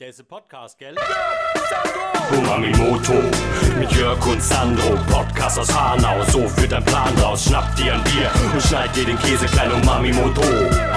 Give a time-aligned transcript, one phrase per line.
[0.00, 0.94] Der ist ein Podcast, gell?
[2.30, 3.14] Umamimoto
[3.80, 6.22] mit Jörg und Sandro, Podcast aus Hanau.
[6.30, 7.46] So führt ein Plan raus.
[7.46, 10.42] Schnapp dir ein Bier und schneid dir den Käse klein Umamimoto.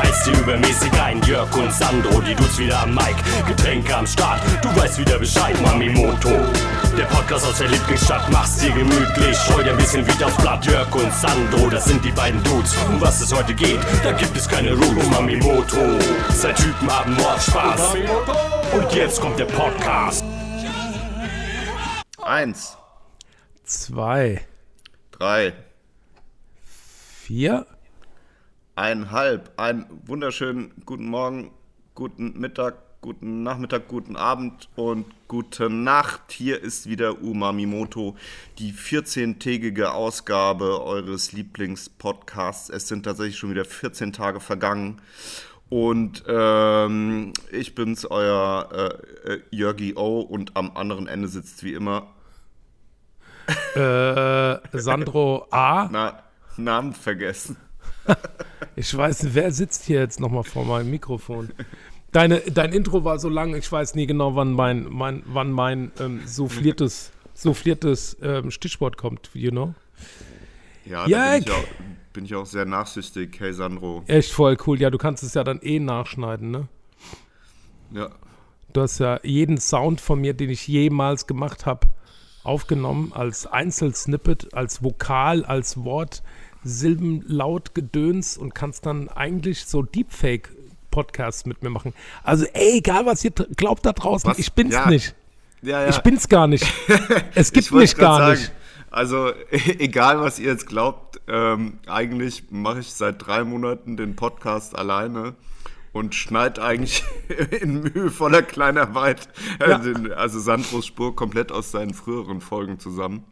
[0.04, 3.16] Heißt dir übermäßig ein Jörg und Sandro, die Dudes wieder am Mic.
[3.48, 6.30] Getränke am Start, du weißt wieder Bescheid, Mamimoto.
[6.96, 9.36] Der Podcast aus der Lieblingsstadt, mach's dir gemütlich.
[9.48, 10.64] Scheu dir ein bisschen wieder aufs Blatt.
[10.68, 12.76] Jörg und Sandro, das sind die beiden Dudes.
[12.88, 15.08] Um was es heute geht, da gibt es keine Rules.
[15.08, 15.98] Umamimoto,
[16.40, 17.96] zwei Typen haben Mordspaß.
[18.74, 20.24] Und jetzt kommt der Podcast.
[22.22, 22.78] Eins,
[23.64, 24.46] Zwei,
[25.12, 25.54] drei,
[26.64, 27.66] vier.
[28.76, 29.52] einhalb.
[29.60, 31.52] Einen wunderschönen guten Morgen,
[31.96, 36.32] guten Mittag, guten Nachmittag, guten Abend und gute Nacht.
[36.32, 38.16] Hier ist wieder Umamimoto,
[38.60, 42.70] die 14-tägige Ausgabe eures Lieblingspodcasts.
[42.70, 45.02] Es sind tatsächlich schon wieder 14 Tage vergangen.
[45.72, 50.20] Und ähm, ich bin's, euer äh, äh, Jörgi O.
[50.20, 52.08] Und am anderen Ende sitzt wie immer,
[53.76, 55.88] Äh, Sandro A.
[55.90, 56.24] na,
[56.58, 57.56] Namen vergessen.
[58.76, 61.52] Ich weiß, wer sitzt hier jetzt nochmal vor meinem Mikrofon?
[62.12, 65.92] Deine, dein Intro war so lang, ich weiß nie genau, wann mein, mein, wann mein
[66.02, 69.74] ähm, souffliertes, souffliertes ähm, Stichwort kommt, you know?
[70.84, 71.40] Ja, Jörg!
[71.46, 71.64] ich, auch,
[72.14, 73.40] bin ich auch sehr nachsichtig.
[73.40, 74.04] Hey Sandro.
[74.08, 74.80] Echt voll cool.
[74.80, 76.68] Ja, du kannst es ja dann eh nachschneiden, ne?
[77.92, 78.10] Ja.
[78.74, 81.88] Du hast ja jeden Sound von mir, den ich jemals gemacht habe,
[82.44, 86.24] aufgenommen als Einzelsnippet, als Vokal, als Wort,
[86.64, 91.94] Silben, Laut, Gedöns und kannst dann eigentlich so Deepfake-Podcasts mit mir machen.
[92.24, 94.40] Also, ey, egal was ihr glaubt da draußen, Was?
[94.40, 94.90] ich bin's Ja.
[94.90, 95.16] nicht.
[95.64, 95.90] Ja, ja.
[95.90, 96.66] Ich bin's gar nicht.
[97.36, 98.52] Es gibt mich gar sagen, nicht.
[98.92, 99.32] Also,
[99.80, 105.34] egal was ihr jetzt glaubt, ähm, eigentlich mache ich seit drei Monaten den Podcast alleine
[105.94, 107.04] und schneide eigentlich
[107.62, 109.78] in mühevoller Kleinarbeit äh, Ja.
[109.78, 113.24] den, also Sandros Spur komplett aus seinen früheren Folgen zusammen.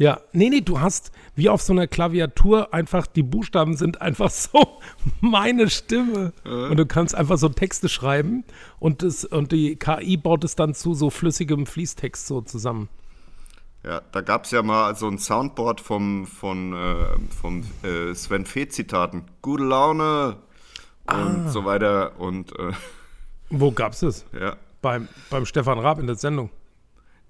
[0.00, 4.30] Ja, nee, nee, du hast wie auf so einer Klaviatur einfach, die Buchstaben sind einfach
[4.30, 4.78] so
[5.20, 6.32] meine Stimme.
[6.44, 8.44] Und du kannst einfach so Texte schreiben
[8.78, 12.88] und, das, und die KI baut es dann zu so flüssigem Fließtext so zusammen.
[13.84, 18.44] Ja, da gab es ja mal so ein Soundboard vom, von, äh, vom äh, Sven
[18.44, 19.24] Fee Zitaten.
[19.40, 20.36] Gute Laune
[21.06, 21.48] und Ah.
[21.48, 22.72] so weiter und äh,
[23.50, 24.26] Wo gab's es?
[24.38, 24.56] ja.
[24.82, 26.50] Beim, beim Stefan Raab in der Sendung.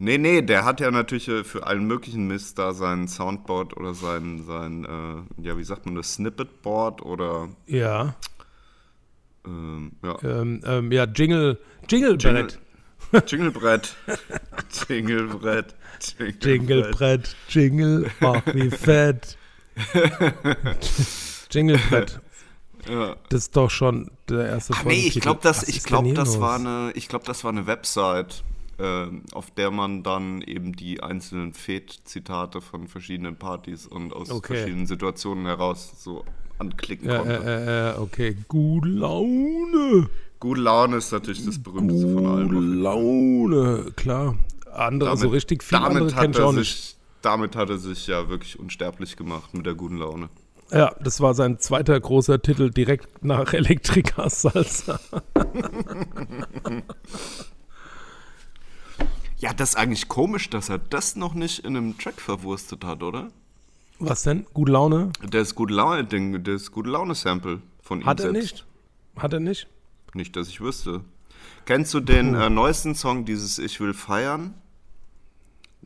[0.00, 3.94] Nee, nee, der hat ja natürlich äh, für allen möglichen Mist da sein Soundboard oder
[3.94, 4.84] sein, sein
[5.38, 8.14] äh, ja, wie sagt man das, Snippetboard oder, Ja.
[9.46, 12.20] ähm, ja, Ähm, ähm, ja, Jingle, Jinglebrett.
[12.22, 12.58] Jinglebrett.
[13.26, 13.96] Jinglebrett.
[14.88, 15.74] Jinglebrett,
[17.48, 19.36] Jingle, ach wie fett.
[21.50, 22.20] Jinglebrett.
[22.88, 23.16] Ja.
[23.28, 26.54] Das ist doch schon der erste Ach nee, ich glaube, das, ich glaub, das, war
[26.56, 28.42] eine, ich glaub, das war eine Website,
[28.78, 34.54] ähm, auf der man dann eben die einzelnen Fed-Zitate von verschiedenen Partys und aus Okay.
[34.56, 36.24] verschiedenen Situationen heraus so
[36.58, 37.34] anklicken Ja, konnte.
[37.44, 38.36] äh, äh, äh, okay.
[38.48, 40.08] Gute Laune.
[40.40, 42.48] Gute Laune ist natürlich das berühmteste von allen.
[42.48, 44.36] Gute Laune, klar.
[44.78, 46.76] Andere, so richtig viele andere damit kenne hat ich er auch nicht.
[46.76, 50.28] sich, damit hat er sich ja wirklich unsterblich gemacht mit der guten Laune.
[50.70, 55.00] Ja, das war sein zweiter großer Titel direkt nach Elektrika Salsa.
[59.40, 63.02] Ja, das ist eigentlich komisch, dass er das noch nicht in einem Track verwurstet hat,
[63.04, 63.28] oder?
[64.00, 64.46] Was denn?
[64.52, 65.12] Gute Laune?
[65.30, 68.40] Das gute Laune Ding, das gute Laune Sample von ihm Hat er selbst.
[68.52, 68.66] nicht?
[69.16, 69.68] Hat er nicht?
[70.14, 71.02] Nicht, dass ich wüsste.
[71.66, 74.54] Kennst du den äh, neuesten Song, dieses Ich will feiern?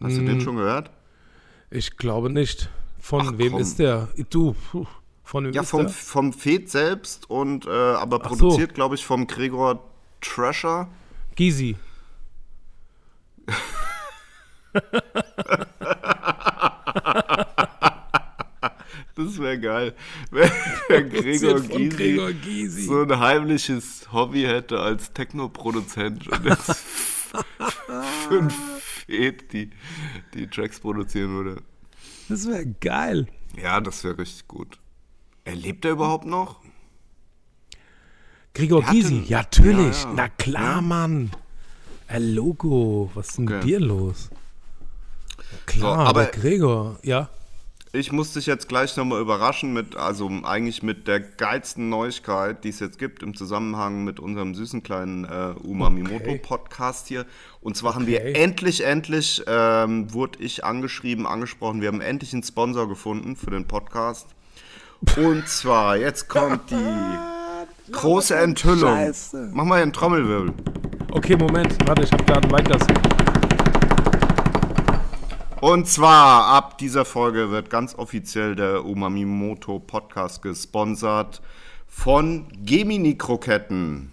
[0.02, 0.90] Hast du den schon gehört?
[1.70, 2.68] Ich glaube nicht.
[3.00, 3.60] Von Ach, wem komm.
[3.60, 4.08] ist der?
[4.30, 4.54] Du,
[5.24, 5.90] von wem Ja, ist vom, der?
[5.90, 8.36] vom Fed selbst und äh, aber Ach so.
[8.36, 9.82] produziert, glaube ich, vom Gregor
[10.20, 10.88] Trasher.
[11.36, 11.76] Gysi.
[19.14, 19.94] Das wäre geil.
[20.30, 20.48] Wenn
[21.10, 22.82] Gregor Gysi Gregor Gysi.
[22.86, 26.76] so ein heimliches Hobby hätte als Techno-Produzent und jetzt
[28.28, 28.54] fünf
[29.06, 29.70] Fed, die,
[30.34, 31.62] die Tracks produzieren würde.
[32.28, 33.26] Das wäre geil.
[33.60, 34.78] Ja, das wäre richtig gut.
[35.44, 36.60] Er lebt er überhaupt noch?
[38.54, 40.02] Gregor Gysi, ja, natürlich.
[40.02, 40.14] Ja, ja.
[40.14, 41.30] Na klar, Mann.
[42.08, 43.66] Äh, Logo, was ist denn mit Okay.
[43.66, 44.28] dir los?
[45.66, 47.30] Klar, So, aber- aber Gregor, ja.
[47.94, 52.70] Ich muss dich jetzt gleich nochmal überraschen mit, also eigentlich mit der geilsten Neuigkeit, die
[52.70, 57.26] es jetzt gibt im Zusammenhang mit unserem süßen kleinen äh, Umamimoto-Podcast hier.
[57.60, 58.32] Und zwar haben wir Okay.
[58.32, 63.68] endlich, endlich, ähm, wurde ich angeschrieben, angesprochen, wir haben endlich einen Sponsor gefunden für den
[63.68, 64.26] Podcast.
[65.18, 68.94] Und zwar, jetzt kommt die große Enthüllung.
[68.96, 69.50] Scheiße.
[69.52, 70.54] Mach mal einen Trommelwirbel.
[71.10, 71.76] Okay, Moment.
[71.86, 72.86] Warte, ich habe gerade ein Weinglas.
[75.62, 81.40] Und zwar ab dieser Folge wird ganz offiziell der Umamimoto Podcast gesponsert
[81.86, 84.10] von Gemini Kroketten.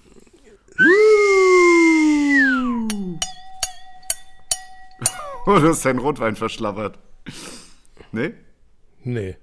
[5.48, 7.00] Oh, du hast deinen Rotwein verschlabbert.
[8.12, 8.36] Nee?
[9.04, 9.36] Nee.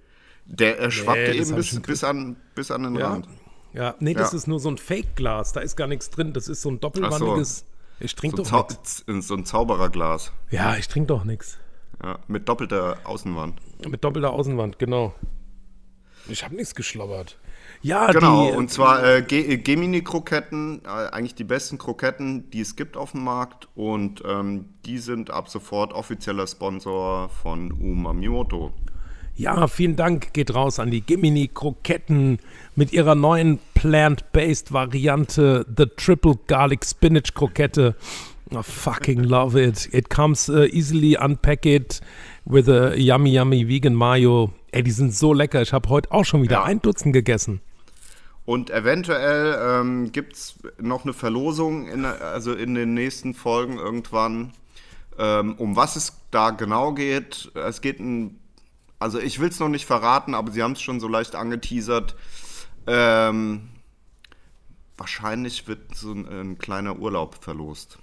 [0.44, 3.08] Der äh, schwappte Nee, eben bis, bis, an, bis an den Ja.
[3.14, 3.29] Rand.
[3.73, 4.37] Ja, nee, das Ja.
[4.38, 5.55] ist nur so ein Fake-Glas.
[5.55, 6.32] Da ist gar nichts drin.
[6.32, 7.64] Das ist so ein doppelwandiges.
[7.99, 9.05] Ich trinke So, doch nichts.
[9.26, 10.31] so ein Zaubererglas.
[10.53, 11.58] Ja, ich trinke doch nichts.
[12.02, 13.60] Ja, mit doppelter Außenwand.
[13.88, 15.14] Mit doppelter Außenwand, genau.
[16.28, 17.38] Ich habe nichts geschlabbert.
[17.82, 22.76] Ja, Genau, die, und zwar äh, äh, Gemini-Kroketten, äh, eigentlich die besten Kroketten, die es
[22.76, 23.69] gibt auf dem Markt.
[23.75, 28.72] Und ähm, die sind ab sofort offizieller Sponsor von Umamimoto.
[29.38, 32.38] Ja, vielen Dank geht raus an die Gemini Kroketten
[32.75, 37.96] mit ihrer neuen plant-based Variante, the Triple Garlic Spinach Krokette.
[38.52, 39.88] I fucking love it.
[39.93, 42.00] It comes uh, easily unpacked
[42.44, 44.52] with a yummy, yummy vegan mayo.
[44.72, 45.62] Ey, die sind so lecker.
[45.62, 46.64] Ich habe heute auch schon wieder Ja.
[46.64, 47.60] ein Dutzend gegessen.
[48.44, 54.52] Und eventuell ähm, gibt es noch eine Verlosung, in, also in den nächsten Folgen irgendwann.
[55.19, 58.38] Ähm, um was es da genau geht, es geht ein,
[59.00, 62.14] also ich will es noch nicht verraten, aber sie haben es schon so leicht angeteasert.
[62.87, 63.62] Ähm,
[64.96, 67.98] wahrscheinlich wird so ein, ein kleiner Urlaub verlost.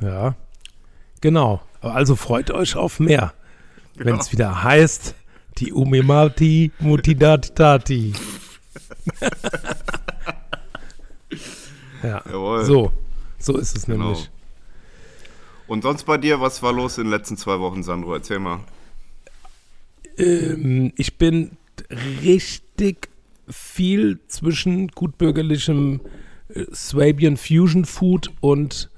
[0.00, 0.34] Ja,
[1.20, 1.60] genau.
[1.80, 3.34] Also freut euch auf mehr,
[3.96, 5.14] wenn es wieder heißt,
[5.58, 8.14] die Umimati Mutidatati.
[12.02, 12.64] ja, Jawohl.
[12.64, 12.92] so,
[13.38, 14.04] so ist es Genau.
[14.04, 14.30] nämlich.
[15.66, 18.14] Und sonst bei dir, was war los in den letzten zwei Wochen, Sandro?
[18.14, 18.60] Erzähl mal.
[20.18, 21.56] Ähm, ich bin
[22.22, 23.08] richtig
[23.48, 26.00] viel zwischen gutbürgerlichem
[26.72, 28.90] Swabian Fusion Food und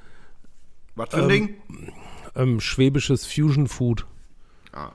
[0.95, 1.55] Was für ein Ding?
[2.35, 4.07] ähm, schwäbisches Fusion Food.
[4.73, 4.93] Ah.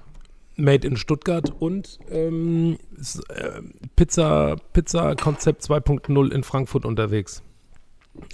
[0.55, 3.61] Made in Stuttgart und ähm, s- äh,
[3.95, 7.43] Pizza, Pizza Konzept 2.0 in Frankfurt unterwegs.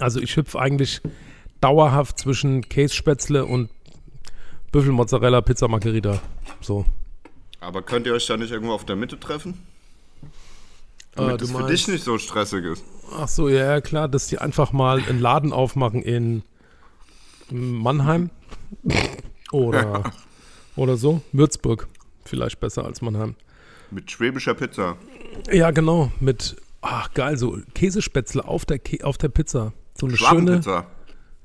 [0.00, 1.02] Also ich hüpfe eigentlich
[1.60, 3.68] dauerhaft zwischen Kässpätzle und
[4.72, 6.20] Büffelmozzarella Pizza Margherita.
[6.60, 6.86] So.
[7.60, 9.58] Aber könnt ihr euch da nicht irgendwo auf der Mitte treffen?
[11.16, 12.84] Damit Äh, es für dich nicht so stressig ist.
[13.16, 16.42] Ach so, ja, ja, klar, dass die einfach mal einen Laden aufmachen in
[17.50, 18.30] Mannheim
[19.52, 20.12] oder,
[20.76, 21.20] oder so.
[21.32, 21.86] Würzburg.
[22.24, 23.34] Vielleicht besser als Mannheim.
[23.90, 24.96] Mit schwäbischer Pizza.
[25.52, 26.10] Ja, genau.
[26.20, 29.72] Mit, ach geil, so Käsespätzle auf der, Kä auf der Pizza.
[29.98, 30.86] So eine schöne, Schwabenpizza.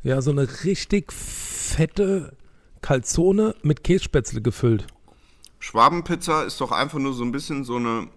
[0.04, 2.32] ja, so eine richtig fette
[2.82, 4.88] Calzone mit Kässpätzle gefüllt.
[5.60, 8.08] Schwabenpizza ist doch einfach nur so ein bisschen so eine,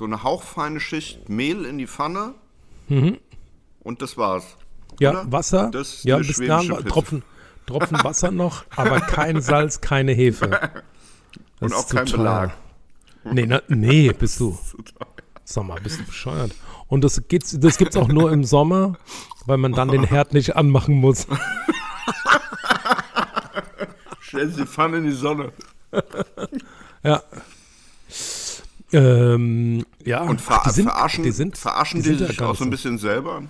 [0.00, 2.32] so eine hauchfeine Schicht Mehl in die Pfanne.
[2.88, 4.44] Und das war's.
[4.44, 4.96] Mhm.
[4.98, 5.30] Ja, Oder?
[5.30, 6.62] Wasser, Das ja, bis Pizza.
[6.88, 7.22] Tropfen,
[7.66, 10.70] Tropfen Wasser noch, aber kein Salz, keine Hefe.
[11.60, 12.06] Das Und auch kein.
[12.06, 12.52] Belag.
[13.24, 14.58] Nee, na, nee, bist du.
[15.44, 16.52] Sag mal, bist du bescheuert.
[16.88, 18.96] Und das, geht's, das gibt's auch nur im Sommer,
[19.44, 21.26] weil man dann den Herd nicht anmachen muss.
[24.20, 25.52] Stell die Pfanne in die Sonne.
[27.02, 27.22] Ja.
[28.92, 32.64] Ähm, ja, Und ver die sind, verarschen die sind, verarschen die, sind sich auch so
[32.64, 33.42] ein bisschen selber.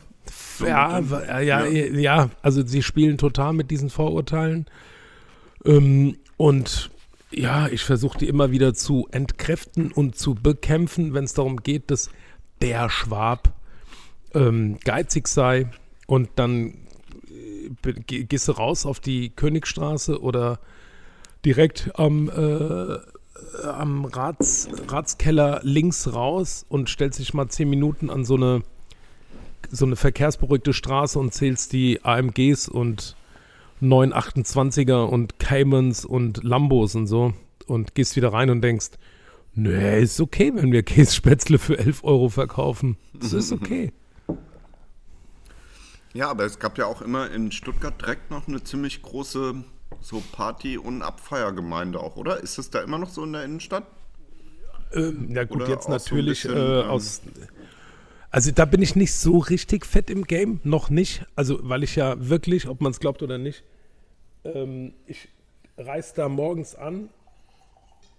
[0.61, 4.67] Ja, ja, ja, ja, also sie spielen total mit diesen Vorurteilen.
[5.65, 6.91] Ähm, und
[7.31, 11.91] ja, ich versuche die immer wieder zu entkräften und zu bekämpfen, wenn es darum geht,
[11.91, 12.11] dass
[12.61, 13.55] der Schwab
[14.35, 15.71] ähm, geizig sei.
[16.07, 16.75] Und dann
[17.85, 20.59] äh, gehst du raus auf die Königstraße oder
[21.45, 22.99] direkt am, äh,
[23.65, 28.63] am Rats, Ratskeller links raus und stellst dich mal zehn Minuten an so eine
[29.71, 33.15] so eine verkehrsberuhigte Straße und zählst die AMGs und
[33.83, 37.35] 928er und Caymans und Lambos und so
[37.67, 38.91] und gehst wieder rein und denkst,
[39.55, 42.97] nee, ist okay, wenn wir Kässpätzle für 11 Euro verkaufen.
[43.13, 43.93] Das ist okay.
[46.13, 49.63] Ja, aber es gab ja auch immer in Stuttgart direkt noch eine ziemlich große
[50.01, 52.41] so Party- und Abfeiergemeinde auch, oder?
[52.41, 53.85] Ist das da immer noch so in der Innenstadt?
[54.93, 57.23] Ja gut, Oder jetzt auch so natürlich bisschen, äh, ähm, aus...
[58.33, 61.25] Also da bin ich nicht so richtig fett im Game, noch nicht.
[61.35, 63.65] Also weil ich ja wirklich, ob man es glaubt oder nicht,
[64.45, 65.29] ähm, ich
[65.77, 67.09] reise da morgens an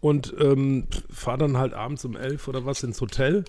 [0.02, 3.46] und ähm, fahre dann halt abends um elf oder was ins Hotel.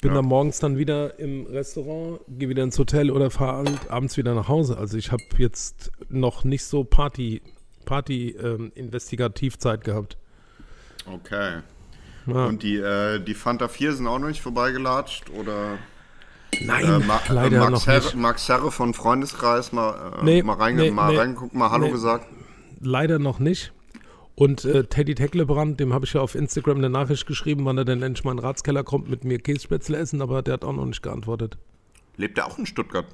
[0.00, 0.16] Bin Ja.
[0.16, 4.48] dann morgens dann wieder im Restaurant, gehe wieder ins Hotel oder fahre abends wieder nach
[4.48, 4.78] Hause.
[4.78, 7.42] Also ich habe jetzt noch nicht so Party,
[7.84, 10.16] Party ähm, Investigativzeit gehabt.
[11.06, 11.60] Okay.
[12.26, 12.46] Ja.
[12.46, 15.78] Und die, äh, die Fanta 4 sind auch noch nicht vorbeigelatscht, oder?
[16.64, 18.16] Nein, Äh, Ma leider äh, Max, noch Herre, nicht.
[18.16, 21.18] Max Herre von Freundeskreis mal, äh, Nee, mal, reinge nee, mal nee.
[21.18, 22.26] reingeguckt, mal Hallo gesagt.
[22.80, 23.72] Leider noch nicht.
[24.40, 27.84] Und äh, Teddy Tecklebrand, dem habe ich ja auf Instagram eine Nachricht geschrieben, wann er
[27.84, 30.72] denn endlich mal in den Ratskeller kommt mit mir Kässpätzle essen, aber der hat auch
[30.72, 31.58] noch nicht geantwortet.
[32.16, 33.04] Lebt er auch in Stuttgart?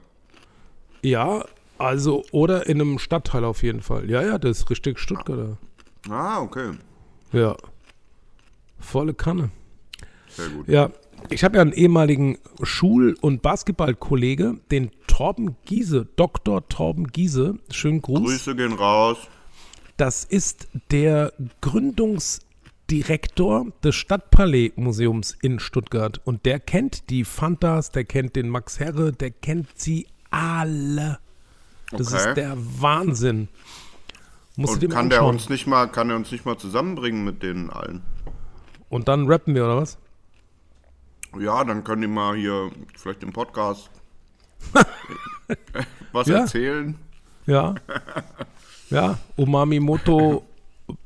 [1.02, 1.44] Ja,
[1.78, 4.08] also, oder in einem Stadtteil auf jeden Fall.
[4.08, 5.58] Ja, ja, das ist richtig Stuttgarter.
[6.08, 6.74] Ah, okay.
[7.32, 7.56] Ja.
[8.78, 9.50] Volle Kanne.
[10.28, 10.68] Sehr gut.
[10.68, 10.90] Ja,
[11.30, 16.68] ich habe ja einen ehemaligen Schul- und Basketballkollege, den Torben Giese, Dr.
[16.68, 17.58] Torben Giese.
[17.72, 18.20] Schönen Gruß.
[18.20, 19.18] Grüße gehen raus.
[19.96, 26.20] Das ist der Gründungsdirektor des Stadtpalais-Museums in Stuttgart.
[26.24, 31.18] Und der kennt die Fantas, der kennt den Max Herre, der kennt sie alle.
[31.90, 32.28] Das Okay.
[32.28, 33.48] ist der Wahnsinn.
[34.56, 35.34] Musst Und kann der anschauen.
[35.36, 38.02] uns nicht mal, kann er uns nicht mal zusammenbringen mit denen allen?
[38.88, 39.98] Und dann rappen wir, oder was?
[41.38, 43.90] Ja, dann können die mal hier vielleicht im Podcast
[46.12, 46.38] was Ja.
[46.40, 46.96] erzählen.
[47.46, 47.74] Ja.
[48.90, 50.44] Ja, Umami Moto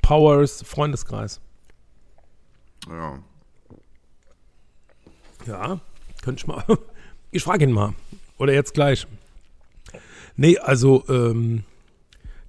[0.03, 1.41] Powers Freundeskreis.
[2.89, 3.19] Ja.
[5.47, 5.81] Ja,
[6.23, 6.65] könnte ich mal.
[7.33, 7.95] Ich frage ihn mal.
[8.39, 9.07] Oder jetzt gleich.
[10.35, 11.63] Nee, also, ähm,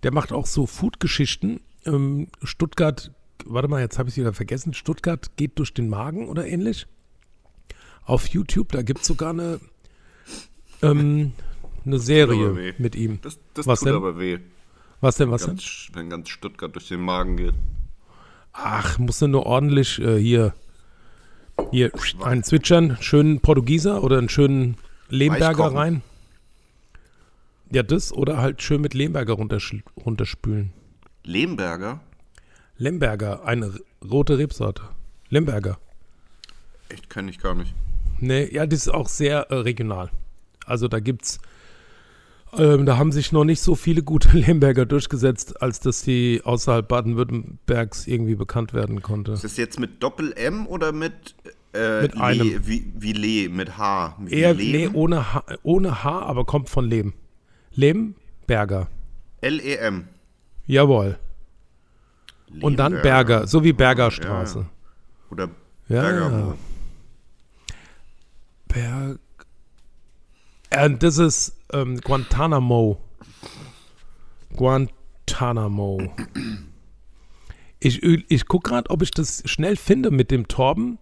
[0.01, 1.61] der macht auch so Food-Geschichten.
[1.85, 3.11] Ähm, Stuttgart,
[3.45, 4.73] warte mal, jetzt habe ich es wieder vergessen.
[4.73, 6.87] Stuttgart geht durch den Magen oder ähnlich.
[8.05, 9.59] Auf YouTube, da gibt es sogar eine,
[10.81, 11.33] ähm,
[11.85, 13.19] eine Serie mit ihm.
[13.21, 13.95] Das, das Was tut denn?
[13.97, 14.39] aber weh,
[15.01, 15.55] Was denn, was denn?
[15.55, 17.55] ganz, wenn ganz Stuttgart durch den Magen geht.
[18.53, 20.53] Ach, musst du nur ordentlich äh, hier,
[21.71, 21.91] hier
[22.23, 24.77] einen zwitschern, schönen Portugieser oder einen schönen
[25.09, 26.01] Lehmberger rein.
[27.71, 30.73] Ja, das oder halt schön mit Lehmberger runtersch- runterspülen.
[31.23, 32.01] Lemberger?
[32.77, 34.83] Lemberger, eine rote Rebsorte.
[35.29, 35.79] Lemberger.
[36.89, 37.73] Echt, kenne ich gar nicht.
[38.19, 40.11] Nee, ja, das ist auch sehr äh, regional.
[40.65, 41.39] Also da gibt's,
[42.57, 46.87] ähm, da haben sich noch nicht so viele gute Lemberger durchgesetzt, als dass die außerhalb
[46.87, 49.31] Baden-Württembergs irgendwie bekannt werden konnte.
[49.33, 51.35] Ist das jetzt mit Doppel-M oder mit,
[51.73, 52.67] äh, Mit Le, einem.
[52.67, 54.17] Wie, wie Le, mit H?
[54.19, 54.71] Wie Eher, Lehm?
[54.71, 57.13] nee, ohne H, ohne H, aber kommt von Lehm.
[57.73, 58.87] Lemberger.
[59.41, 60.07] L-E-M.
[60.67, 61.17] Jawohl.
[62.59, 63.01] Und dann.
[63.01, 64.65] Berger, so wie Bergerstraße.
[65.29, 65.49] Oder
[65.87, 66.53] Ja, Bergamo.
[68.67, 69.19] Berg.
[70.69, 72.97] And this is ähm, Guantanamo.
[74.55, 76.13] Guantanamo.
[77.79, 80.99] Ich, ich gucke gerade, ob ich das schnell finde mit dem Torben.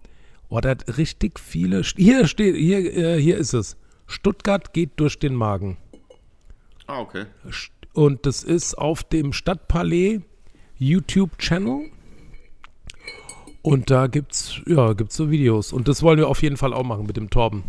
[0.50, 1.82] Oh, der hat richtig viele.
[1.82, 3.78] St- Hier steht, hier, äh, hier ist es.
[4.08, 5.78] Stuttgart geht durch den Magen.
[6.88, 7.26] Ah, okay.
[7.94, 10.22] Und das ist auf dem Stadtpalais
[10.78, 11.92] YouTube-Channel.
[13.62, 15.74] Und da gibt's, ja, gibt's so Videos.
[15.74, 17.64] Und das wollen wir auf jeden Fall auch machen mit dem Torben.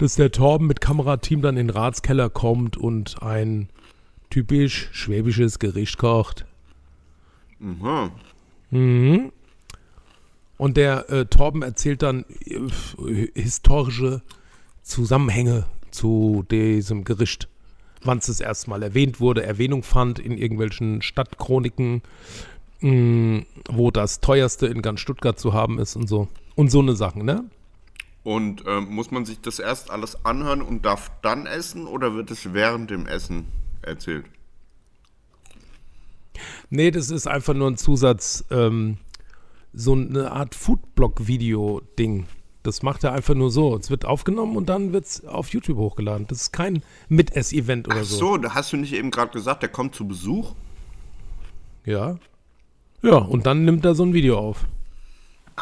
[0.00, 3.68] Dass der Torben mit Kamerateam dann in den Ratskeller kommt und ein
[4.30, 6.46] typisch schwäbisches Gericht kocht.
[7.58, 8.10] Mhm.
[8.70, 9.32] Mhm.
[10.56, 14.22] Und der äh, Torben erzählt dann äh, historische
[14.82, 17.48] Zusammenhänge zu diesem Gericht.
[18.02, 22.00] Wann es das erste Mal erwähnt wurde, Erwähnung fand in irgendwelchen Stadtchroniken,
[22.80, 26.28] mh, wo das teuerste in ganz Stuttgart zu haben ist und so.
[26.54, 27.44] Und so eine Sachen, ne?
[28.22, 32.30] Und ähm, muss man sich das erst alles anhören und darf dann essen oder wird
[32.30, 33.46] es während dem Essen
[33.82, 34.26] erzählt?
[36.68, 38.98] Nee, das ist einfach nur ein Zusatz, ähm,
[39.72, 42.26] so eine Art Foodblog-Video-Ding.
[42.62, 43.76] Das macht er einfach nur so.
[43.76, 46.26] Es wird aufgenommen und dann wird es auf YouTube hochgeladen.
[46.26, 48.16] Das ist kein Mitess-Event oder Ach so.
[48.18, 50.54] so, da hast du nicht eben gerade gesagt, der kommt zu Besuch?
[51.86, 52.18] Ja.
[53.02, 54.66] Ja, und dann nimmt er so ein Video auf.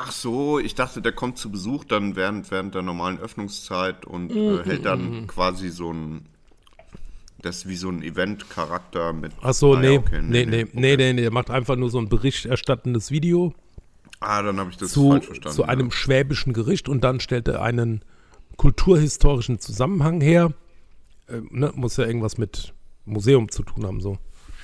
[0.01, 4.33] Ach so, ich dachte, der kommt zu Besuch dann während, während der normalen Öffnungszeit und
[4.33, 6.27] Mhm, äh, hält dann quasi so ein,
[7.43, 9.33] das ist wie so ein Event-Charakter mit.
[9.43, 11.91] Ach so, Ah, ja, nee, okay, nee, nee, nee, nee, nee, er macht einfach nur
[11.91, 13.55] so ein berichterstattendes Video
[14.21, 15.57] Ah, dann habe ich das zu, falsch verstanden.
[15.57, 18.03] zu einem schwäbischen Gericht und dann stellt er einen
[18.57, 20.53] kulturhistorischen Zusammenhang her.
[21.29, 22.73] Ähm, ne, muss ja irgendwas mit
[23.05, 24.19] Museum zu tun haben, so.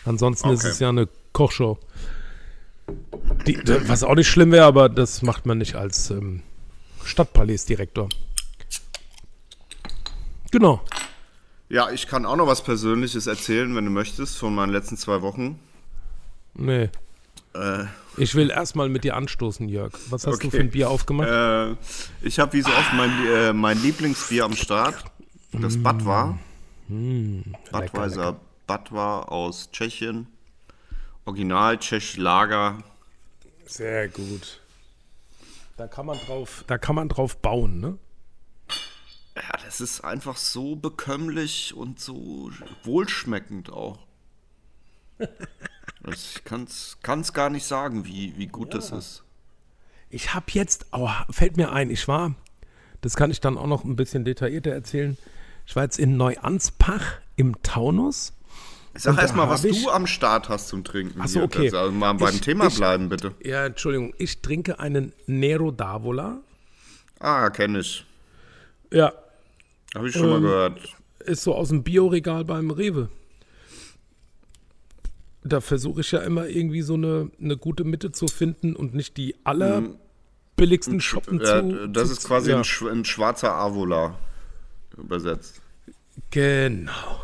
[0.05, 0.69] Ansonsten ist Okay.
[0.71, 1.79] es ja eine Kochshow.
[3.47, 6.43] Die, was auch nicht schlimm wäre, aber das macht man nicht als ähm,
[7.05, 8.09] Stadtpalaisdirektor.
[10.51, 10.83] Genau.
[11.69, 15.23] Ja, ich kann auch noch was Persönliches erzählen, wenn du möchtest, von meinen letzten zwei
[15.23, 15.59] Wochen.
[16.55, 16.91] Nee.
[17.55, 17.85] Äh,
[18.17, 19.93] Ich will erstmal mit dir anstoßen, Jörg.
[20.11, 20.51] Was hast du Okay.
[20.51, 21.29] für ein Bier aufgemacht?
[21.29, 21.75] äh,
[22.23, 25.05] ich habe wie so oft mein, äh, mein Lieblingsbier am Start.
[25.53, 26.39] Das Batwa.
[26.89, 28.37] Budweiser
[28.67, 30.27] Batwa aus Tschechien.
[31.25, 32.83] Original Tschech Lager.
[33.67, 34.61] Sehr gut.
[35.77, 37.99] Da kann man drauf, da kann man drauf bauen, ne?
[39.65, 42.51] das ist einfach so bekömmlich und so
[42.85, 43.99] wohlschmeckend auch.
[46.07, 49.25] Also ich kann es gar nicht sagen, wie, wie gut das ist.
[50.11, 52.35] Ich habe jetzt, oh, fällt mir ein, ich war,
[53.01, 55.17] das kann ich dann auch noch ein bisschen detaillierter erzählen.
[55.67, 58.35] Ich war jetzt in Neuanspach im Taunus.
[58.97, 61.21] Sag Und da erst mal, was ich- du am Start hast zum Trinken.
[61.21, 61.45] Ach so, hier.
[61.45, 61.71] okay.
[61.77, 63.35] Also mal beim Ich- Thema ich- bleiben, bitte.
[63.43, 66.37] Ja, Entschuldigung, ich trinke einen Nero d'Avola.
[67.19, 68.05] Ah, kenne ich.
[68.93, 69.13] Ja,
[69.95, 70.81] Habe ich schon mal Ähm, gehört.
[71.21, 73.09] ist so aus dem Bioregal beim Rewe.
[75.43, 79.17] Da versuche ich ja immer irgendwie so eine, eine gute Mitte zu finden und nicht
[79.17, 81.89] die allerbilligsten Shoppen Ja, zu.
[81.89, 82.61] das zu, ist quasi ja.
[82.63, 84.19] ein, ein schwarzer Avola
[84.97, 85.61] übersetzt.
[86.31, 87.24] Genau.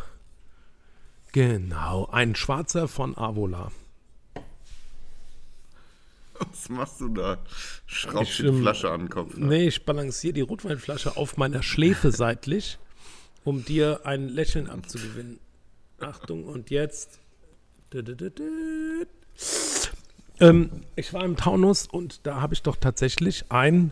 [1.31, 2.07] Genau.
[2.11, 3.71] Ein schwarzer von Avola.
[6.39, 7.37] Was machst du da?
[7.85, 9.37] Schraubst die Flasche an den Kopf.
[9.37, 9.47] ne?
[9.47, 12.79] Nee, ich balanciere die Rotweinflasche auf meiner Schläfe seitlich,
[13.43, 15.39] um dir ein Lächeln abzugewinnen.
[15.99, 17.19] Achtung, und jetzt.
[20.39, 23.91] Ähm, ich war im Taunus und da habe ich doch tatsächlich ein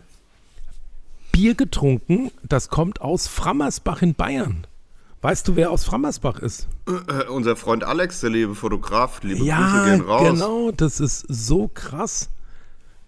[1.32, 4.66] Bier getrunken, das kommt aus Frammersbach in Bayern.
[5.22, 6.66] Weißt du, wer aus Frammersbach ist?
[6.86, 10.30] Äh, unser Freund Alex, der liebe Fotograf, liebe Grüße Ja, gehen raus.
[10.32, 12.30] genau, das ist so krass,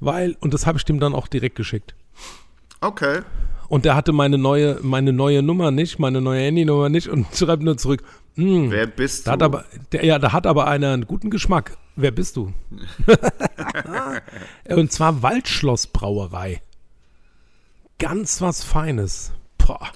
[0.00, 1.94] weil, und das habe ich dem dann auch direkt geschickt.
[2.82, 3.20] Okay.
[3.68, 7.62] Und der hatte meine neue, meine neue Nummer nicht, meine neue Handynummer nicht und schreibt
[7.62, 8.02] nur zurück.
[8.34, 9.30] "Hm, Wer bist du?
[9.30, 11.78] hat aber, der, ja, da hat aber einer einen guten Geschmack.
[11.96, 12.52] Wer bist du?
[14.68, 16.60] und zwar Waldschlossbrauerei.
[17.98, 19.32] Ganz was Feines.
[19.58, 19.92] Boah.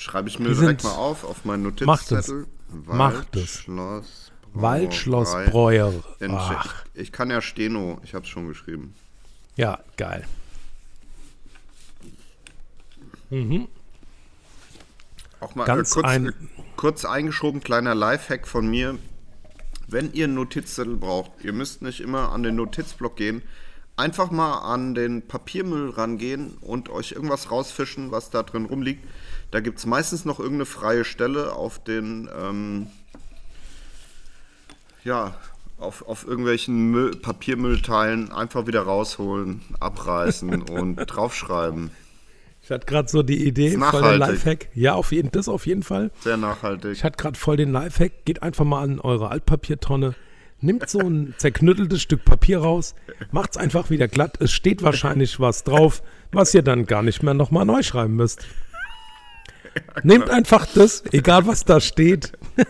[0.00, 2.28] Schreibe ich mir Die direkt mal auf, auf meinen Macht es.
[2.28, 2.46] Notizzettel.
[2.86, 3.68] Macht es.
[3.68, 4.32] Waldschloss.
[4.54, 5.92] Waldschlossbräuer.
[6.30, 8.94] Ach, Ich, ich kann ja Steno, ich habe es schon geschrieben.
[9.56, 10.26] ja, geil.
[15.40, 16.32] Auch mal Ganz äh, kurz, ein- äh,
[16.76, 18.98] kurz eingeschoben, kleiner Lifehack von mir.
[19.86, 23.42] Wenn ihr einen Notizzettel braucht, ihr müsst nicht immer an den Notizblock gehen,
[23.96, 29.04] einfach mal an den Papiermüll rangehen und euch irgendwas rausfischen, was da drin rumliegt.
[29.50, 32.86] Da gibt es meistens noch irgendeine freie Stelle auf den, ähm,
[35.02, 35.34] ja,
[35.78, 41.90] auf, auf irgendwelchen Müll, Papiermüllteilen einfach wieder rausholen, abreißen und draufschreiben.
[42.62, 44.18] Ich hatte gerade so die Idee, voll nachhaltig.
[44.20, 44.68] Lifehack.
[44.74, 46.10] Ja, auf jeden, das auf jeden Fall.
[46.20, 46.92] Sehr nachhaltig.
[46.92, 48.24] Ich hatte gerade voll den Lifehack.
[48.24, 50.14] Geht einfach mal an eure Altpapiertonne,
[50.60, 52.94] nimmt so ein zerknütteltes Stück Papier raus,
[53.32, 54.36] macht's einfach wieder glatt.
[54.40, 58.46] Es steht wahrscheinlich was drauf, was ihr dann gar nicht mehr nochmal neu schreiben müsst.
[60.02, 62.32] Nehmt einfach das, egal was da steht.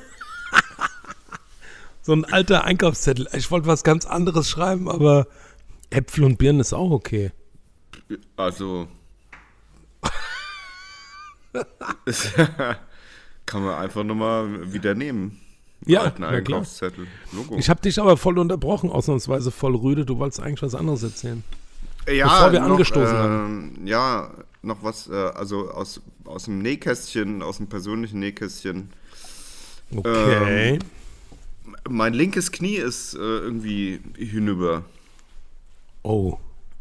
[2.03, 3.29] so ein alter Einkaufszettel.
[3.35, 5.27] Ich wollte was ganz anderes schreiben, aber
[5.91, 7.33] Äpfel und Birnen ist auch okay.
[8.37, 8.89] Also.
[13.47, 15.41] Kann man einfach nochmal wieder nehmen.
[15.87, 16.25] Ja, Alten.
[16.25, 17.07] Einkaufszettel.
[17.33, 17.57] Logo.
[17.57, 20.05] Ich habe dich aber voll unterbrochen, ausnahmsweise voll rüde.
[20.05, 21.43] Du wolltest eigentlich was anderes erzählen.
[22.07, 24.31] ja, bevor wir angestoßen ähm, Ja,
[24.63, 28.91] noch was, äh, also aus, aus dem Nähkästchen, aus dem persönlichen Nähkästchen.
[29.95, 30.79] Okay.
[31.89, 34.85] Mein linkes Knie ist äh, irgendwie hinüber.
[36.03, 36.39] oh.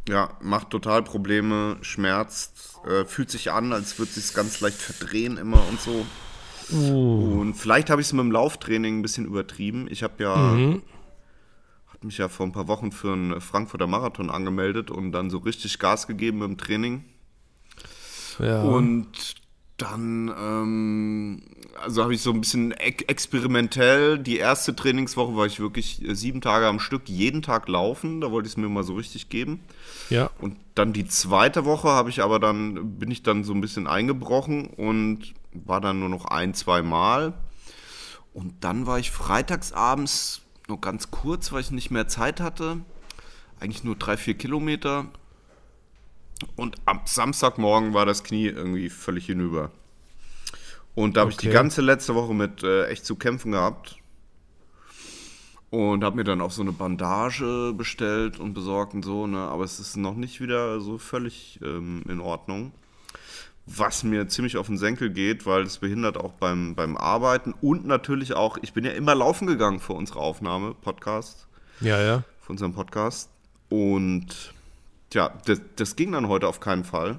[0.07, 5.37] Ja, macht total Probleme, schmerzt, äh, fühlt sich an, als würde sich ganz leicht verdrehen
[5.37, 6.03] immer und so.
[6.71, 9.87] Und vielleicht habe ich es mit dem Lauftraining ein bisschen übertrieben.
[9.89, 10.57] Ich habe ja,
[11.87, 15.39] hab mich ja vor ein paar Wochen für einen Frankfurter Marathon angemeldet und dann so
[15.39, 17.05] richtig Gas gegeben im Training.
[18.39, 18.61] Ja.
[18.63, 19.35] Und
[19.77, 21.41] dann, ähm,
[21.81, 26.15] also habe ich so ein bisschen ex experimentell, die erste Trainingswoche war ich wirklich äh,
[26.15, 29.29] sieben Tage am Stück, jeden Tag laufen, da wollte ich es mir mal so richtig
[29.29, 29.61] geben.
[30.09, 30.29] ja.
[30.39, 33.87] Und dann die zweite Woche habe ich aber dann, bin ich dann so ein bisschen
[33.87, 37.33] eingebrochen und war dann nur noch ein, zwei Mal.
[38.33, 42.77] Und dann war ich freitagsabends nur ganz kurz, weil ich nicht mehr Zeit hatte.
[43.59, 45.07] Eigentlich nur drei, vier Kilometer.
[46.55, 49.71] Und am Samstagmorgen war das Knie irgendwie völlig hinüber.
[50.95, 51.53] Und da habe ich die Okay.
[51.53, 53.97] ganze letzte Woche mit äh, echt zu kämpfen gehabt.
[55.69, 59.37] Und habe mir dann auch so eine Bandage bestellt und besorgt und so, ne?
[59.37, 62.71] Aber es ist noch nicht wieder so völlig ähm, in Ordnung.
[63.67, 67.85] Was mir ziemlich auf den Senkel geht, weil es behindert auch beim, beim Arbeiten und
[67.85, 71.47] natürlich auch, ich bin ja immer laufen gegangen für unsere Aufnahme, Podcast,
[71.81, 72.23] Ja, ja.
[72.41, 73.29] für unseren Podcast.
[73.69, 74.55] Und
[75.09, 77.17] tja, das, das ging dann heute auf keinen Fall.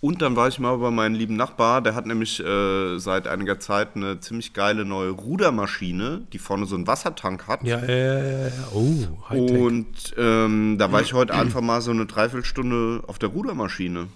[0.00, 3.60] Und dann war ich mal bei meinem lieben Nachbar, der hat nämlich äh, seit einiger
[3.60, 7.62] Zeit eine ziemlich geile neue Rudermaschine, die vorne so einen Wassertank hat.
[7.64, 8.52] Ja, ja, ja, ja, ja.
[8.72, 9.58] Oh, Hightech.
[9.58, 14.08] Und ähm, da war ich heute einfach mal so eine Dreiviertelstunde auf der Rudermaschine.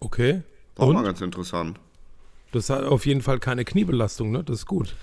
[0.00, 0.42] Okay.
[0.74, 0.96] War Und?
[0.96, 1.78] mal ganz interessant.
[2.50, 4.42] Das hat auf jeden Fall keine Kniebelastung, ne?
[4.42, 4.96] Das ist gut.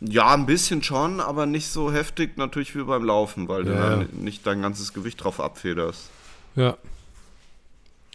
[0.00, 3.90] Ja, ein bisschen schon, aber nicht so heftig natürlich wie beim Laufen, weil du Ja,
[3.90, 4.06] dann ja.
[4.12, 6.10] nicht dein ganzes Gewicht drauf abfederst.
[6.54, 6.76] Ja.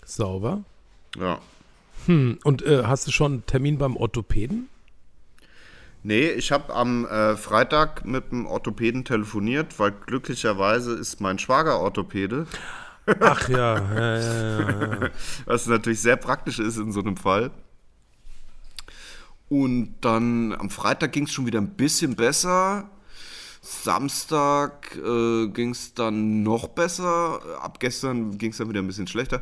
[0.06, 0.64] Sauber.
[1.18, 1.40] Ja.
[2.06, 2.40] Hm.
[2.44, 4.70] Und äh, hast du schon einen Termin beim Orthopäden?
[6.04, 11.80] Nee, ich habe am äh, Freitag mit dem Orthopäden telefoniert, weil glücklicherweise ist mein Schwager
[11.80, 12.46] Orthopäde,
[13.20, 15.10] Ach ja, ja, ja, ja, ja.
[15.46, 17.52] was natürlich sehr praktisch ist in so einem Fall.
[19.50, 22.90] Und dann am Freitag ging es schon wieder ein bisschen besser.
[23.66, 27.40] Samstag äh, ging es dann noch besser.
[27.62, 29.42] Ab gestern ging es dann wieder ein bisschen schlechter.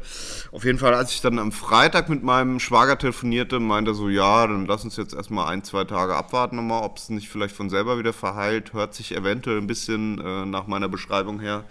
[0.52, 4.10] Auf jeden Fall, als ich dann am Freitag mit meinem Schwager telefonierte, meinte er so,
[4.10, 7.56] ja, dann lass uns jetzt erstmal ein, zwei Tage abwarten nochmal, ob es nicht vielleicht
[7.56, 8.74] von selber wieder verheilt.
[8.74, 11.64] Hört sich eventuell ein bisschen äh, nach meiner Beschreibung her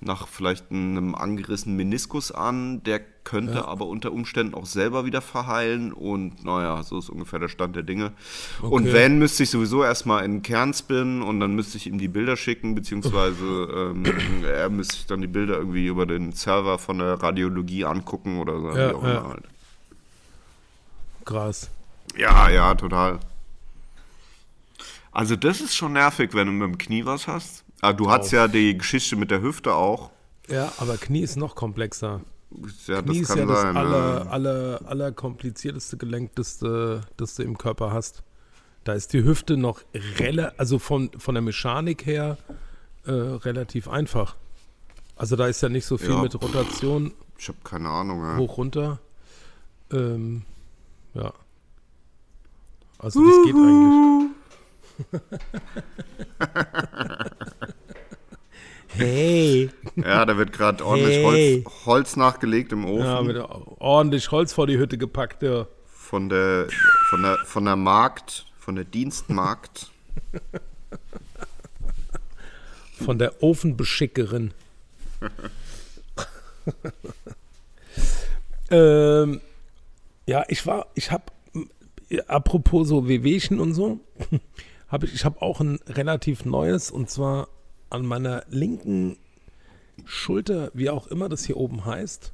[0.00, 2.82] nach vielleicht einem angerissenen Meniskus an.
[2.84, 5.92] Der könnte aber unter Umständen auch selber wieder verheilen.
[5.92, 8.12] Und naja, so ist ungefähr der Stand der Dinge.
[8.62, 8.92] Und Okay.
[8.92, 12.08] wenn, müsste ich sowieso erstmal in den Kern spinnen und dann müsste ich ihm die
[12.08, 14.04] Bilder schicken, beziehungsweise ähm,
[14.44, 18.60] er müsste sich dann die Bilder irgendwie über den Server von der Radiologie angucken oder
[18.60, 18.68] so.
[18.70, 19.28] Ja, ja.
[19.28, 19.44] halt.
[21.24, 21.70] Krass.
[22.16, 23.18] ja, ja, total.
[25.12, 27.64] Also das ist schon nervig, wenn du mit dem Knie was hast.
[27.80, 30.10] Ah, du hattest ja die Geschichte mit der Hüfte auch.
[30.48, 32.20] Ja, aber Knie ist noch komplexer.
[32.86, 33.76] Ja, Knie das ist ja das sein.
[33.76, 34.30] aller, ja.
[34.30, 38.22] aller, aller komplizierteste Gelenk, das du, das du im Körper hast.
[38.84, 39.82] Da ist die Hüfte noch
[40.18, 42.38] rela also von, von der Mechanik her
[43.04, 44.36] äh, relativ einfach.
[45.16, 46.22] Also da ist ja nicht so viel Ja.
[46.22, 48.22] mit Rotation Ich habe keine Ahnung.
[48.22, 48.36] Ja.
[48.38, 48.98] hoch runter.
[49.92, 50.42] Ähm,
[51.14, 51.32] ja.
[52.98, 54.30] Also das geht eigentlich.
[58.88, 59.70] hey.
[59.96, 61.64] Ja, da wird gerade ordentlich Hey.
[61.64, 65.66] Holz, Holz nachgelegt im Ofen Ja, mit ordentlich Holz vor die Hütte gepackt, ja.
[65.86, 66.66] von der
[67.10, 69.90] von der von der Markt, von der Dienstmarkt.
[73.04, 74.52] Von der Ofenbeschickerin.
[78.70, 79.40] ähm,
[80.26, 81.24] ja, ich war, ich habe,
[82.26, 84.00] apropos so Wehwehchen und so,
[84.88, 87.48] habe ich, ich habe auch ein relativ neues und zwar
[87.90, 89.16] an meiner linken
[90.04, 92.32] Schulter, wie auch immer das hier oben heißt.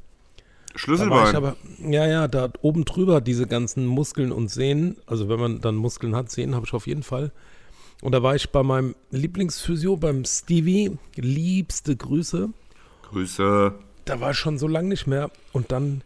[0.77, 1.37] Schlüsselbein.
[1.37, 5.77] aber, ja, ja, da oben drüber diese ganzen Muskeln und Sehnen, also wenn man dann
[5.77, 7.33] Muskeln hat, Sehnen habe ich auf jeden Fall.
[8.03, 12.49] Und da war ich bei meinem Lieblingsphysio, beim Stevie, liebste Grüße.
[13.09, 13.75] Grüße.
[14.05, 15.31] Da war ich schon so lange nicht mehr.
[15.53, 16.03] Und dann,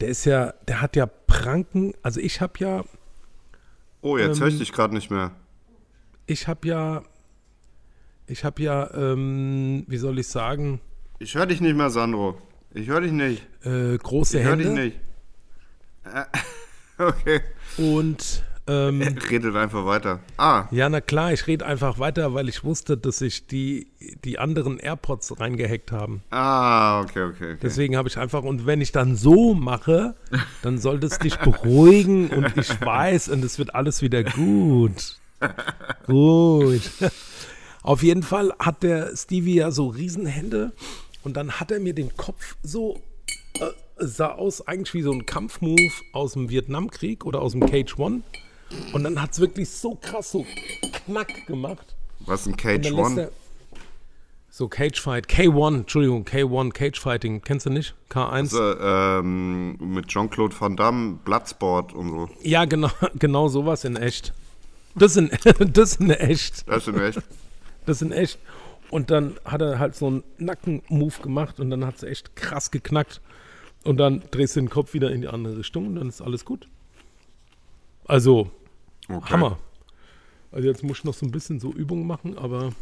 [0.00, 2.84] der ist ja, der hat ja Pranken, also ich habe ja,
[4.02, 5.30] Oh, jetzt höre ich Ähm, dich gerade nicht mehr.
[6.32, 7.02] Ich habe ja,
[8.26, 10.80] ich habe ja, ähm, wie soll ich sagen,
[11.18, 12.36] Ich höre dich nicht mehr, Sandro.
[12.74, 13.46] Ich höre dich nicht.
[13.64, 14.96] äh, große Ich höre dich Hände nicht.
[16.04, 16.24] Äh,
[16.98, 17.40] Okay.
[17.78, 20.20] und ähm, Redet einfach weiter.
[20.36, 23.88] Ah, Ja, na klar, ich rede einfach weiter, weil ich wusste, dass sich die,
[24.24, 26.22] die anderen AirPods reingehackt haben.
[26.30, 27.52] ah, okay, okay.
[27.54, 27.58] okay.
[27.60, 30.14] Deswegen habe ich einfach, und wenn ich dann so mache,
[30.62, 35.18] dann sollte es dich beruhigen und ich weiß, und es wird alles wieder gut.
[36.06, 36.82] Gut.
[37.82, 40.72] Auf jeden Fall hat der Stevie ja so Riesenhände
[41.24, 43.00] und dann hat er mir den Kopf so,
[43.54, 43.66] äh,
[43.98, 48.22] sah aus eigentlich wie so ein Kampfmove aus dem Vietnamkrieg oder aus dem Cage One.
[48.92, 50.46] Und dann hat es wirklich so krass so
[51.04, 51.94] knack gemacht.
[52.20, 53.30] Was ist ein Cage One?
[54.52, 57.94] so Cage Fight, K1, Entschuldigung, K1, Cage Fighting, kennst du nicht?
[58.10, 58.54] K1.
[58.54, 62.28] Äh, ähm, mit Jean-Claude Van Damme, Bloodsport und so.
[62.42, 64.34] Ja, genau, genau sowas in echt.
[64.94, 65.30] Das in,
[65.72, 66.68] das in echt.
[66.68, 67.22] Das ist echt.
[67.86, 68.38] Das in echt.
[68.90, 72.70] Und dann hat er halt so einen Nacken-Move gemacht und dann hat es echt krass
[72.70, 73.20] geknackt.
[73.84, 76.44] Und dann drehst du den Kopf wieder in die andere Richtung und dann ist alles
[76.44, 76.68] gut.
[78.06, 78.50] Also,
[79.08, 79.30] Okay.
[79.32, 79.58] Hammer.
[80.52, 82.72] Also jetzt muss ich noch so ein bisschen so Übungen machen, aber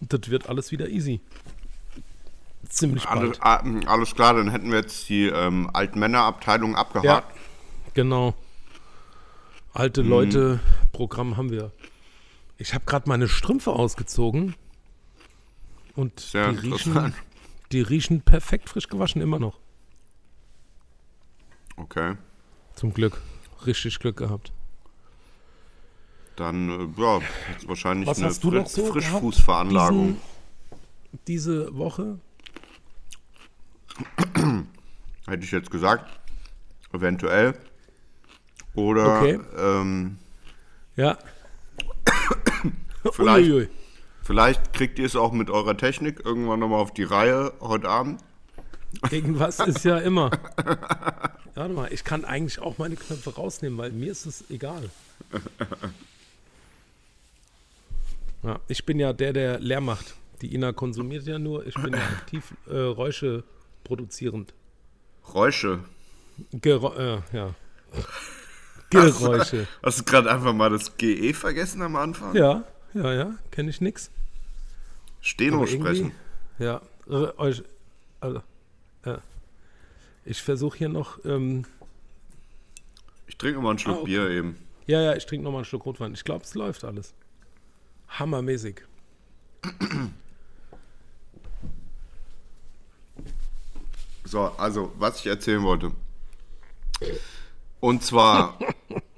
[0.00, 1.20] das wird alles wieder easy.
[2.68, 3.42] Ziemlich Alles, bald.
[3.42, 7.34] ah, mh, alles klar, dann hätten wir jetzt die ähm, Altmännerabteilung Ja, abgehakt.
[7.94, 8.34] genau.
[9.74, 10.08] Alte Mhm.
[10.08, 10.60] Leute,
[10.98, 11.70] Programm haben wir.
[12.56, 14.56] Ich habe gerade meine Strümpfe ausgezogen
[15.94, 17.14] und Sehr die riechen,
[17.70, 19.60] die riechen perfekt frisch gewaschen immer noch.
[21.76, 22.16] Okay.
[22.74, 23.22] Zum Glück.
[23.64, 24.52] Richtig Glück gehabt.
[26.34, 27.20] Dann, äh, ja,
[27.66, 30.16] wahrscheinlich Was eine hast du Fri noch so Frischfußveranlagung.
[31.28, 32.18] Diese Woche?
[35.28, 36.18] Hätte ich jetzt gesagt.
[36.92, 37.56] Eventuell.
[38.74, 39.38] Oder Okay.
[39.56, 40.18] ähm,
[40.98, 41.16] Ja.
[43.12, 43.48] Vielleicht.
[43.48, 43.68] Uiuiui.
[44.22, 48.20] vielleicht kriegt ihr es auch mit eurer Technik irgendwann nochmal auf die Reihe heute Abend.
[49.10, 50.32] Irgendwas ist ja immer.
[51.54, 54.90] warte mal, ich kann eigentlich auch meine Knöpfe rausnehmen, weil mir ist es egal.
[58.42, 60.16] Ja, ich bin ja der, der leer macht.
[60.42, 63.44] Die Ina konsumiert ja nur, ich bin ja aktiv äh, Räusche
[63.84, 64.52] produzierend.
[65.32, 65.78] Räusche.
[66.52, 67.54] Gerä äh, ja.
[68.90, 69.66] Geräusche.
[69.82, 72.34] Hast du gerade einfach mal das GE vergessen am Anfang?
[72.34, 74.10] Ja, ja, ja, kenne ich nix.
[75.20, 76.12] Steno sprechen.
[76.58, 77.62] Ja, äh, euch,
[78.20, 78.42] also,
[79.04, 79.18] ja.
[80.24, 81.64] Ich versuche hier noch, ähm,
[83.26, 84.06] Ich trinke mal einen Schluck Ah, okay.
[84.10, 84.56] Bier eben.
[84.86, 86.14] ja, ja, ich trinke nochmal einen Schluck Rotwein.
[86.14, 87.14] Ich glaube, es läuft alles.
[88.08, 88.82] Hammermäßig.
[94.24, 95.92] So, also, was ich erzählen wollte.
[97.80, 98.58] Und zwar,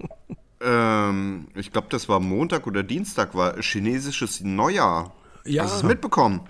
[0.61, 5.13] ähm, ich glaube, das war Montag oder Dienstag, war chinesisches Neujahr.
[5.45, 6.41] Ja, Hast du es mitbekommen?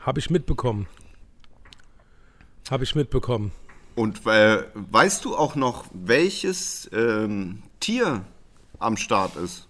[0.00, 0.86] habe ich mitbekommen.
[2.70, 3.50] Habe ich mitbekommen.
[3.96, 8.24] Und äh, weißt du auch noch, welches ähm, Tier
[8.78, 9.66] am Start ist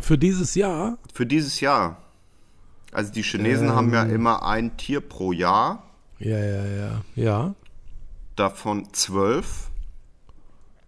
[0.00, 2.02] Für dieses Jahr, für dieses Jahr?
[2.92, 5.84] Also die Chinesen haben ja immer ein Tier pro Jahr,
[6.18, 7.54] ja, ja, ja, ja,
[8.36, 9.70] davon zwölf.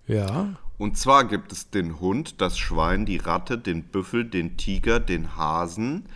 [0.09, 0.55] Ja.
[0.79, 5.37] Und zwar gibt es den Hund, das Schwein, die Ratte, den Büffel, den Tiger, den
[5.37, 6.07] Hasen,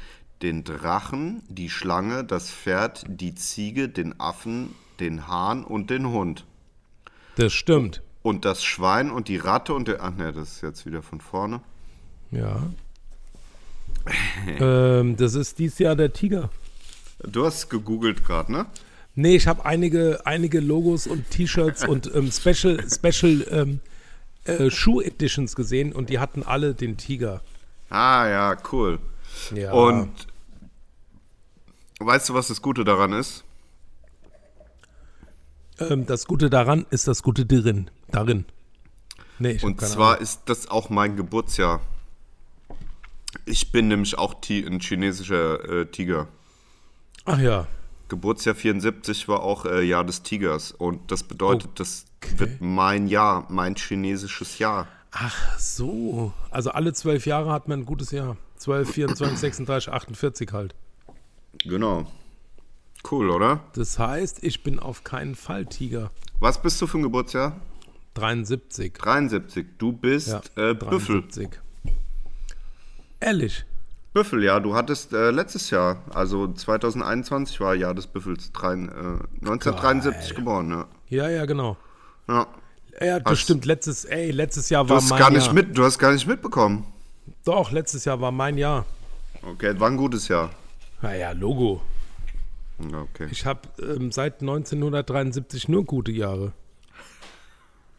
[0.41, 6.45] den Drachen, die Schlange, das Pferd, die Ziege, den Affen, den Hahn und den Hund.
[7.37, 8.03] Das stimmt.
[8.23, 10.03] Und das Schwein und die Ratte und der.
[10.03, 11.61] Ach ne, das ist jetzt wieder von vorne.
[12.31, 12.71] Ja.
[14.47, 16.51] ähm, das ist dieses Jahr der Tiger.
[17.25, 18.67] Du hast gegoogelt gerade, ne?
[19.15, 23.81] Nee, ich habe einige, einige Logos und T-Shirts und ähm, Special, Special ähm,
[24.45, 27.43] äh, Shoe Editions gesehen und die hatten alle den Tiger.
[27.91, 28.99] Ah ja, cool.
[29.55, 29.73] Ja.
[29.73, 30.11] Und
[32.01, 33.45] weißt du, was das Gute daran ist?
[35.79, 37.91] ähm, das Gute daran ist das Gute darin.
[38.11, 38.45] Darin.
[39.39, 40.23] Nee, Und zwar Ahnung.
[40.23, 41.81] ist das auch mein Geburtsjahr.
[43.45, 46.29] Ich bin nämlich auch ein chinesischer äh, Tiger.
[47.25, 47.67] Ach ja.
[48.13, 50.71] Geburtsjahr 74 war auch äh, Jahr des Tigers.
[50.71, 52.39] Und das bedeutet, das Okay.
[52.39, 54.87] wird mein Jahr, mein chinesisches Jahr.
[55.11, 56.33] Ach so.
[56.51, 58.37] Also alle zwölf Jahre hat man ein gutes Jahr.
[58.59, 60.75] 12, 24, 36, 48 halt.
[61.65, 62.07] Genau.
[63.11, 63.65] Cool, oder?
[63.75, 66.11] Das heißt, ich bin auf keinen Fall Tiger.
[66.39, 67.61] Was bist du für ein Geburtsjahr?
[68.15, 68.93] 73.
[68.99, 69.67] 73.
[69.79, 71.23] Du bist Ja, äh, Büffel.
[71.23, 71.49] 73.
[73.21, 73.65] Ehrlich?
[74.13, 74.61] Büffel, ja.
[74.61, 78.53] Du hattest äh, letztes Jahr, also 2021 war Jahr des Büffels.
[78.53, 78.77] Drei, äh,
[79.41, 80.87] 1973 geboren, ja.
[81.09, 81.77] Ja, ja, genau.
[82.29, 82.47] ja.
[83.01, 83.65] Ja, das Hast- stimmt.
[83.65, 85.39] Letztes, ey, letztes Jahr Du war hast mein gar Jahr.
[85.41, 86.87] nicht mit, du hast gar nicht mitbekommen.
[87.45, 88.85] Doch, letztes Jahr war mein Jahr.
[89.43, 90.51] Okay, war ein gutes Jahr.
[91.01, 91.81] Naja, Logo.
[92.79, 93.29] Okay.
[93.31, 96.53] Ich habe ähm, seit 1973 nur gute Jahre.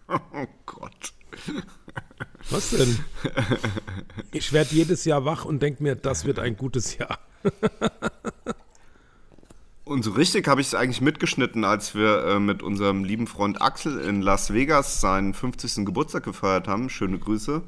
[0.09, 1.13] Oh Gott.
[2.49, 2.99] Was denn?
[4.31, 7.19] Ich werde jedes Jahr wach und denke mir, das wird ein gutes Jahr.
[9.85, 13.61] Und so richtig habe ich es eigentlich mitgeschnitten, als wir äh, mit unserem lieben Freund
[13.61, 15.85] Axel in Las Vegas seinen 50.
[15.85, 16.89] Geburtstag gefeiert haben.
[16.89, 17.61] Schöne Grüße.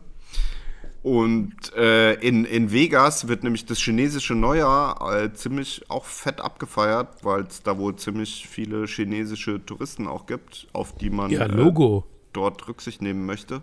[1.04, 7.24] Und äh, in, in Vegas wird nämlich das chinesische Neujahr äh, ziemlich auch fett abgefeiert,
[7.24, 11.48] weil es da wohl ziemlich viele chinesische Touristen auch gibt, auf die man Ja, äh,
[11.48, 12.06] Logo.
[12.34, 13.62] dort Rücksicht nehmen möchte.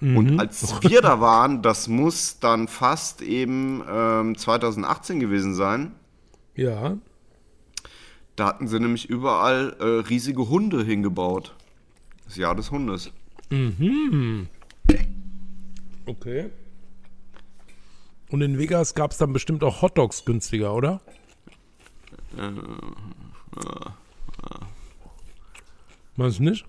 [0.00, 5.92] Und als wir da waren, das muss dann fast eben ähm, 2018 gewesen sein,
[6.56, 6.96] Ja.
[8.36, 11.54] da hatten sie nämlich überall äh, riesige Hunde hingebaut.
[12.24, 13.10] Das Jahr des Hundes.
[16.06, 16.50] Okay.
[18.30, 21.00] Und in Vegas gab es dann bestimmt auch Hotdogs günstiger, oder?
[26.16, 26.64] Meinst du nicht?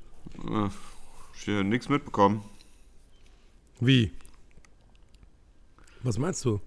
[1.36, 2.43] Ich habe nichts mitbekommen.
[3.86, 4.12] Wie?
[6.04, 6.60] Was meinst du?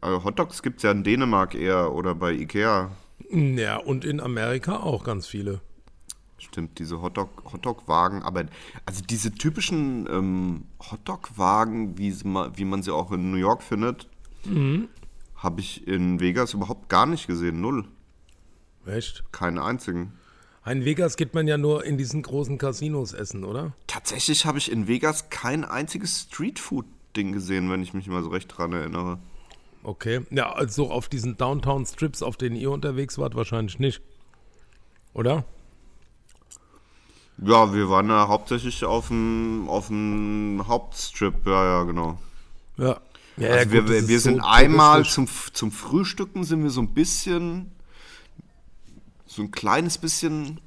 [0.00, 2.90] Also Hotdogs gibt es ja in Dänemark eher oder bei Ikea.
[3.30, 5.60] Ja, und in Amerika auch ganz viele.
[6.38, 8.44] Stimmt, diese Hotdog, Hotdog-Wagen, aber
[8.84, 14.08] also diese typischen ähm, Hotdog-Wagen, wie, wie man sie auch in New York findet,
[15.36, 17.60] habe ich in Vegas überhaupt gar nicht gesehen.
[17.60, 17.86] Null.
[18.86, 19.24] Echt?
[19.32, 20.12] Keine einzigen.
[20.66, 23.72] In Vegas geht man ja nur in diesen großen Casinos essen, oder?
[23.86, 28.56] Tatsächlich habe ich in Vegas kein einziges Streetfood-Ding gesehen, wenn ich mich mal so recht
[28.56, 29.18] dran erinnere.
[29.84, 30.22] Okay.
[30.30, 34.02] Ja, also auf diesen Downtown-Strips, auf denen ihr unterwegs wart, wahrscheinlich nicht.
[35.14, 35.44] Oder?
[37.38, 42.18] Ja, wir waren ja hauptsächlich auf dem, auf dem Hauptstrip, ja, ja, genau.
[42.76, 43.00] Ja.
[43.36, 46.64] ja Also ja, wir, gut, wir, ist wir so sind einmal zum, zum Frühstücken sind
[46.64, 47.70] wir so ein bisschen,
[49.36, 50.60] so ein kleines bisschen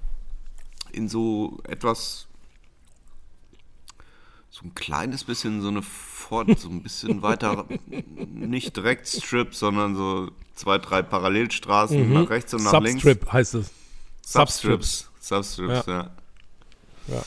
[0.91, 2.27] in so etwas
[4.51, 7.65] so ein kleines bisschen so eine Fort, so ein bisschen weiter,
[8.15, 13.01] nicht direkt Strip, sondern so zwei, drei Parallelstraßen nach rechts und nach links.
[13.03, 13.71] Substrip heißt es.
[14.21, 15.10] Substrips.
[15.19, 16.12] Substrips, ja.
[17.08, 17.23] Ja.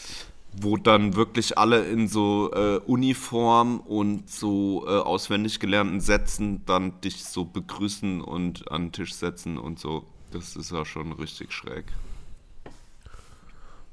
[0.52, 7.00] Wo dann wirklich alle in so äh, Uniform und so äh, auswendig gelernten Sätzen dann
[7.00, 10.06] dich so begrüßen und an den Tisch setzen und so.
[10.32, 11.84] Das ist ja schon richtig schräg.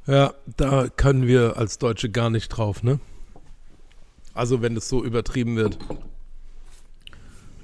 [0.08, 3.00] Ja, da können wir als Deutsche gar nicht drauf, ne?
[4.34, 5.78] Also wenn es so übertrieben wird.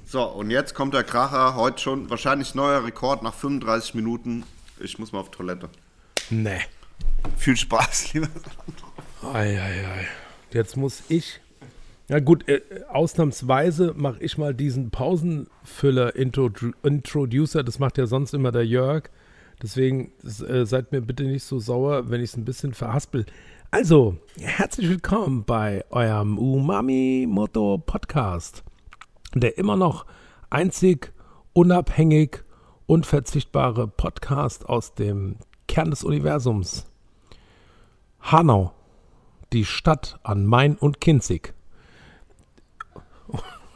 [0.04, 1.56] So, und jetzt kommt der Kracher.
[1.56, 4.44] Heute schon wahrscheinlich neuer Rekord nach 35 Minuten.
[4.78, 5.68] Ich muss mal auf Toilette.
[6.30, 6.60] Nee.
[7.36, 8.28] Viel Spaß, lieber.
[9.22, 10.06] Eieiei.
[10.52, 11.40] Jetzt muss ich.
[12.08, 17.64] Ja gut, äh, ausnahmsweise mache ich mal diesen Pausenfüller-Introducer.
[17.64, 19.10] Das macht ja sonst immer der Jörg.
[19.60, 23.26] Deswegen äh, seid mir bitte nicht so sauer, wenn ich es ein bisschen verhaspel.
[23.72, 28.62] Also, herzlich willkommen bei eurem Umami Moto Podcast,
[29.34, 30.06] der immer noch
[30.48, 31.12] einzig,
[31.54, 32.44] unabhängig,
[32.86, 36.86] unverzichtbare Podcast aus dem Kern des Universums.
[38.20, 38.70] Hanau,
[39.52, 41.55] die Stadt an Main und Kinzig.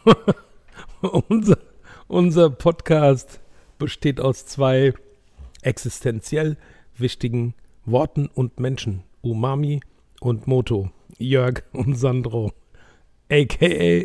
[1.28, 1.58] unser,
[2.08, 3.40] unser Podcast
[3.78, 4.94] besteht aus zwei
[5.62, 6.56] existenziell
[6.96, 9.02] wichtigen Worten und Menschen.
[9.22, 9.80] Umami
[10.20, 10.90] und Moto.
[11.18, 12.52] Jörg und Sandro.
[13.30, 14.04] A.k.a.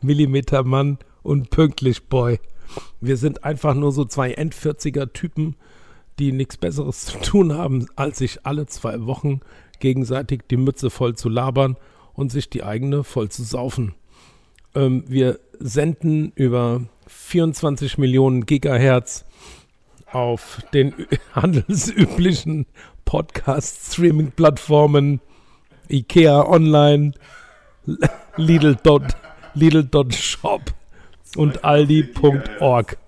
[0.00, 2.40] Millimetermann und Pünktlich Boy.
[3.00, 5.56] Wir sind einfach nur so zwei End-40er Typen,
[6.18, 9.40] die nichts Besseres zu tun haben, als sich alle zwei Wochen
[9.78, 11.76] gegenseitig die Mütze voll zu labern
[12.14, 13.94] und sich die eigene voll zu saufen.
[14.76, 19.24] Ähm, wir senden über 24 Millionen Gigahertz
[20.12, 20.92] auf den
[21.32, 22.66] handelsüblichen
[23.06, 25.20] Podcast-Streaming-Plattformen
[25.88, 27.12] IKEA Online,
[28.36, 28.76] Lidl.
[29.54, 30.74] Lidl.shop
[31.36, 32.98] und Aldi.org.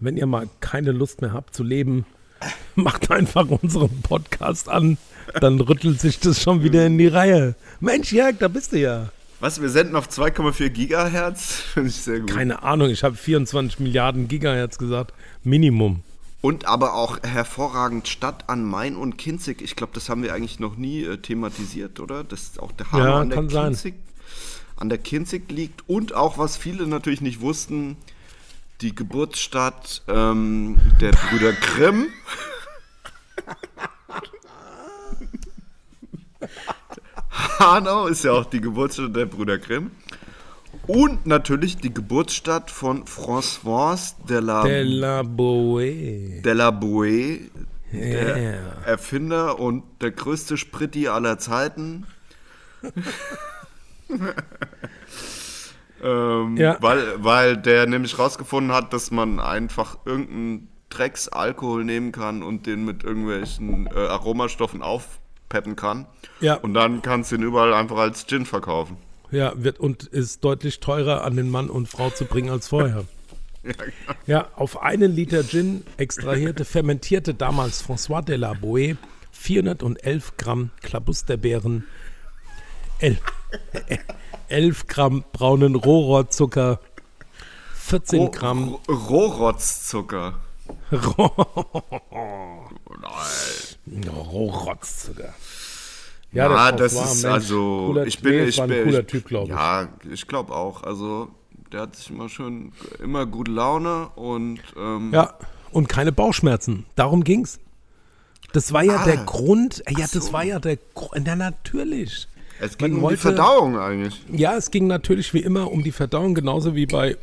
[0.00, 2.06] Wenn ihr mal keine Lust mehr habt zu leben,
[2.74, 4.96] macht einfach unseren Podcast an.
[5.38, 7.54] Dann rüttelt sich das schon wieder in die Reihe.
[7.80, 9.10] Mensch, Jörg, da bist du ja.
[9.42, 11.50] Was, wir senden auf 2,4 Gigahertz?
[11.74, 12.30] Finde ich sehr gut.
[12.30, 15.12] Keine Ahnung, ich habe 24 Milliarden Gigahertz gesagt.
[15.42, 16.04] Minimum.
[16.40, 19.60] Und aber auch hervorragend Stadt an Main und Kinzig.
[19.60, 22.22] Ich glaube, das haben wir eigentlich noch nie äh, thematisiert, oder?
[22.22, 23.72] Das auch der Hanau Ja, an der kann sein.
[23.72, 23.94] Kinzig,
[24.76, 25.88] an der Kinzig liegt.
[25.88, 27.96] Und auch, was viele natürlich nicht wussten,
[28.80, 32.06] die Geburtsstadt ähm, der Brüder Grimm.
[37.58, 39.90] Hanau ist ja auch die Geburtsstadt der Brüder Grimm.
[40.86, 46.40] Und natürlich die Geburtsstadt von François de la, De la Boe.
[46.42, 47.50] de la Bouée,
[47.92, 48.82] der Yeah.
[48.86, 52.06] Erfinder und der größte Spritti aller Zeiten.
[56.02, 56.78] ähm, Ja.
[56.80, 62.84] weil, weil der nämlich rausgefunden hat, dass man einfach irgendeinen Drecksalkohol nehmen kann und den
[62.84, 64.82] mit irgendwelchen äh, Aromastoffen
[65.52, 66.06] aufpeppen kann.
[66.40, 66.54] Ja.
[66.54, 68.96] Und dann kannst du ihn überall einfach als Gin verkaufen.
[69.30, 73.04] Ja, wird und ist deutlich teurer an den Mann und Frau zu bringen als vorher.
[73.64, 74.18] Ja, genau.
[74.26, 78.96] Ja, auf einen Liter Gin extrahierte, fermentierte damals François de la Boe
[79.30, 81.84] 411 Gramm Klabusterbeeren,
[82.98, 83.20] 11,
[84.48, 86.80] 11 Gramm braunen Rohrzucker,
[87.74, 88.78] 14 Ro- Gramm
[91.18, 91.46] Ro-
[94.10, 94.10] Rohrotzzucker.
[94.10, 95.34] Rohrzucker.
[96.32, 97.86] Ja, der das François, ist Mensch, also.
[97.88, 99.50] cooler- ich bin, nee, ich bin, cooler ich, Typ, glaube ich.
[99.52, 100.82] Ja, ich glaube auch.
[100.82, 101.28] Also,
[101.72, 104.60] der hat sich immer schön, immer gute Laune und.
[104.76, 105.34] Ähm, Ja,
[105.72, 106.86] und keine Bauchschmerzen.
[106.96, 107.58] Darum ging's.
[108.52, 109.04] Das war ja Ah.
[109.04, 109.82] der Grund.
[109.88, 110.32] Ja, das so.
[110.32, 111.26] war ja der Grund.
[111.26, 112.28] Ja, natürlich.
[112.60, 114.22] Es Man ging um wollte- die Verdauung eigentlich.
[114.30, 117.16] Ja, es ging natürlich wie immer um die Verdauung, genauso wie bei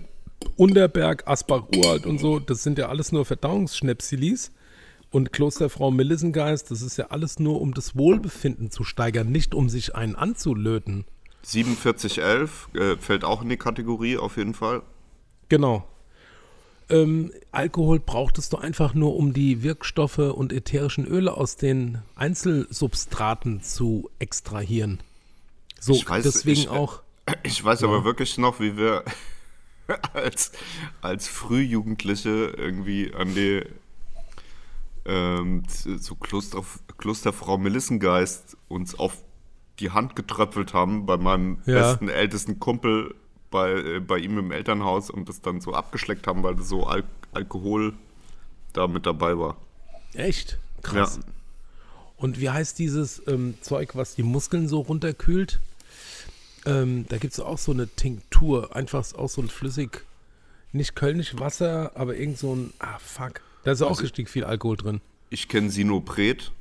[0.56, 2.40] Unterberg, Asbach-Uralt und so.
[2.40, 4.52] Das sind ja alles nur Verdauungsschnäpsilis.
[5.12, 9.68] Und Klosterfrau Melissengeist, das ist ja alles nur, um das Wohlbefinden zu steigern, nicht um
[9.68, 11.06] sich einen anzulöten.
[11.44, 14.84] 4711 äh, fällt auch in die Kategorie auf jeden Fall.
[15.48, 15.88] Genau.
[16.92, 23.62] Ähm, Alkohol brauchtest du einfach nur, um die Wirkstoffe und ätherischen Öle aus den Einzelsubstraten
[23.64, 25.00] zu extrahieren.
[25.80, 27.02] So, Ich weiß- deswegen ich- auch.
[27.44, 29.04] Ich weiß aber wirklich noch, wie wir
[30.14, 30.52] als,
[31.02, 33.64] als Frühjugendliche irgendwie an die
[35.06, 36.64] ähm, zu Kloster,
[36.98, 39.18] Klosterfrau Melissengeist uns auf
[39.80, 41.82] die Hand getröpfelt haben bei meinem Ja.
[41.92, 43.16] besten, ältesten Kumpel
[43.50, 47.04] bei, äh, bei ihm im Elternhaus und das dann so abgeschleckt haben, weil so Al
[47.32, 47.94] Alkohol
[48.74, 49.58] da mit dabei war.
[50.14, 50.58] Echt?
[50.82, 51.18] Krass.
[51.18, 51.34] Ja.
[52.18, 55.60] Und wie heißt dieses ähm, Zeug, was die Muskeln so runterkühlt?
[56.70, 60.04] Ähm, da gibt es auch so eine Tinktur, einfach auch so ein flüssig,
[60.72, 64.44] nicht kölnisch Wasser, aber irgend so ein, ah fuck, da ist auch Also- richtig viel
[64.44, 65.02] Alkohol drin.
[65.32, 66.52] Ich kenne Sinopret,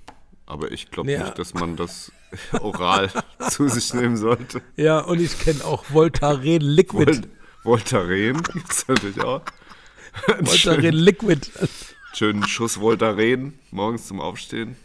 [0.46, 1.24] aber ich glaube Ja.
[1.24, 2.12] nicht, dass man das
[2.60, 3.10] oral
[3.50, 4.60] zu sich nehmen sollte.
[4.76, 7.06] Ja, und ich kenne auch Voltaren Liquid.
[7.06, 7.28] Volt
[7.64, 9.42] Voltaren gibt's natürlich auch.
[10.40, 11.40] Voltaren Liquid.
[12.14, 14.76] schönen Schuss Voltaren morgens zum Aufstehen.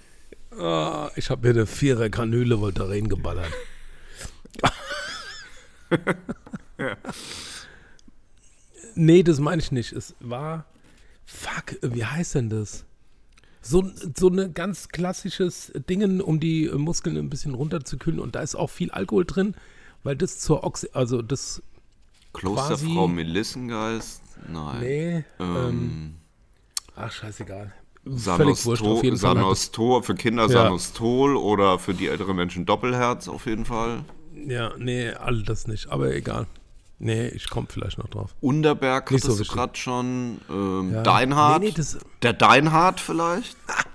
[0.60, 3.52] Ah, ich habe mir eine Vierer Kanüle Voltaren geballert.
[8.96, 9.92] Nee, das meine ich nicht.
[9.94, 10.66] Es war,
[11.26, 12.86] fuck, wie heißt denn das?
[13.62, 18.20] So, so ein ganz klassisches Dingen, um die Muskeln ein bisschen runterzukühlen.
[18.20, 19.56] Und da ist auch viel Alkohol drin,
[20.04, 21.64] weil das zur Oxy, also das,
[22.34, 24.22] Klosterfrau Melissengeist?
[24.52, 24.80] Nein.
[24.82, 26.16] nee, ähm, Ähm,
[26.96, 27.72] ach, scheißegal.
[28.06, 29.30] Völlig wurscht, auf Sanosto jeden Fall.
[29.30, 30.50] hat das- Sanostol, für Kinder Ja.
[30.50, 34.04] Sanostol oder für die älteren Menschen Doppelherz auf jeden Fall.
[34.48, 36.48] Ja, nee, all das nicht, aber egal.
[37.00, 38.34] Nee, ich komme vielleicht noch drauf.
[38.40, 40.40] Unterberg Nicht hattest so du gerade schon.
[40.50, 41.04] Ähm, Ja.
[41.04, 41.62] Deinhardt.
[41.62, 43.58] Nee, nee, das- Der Deinhardt vielleicht?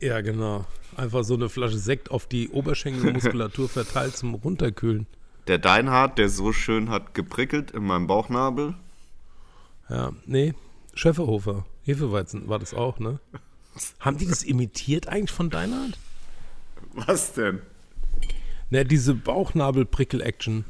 [0.00, 0.64] Ja, genau.
[0.96, 5.06] Einfach so eine Flasche Sekt auf die Oberschenkelmuskulatur verteilt zum Runterkühlen.
[5.46, 8.74] Der Deinhardt, der so schön hat geprickelt in meinem Bauchnabel.
[9.88, 10.54] Ja, nee,
[10.94, 11.64] Schäferhofer.
[11.84, 13.20] Hefeweizen war das auch, ne?
[14.00, 15.96] Haben die das imitiert eigentlich von Deinhardt?
[16.94, 17.60] Was denn?
[18.72, 20.64] Ne, diese Bauchnabel-Prickel-Action.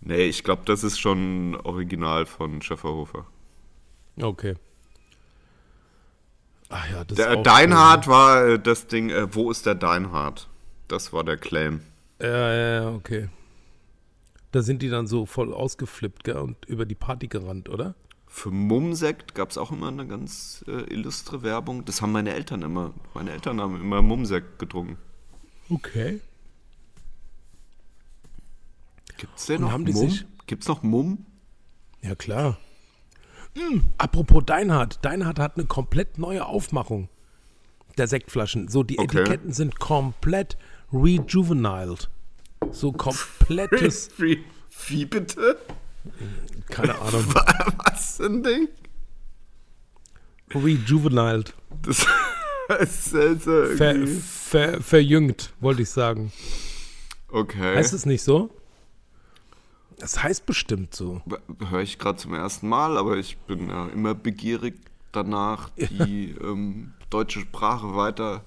[0.00, 3.28] Nee, ich glaube, das ist schon original von Schäferhofer.
[4.20, 4.56] Okay.
[6.68, 9.76] Ach ja, das Der ist auch Deinhardt war äh, das Ding, äh, wo ist der
[9.76, 10.48] Deinhardt?
[10.88, 11.82] Das war der Claim.
[12.18, 12.26] cool.
[12.26, 13.28] Ja, ja, ja, okay.
[14.50, 17.94] Da sind die dann so voll ausgeflippt, gell, und über die Party gerannt, oder?
[18.26, 21.84] Für Mumsekt gab es auch immer eine ganz äh, illustre Werbung.
[21.84, 22.94] Das haben meine Eltern immer.
[23.14, 24.98] Meine Eltern haben immer Mumsekt getrunken.
[25.70, 26.20] Okay.
[29.18, 30.10] Gibt's denn Und noch haben die Mum?
[30.10, 31.24] sich- Gibt's noch Mum?
[32.02, 32.58] Ja, klar.
[33.56, 34.98] Hm, apropos Deinhardt.
[35.04, 37.08] Deinhardt hat eine komplett neue Aufmachung
[37.96, 38.68] der Sektflaschen.
[38.68, 39.18] So, die Okay.
[39.20, 40.56] Etiketten sind komplett
[40.92, 42.10] rejuveniled.
[42.72, 44.44] So komplettes, Wie,
[44.88, 45.56] wie bitte?
[46.68, 47.24] keine Ahnung,
[47.84, 48.68] Was für ein Ding?
[50.54, 51.54] rejuveniled.
[51.82, 52.04] Das
[52.80, 56.32] ist also Ver, ver, verjüngt, wollte ich sagen.
[57.28, 57.76] Okay.
[57.76, 58.50] Heißt es nicht so?
[60.04, 61.22] Das heißt bestimmt so.
[61.70, 64.74] Höre ich gerade zum ersten Mal, aber ich bin ja immer begierig
[65.12, 68.44] danach, die ähm, deutsche Sprache weiter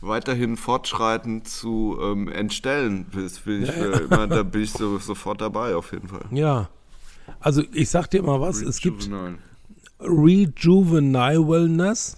[0.00, 3.06] weiterhin fortschreitend zu ähm, entstellen.
[3.14, 6.24] Das will ich, Ja, äh, immer, da bin ich so, sofort dabei, auf jeden Fall.
[6.32, 6.68] Ja.
[7.38, 9.38] Also, ich sag dir mal was, es gibt Rejuvenile.
[10.00, 12.16] Rejuvenile Wellness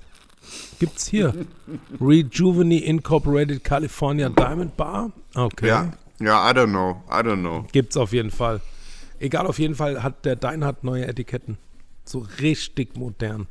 [0.78, 1.34] gibt's hier.
[2.00, 5.12] Rejuveni Incorporated California Diamond Bar.
[5.34, 5.68] Okay.
[5.68, 5.92] Ja,
[6.24, 7.66] ja, I don't know, I don't know.
[7.72, 8.60] Gibt's auf jeden Fall.
[9.20, 11.56] Egal, auf jeden Fall hat der Deinhardt neue Etiketten.
[12.04, 13.46] So richtig modern.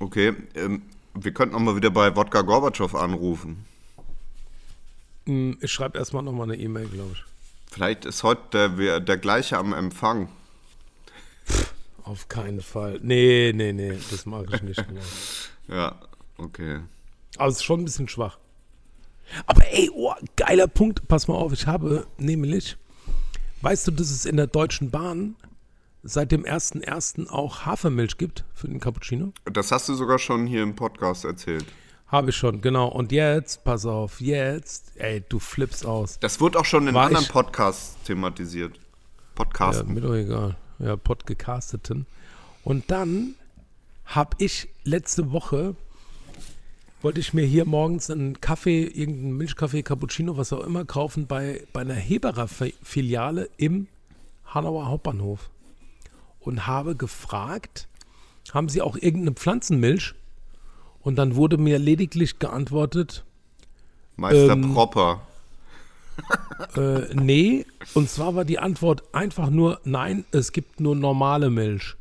[0.00, 0.82] Okay, ähm,
[1.14, 3.64] wir könnten auch mal wieder bei Wodka Gorbatschow anrufen.
[5.26, 7.24] Hm, Ich schreibe erstmal nochmal eine E-Mail, glaube ich.
[7.70, 10.28] Vielleicht ist heute der, der gleiche am Empfang.
[12.04, 12.98] Auf keinen Fall.
[13.02, 14.84] Nee, nee, nee, das mag ich nicht.
[15.70, 16.00] Ja,
[16.38, 16.80] okay.
[17.36, 18.38] Aber es ist schon ein bisschen schwach.
[19.44, 20.07] Aber ey, oh,
[20.48, 21.06] geiler Punkt.
[21.08, 22.76] Pass mal auf, ich habe nämlich,
[23.60, 25.36] weißt du, dass es in der Deutschen Bahn
[26.02, 27.28] seit dem 1.1.
[27.28, 29.32] auch Hafermilch gibt für den Cappuccino?
[29.52, 31.66] Das hast du sogar schon hier im Podcast erzählt.
[32.06, 32.88] Habe ich schon, genau.
[32.88, 36.18] Und jetzt, pass auf, jetzt, ey, du flippst aus.
[36.20, 38.74] Das wurde auch schon in War anderen ich- Podcasts thematisiert.
[38.76, 38.82] Ja,
[39.34, 39.92] Podcasten.
[39.92, 40.56] mir doch egal.
[40.78, 42.06] Ja, Podcasteten.
[42.64, 43.34] Und dann
[44.06, 45.76] habe ich letzte Woche,
[47.02, 51.64] wollte ich mir hier morgens einen Kaffee, irgendeinen Milchkaffee, Cappuccino, was auch immer, kaufen bei,
[51.72, 53.86] bei einer Heberer-Filiale im
[54.44, 55.50] Hanauer Hauptbahnhof.
[56.40, 57.88] Und habe gefragt,
[58.52, 60.14] haben sie auch irgendeine Pflanzenmilch?
[61.00, 63.24] Und dann wurde mir lediglich geantwortet,
[64.16, 65.22] Meister ähm, Propper.
[66.76, 71.94] Äh, nee, und zwar war die Antwort einfach nur, nein, es gibt nur normale Milch.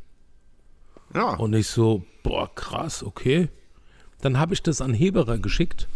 [1.13, 1.35] Ja.
[1.35, 3.49] Und ich so, boah, krass, okay.
[4.21, 5.87] Dann habe ich das an Heberer geschickt.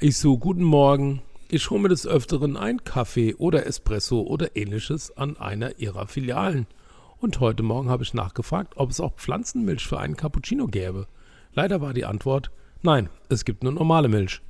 [0.00, 5.16] Ich so, guten Morgen, ich hole mir des Öfteren ein Kaffee oder Espresso oder ähnliches
[5.16, 6.66] an einer ihrer Filialen.
[7.20, 11.06] Und heute Morgen habe ich nachgefragt, ob es auch Pflanzenmilch für einen Cappuccino gäbe.
[11.54, 12.50] Leider war die Antwort,
[12.82, 14.40] nein, es gibt nur normale Milch.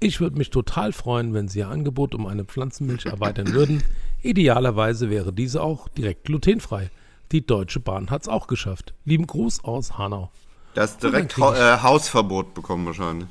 [0.00, 3.84] Ich würde mich total freuen, wenn Sie Ihr Angebot um eine Pflanzenmilch erweitern würden.
[4.20, 6.90] Idealerweise wäre diese auch direkt glutenfrei.
[7.30, 8.94] Die Deutsche Bahn hat es auch geschafft.
[9.04, 10.32] Lieben Gruß aus Hanau.
[10.74, 13.28] Das dann direkt ha äh, Hausverbot bekommen wahrscheinlich.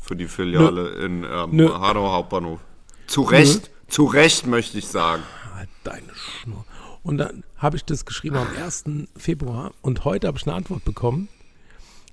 [0.00, 1.72] Für die Filiale in ähm, Nö.
[1.72, 2.60] Hanau Hauptbahnhof.
[3.06, 5.22] Zu Recht, Zu Recht, möchte ich sagen.
[5.54, 6.64] Halt deine Schnur.
[7.02, 8.84] Und dann habe ich das geschrieben am 1.
[9.16, 11.28] Februar und heute habe ich eine Antwort bekommen.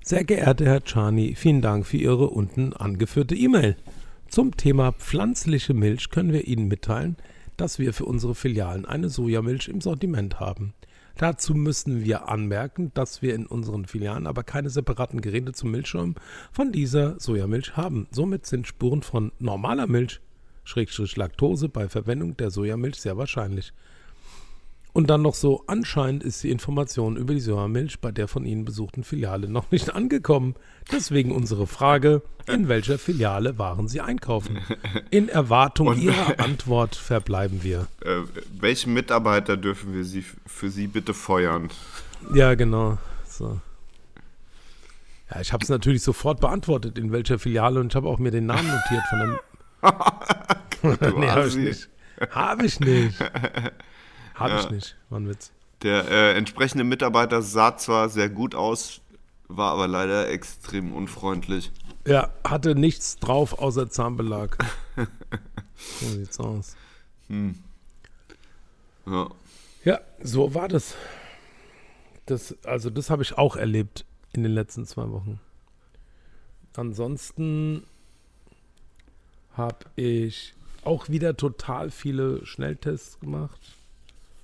[0.04, 3.76] Sehr geehrter Herr Czani, vielen Dank für Ihre unten angeführte E-Mail.
[4.30, 7.16] Zum Thema pflanzliche Milch können wir Ihnen mitteilen,
[7.58, 10.74] dass wir für unsere Filialen eine Sojamilch im Sortiment haben.
[11.18, 16.16] Dazu müssen wir anmerken, dass wir in unseren Filialen aber keine separaten Geräte zum Milchschäumen
[16.52, 18.08] von dieser Sojamilch haben.
[18.10, 20.22] Somit sind Spuren von normaler Milch,
[20.64, 23.74] Schrägstrich Laktose, bei Verwendung der Sojamilch sehr wahrscheinlich.
[24.94, 28.64] Und dann noch so, anscheinend ist die Information über die Sojamilch bei der von Ihnen
[28.64, 30.54] besuchten Filiale noch nicht angekommen.
[30.92, 34.60] Deswegen unsere Frage, in welcher Filiale waren Sie einkaufen?
[35.10, 37.88] In Erwartung Und- Ihrer Antwort verbleiben wir.
[38.06, 38.18] Äh,
[38.60, 41.70] welchen Mitarbeiter dürfen wir Sie, für Sie bitte feuern?
[42.36, 43.00] Ja, genau.
[43.28, 43.60] So.
[45.34, 48.30] Ja, ich habe es natürlich sofort beantwortet, in welcher Filiale und ich habe auch mir
[48.32, 49.40] den Namen notiert von dem.
[50.84, 50.90] Du
[51.20, 51.90] nee, habe ich nicht.
[52.30, 53.16] Habe ich nicht.
[54.36, 54.96] Habe ich nicht.
[55.10, 55.52] War ein Witz.
[55.84, 59.02] Der äh, entsprechende Mitarbeiter sah zwar sehr gut aus,
[59.48, 61.72] war aber leider extrem unfreundlich.
[62.08, 64.58] Ja, hatte nichts drauf außer Zahnbelag.
[65.76, 66.78] So sieht's aus.
[69.06, 69.30] Ja.
[69.84, 70.96] Ja, so war das.
[72.26, 75.42] das also, das habe ich auch erlebt in den letzten zwei Wochen.
[76.78, 77.84] Ansonsten
[79.58, 80.54] habe ich
[80.86, 83.60] auch wieder total viele Schnelltests gemacht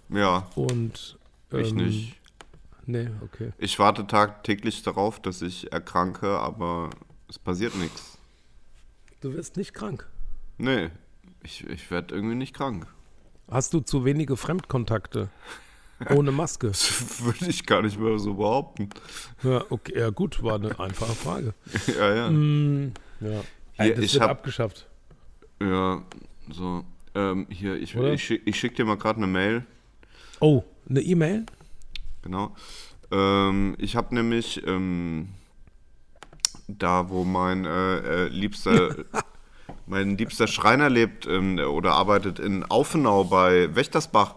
[0.10, 1.18] ja, und
[1.51, 2.16] ich ähm, nicht.
[2.86, 3.51] Nee, okay.
[3.57, 6.89] Ich warte tagtäglich darauf, dass ich erkranke, aber
[7.28, 8.18] es passiert nichts.
[9.22, 10.07] Du wirst nicht krank.
[10.57, 10.89] Nee,
[11.43, 12.88] ich, ich werde irgendwie nicht krank.
[13.51, 15.30] Hast du zu wenige Fremdkontakte?
[16.10, 16.68] Ohne Maske.
[16.68, 18.89] Das würde ich gar nicht mehr so behaupten.
[19.43, 21.53] Ja, okay, ja gut, war eine einfache Frage.
[21.88, 22.30] ja, ja.
[23.20, 23.41] Ja.
[23.74, 24.88] Hier, das ich wird hab- abgeschafft.
[25.62, 26.03] Ja,
[26.51, 26.84] so.
[27.16, 29.66] Ähm, hier, ich, ich, ich schicke dir mal gerade eine Mail.
[30.39, 31.45] Oh, eine E-Mail?
[32.21, 32.55] Genau.
[33.11, 35.29] Ähm, ich habe nämlich ähm,
[36.67, 38.95] da, wo mein äh, äh, liebster,
[39.85, 44.35] mein liebster Schreiner lebt ähm, oder arbeitet in Aufenau bei Wächtersbach.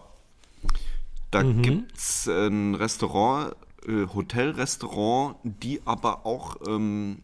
[1.31, 3.55] Da gibt's ein Restaurant,
[3.87, 7.23] äh, Hotelrestaurant, die aber auch ähm,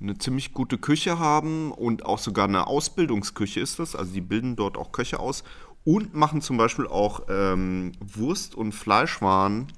[0.00, 3.96] eine ziemlich gute Küche haben und auch sogar eine Ausbildungsküche ist das.
[3.96, 5.42] Also die bilden dort auch Köche aus
[5.86, 9.68] und machen zum Beispiel auch ähm, Wurst- und Fleischwaren,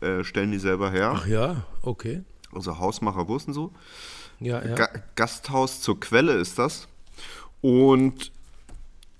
[0.00, 1.12] äh, stellen die selber her.
[1.14, 2.22] Ach ja, okay.
[2.52, 3.72] Also Hausmacher Wurst und so.
[4.40, 4.74] Ja, ja.
[4.74, 6.88] Ga Gasthaus zur Quelle ist das.
[7.60, 8.32] Und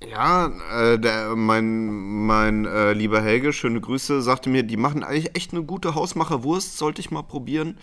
[0.03, 5.37] ja, äh, der, mein, mein äh, lieber Helge, schöne Grüße, sagte mir, die machen eigentlich
[5.37, 7.77] echt eine gute Hausmacherwurst, sollte ich mal probieren.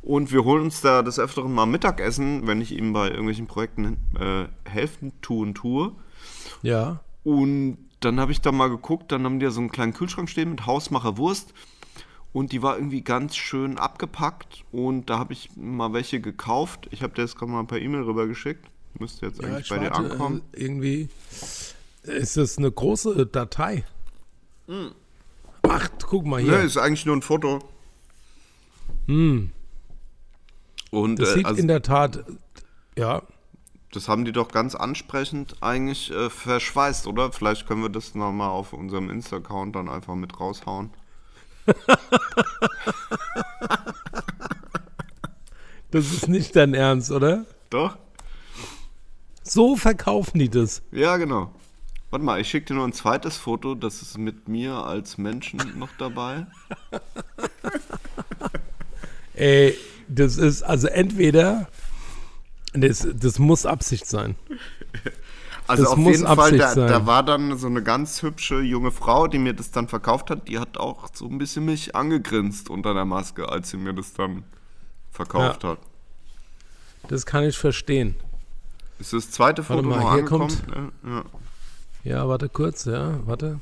[0.00, 3.96] Und wir holen uns da des Öfteren mal Mittagessen, wenn ich ihm bei irgendwelchen Projekten
[4.20, 5.90] äh, helfen tun tue.
[6.62, 7.00] ja.
[7.24, 10.28] Und dann habe ich da mal geguckt, dann haben die ja so einen kleinen Kühlschrank
[10.28, 11.52] stehen mit Hausmacherwurst.
[12.32, 14.64] Und die war irgendwie ganz schön abgepackt.
[14.70, 16.88] Und da habe ich mal welche gekauft.
[16.90, 18.66] Ich habe dir das gerade mal per E-Mail rübergeschickt.
[18.98, 20.42] Müsste jetzt ja eigentlich ich bei dir warte, ankommen.
[20.52, 21.08] äh, irgendwie
[22.02, 23.84] ist das eine große Datei.
[25.62, 26.60] Ach, guck mal hier.
[26.60, 27.60] ist eigentlich nur ein Foto.
[30.90, 32.24] Und das äh, sieht also, in der Tat,
[32.96, 33.22] ja,
[33.96, 37.32] das haben die doch ganz ansprechend eigentlich äh, verschweißt, oder?
[37.32, 40.90] Vielleicht können wir das nochmal auf unserem Insta-Account dann einfach mit raushauen.
[45.90, 47.46] das ist nicht dein Ernst, oder?
[47.70, 47.96] Doch?
[49.42, 50.82] So verkaufen die das.
[50.92, 51.50] Ja, genau.
[52.10, 55.76] Warte mal, ich schicke dir noch ein zweites Foto, das ist mit mir als Menschen
[55.78, 56.46] noch dabei.
[59.34, 59.76] Ey,
[60.08, 61.68] das ist also entweder,
[62.76, 64.36] das, das muss Absicht sein.
[65.68, 66.86] Also Das auf muss jeden Fall, da, sein.
[66.86, 70.46] da war dann so eine ganz hübsche junge Frau, die mir das dann verkauft hat,
[70.46, 74.12] die hat auch so ein bisschen mich angegrinst unter der Maske, als sie mir das
[74.12, 74.44] dann
[75.10, 75.70] verkauft Ja.
[75.70, 75.78] hat.
[77.08, 78.14] Das kann ich verstehen.
[79.00, 80.92] Ist das zweite Warte Foto mal, noch hier angekommen?
[81.04, 81.24] Ja, ja.
[82.04, 83.58] Ja, warte kurz, ja, warte.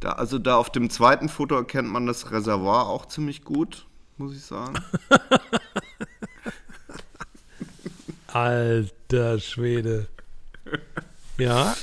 [0.00, 3.86] Da, also da auf dem zweiten Foto erkennt man das Reservoir auch ziemlich gut,
[4.18, 4.74] muss ich sagen.
[8.32, 10.08] Alter Schwede.
[11.38, 11.76] Ja,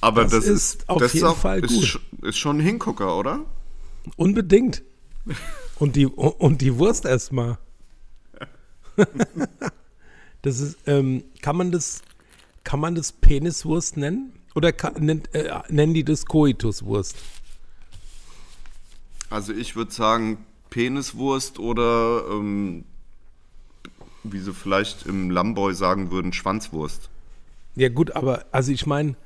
[0.00, 2.00] Aber Das das, ist auf das jeden ist auch, Fall gut.
[2.22, 3.40] Ist schon ein Hingucker, oder?
[4.16, 4.82] unbedingt.
[5.78, 7.58] Und die, und die Wurst erstmal.
[10.42, 12.02] Das ist, ähm, kann man das,
[12.64, 14.32] kann man das Peniswurst nennen?
[14.56, 17.14] Oder kann, nennt, äh, nennen die das Koituswurst?
[19.30, 22.84] Also ich würde sagen Peniswurst oder ähm,
[24.24, 27.10] wie sie vielleicht im Lamboy sagen würden, Schwanzwurst.
[27.74, 29.16] Ja, gut, aber also ich meine,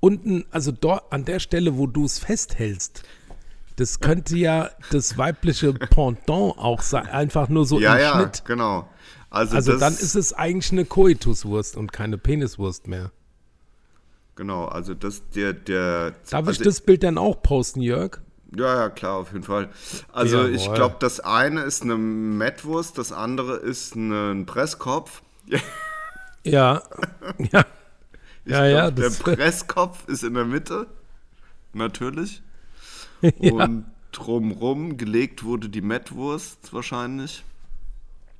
[0.00, 3.02] unten, also dort an der Stelle, wo du es festhältst,
[3.76, 8.44] das könnte ja das weibliche Pendant auch sein, einfach nur so Ja, im ja, Schnitt.
[8.44, 8.88] genau.
[9.30, 13.12] Also, Also dann ist es eigentlich eine Koituswurst und keine Peniswurst mehr.
[14.34, 18.20] Genau, also das der der Darf also, ich das Bild dann auch posten, Jörg?
[18.54, 19.70] Ja, ja, klar, auf jeden Fall.
[20.12, 20.54] Also Jawohl.
[20.54, 25.22] ich glaube, das eine ist eine Mettwurst, das andere ist ein Presskopf.
[25.46, 25.58] Ja.
[26.44, 26.82] Ja.
[28.44, 30.88] Ich Ja, ja, glaub, der das- Presskopf ist in der Mitte,
[31.74, 32.42] natürlich.
[33.20, 33.52] ja.
[33.52, 37.44] Und drumrum gelegt wurde die Mettwurst wahrscheinlich.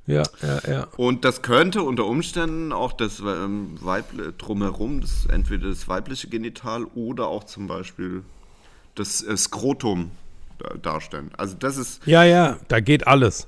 [0.08, 0.86] Ja, ja, ja.
[0.96, 6.82] Und das könnte unter Umständen auch das ähm, Weibli drumherum, das, entweder das weibliche Genital
[6.96, 8.24] oder auch zum Beispiel
[8.94, 10.10] das äh, Skrotum
[10.58, 11.30] da, darstellen.
[11.36, 13.46] Also das ist, Ja, ja, da geht alles.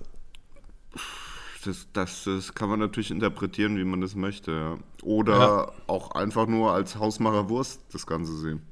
[1.65, 4.51] das, das, das kann man natürlich interpretieren, wie man das möchte.
[4.53, 4.79] Ja.
[5.03, 5.73] Oder Ja.
[5.87, 8.63] auch einfach nur als Hausmacherwurst das Ganze sehen.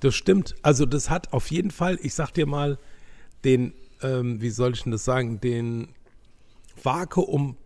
[0.00, 0.54] Das stimmt.
[0.62, 2.78] Also das hat auf jeden Fall, ich sag dir mal,
[3.44, 3.72] den,
[4.02, 5.88] ähm, wie soll ich denn das sagen, den
[6.82, 7.56] Vakuum,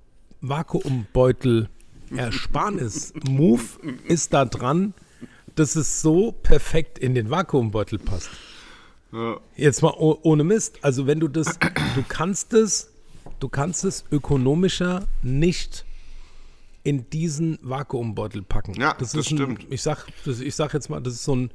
[0.41, 1.68] Vakuumbeutel
[2.14, 3.62] Ersparnis-Move
[4.07, 4.95] ist da dran,
[5.59, 8.31] dass es so perfekt in den Vakuumbeutel passt.
[9.13, 9.41] Ja.
[9.57, 10.79] Jetzt mal oh- ohne Mist.
[10.83, 11.59] Also wenn du das,
[11.95, 12.91] du kannst es,
[13.41, 15.85] du kannst es ökonomischer nicht
[16.85, 18.75] in diesen Vakuumbeutel packen.
[18.81, 19.67] Ja, das ein, stimmt.
[19.71, 21.51] Ich sag, das, ich sag jetzt mal, das ist so ein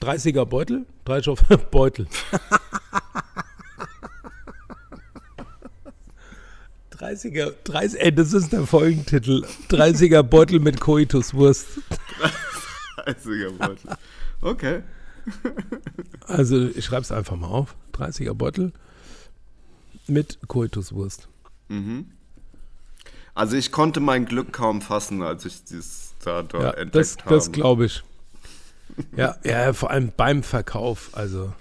[0.00, 1.40] 30er Beutel, 30 auf
[1.70, 2.06] Beutel.
[6.98, 9.44] 30er, 30, ey, das ist der Folgentitel.
[9.68, 11.66] 30er Beutel mit Koituswurst.
[13.04, 13.90] 30er Beutel.
[14.40, 14.82] Okay.
[16.26, 17.74] Also ich schreibe es einfach mal auf.
[17.94, 18.72] 30er Beutel
[20.06, 21.28] mit Koituswurst.
[23.34, 25.62] Also ich konnte mein Glück kaum fassen, als ich
[26.24, 27.34] da, da Ja, entdeckt das, habe.
[27.34, 28.02] das glaube ich.
[29.16, 31.10] Ja, ja, vor allem beim Verkauf.
[31.14, 31.52] Also.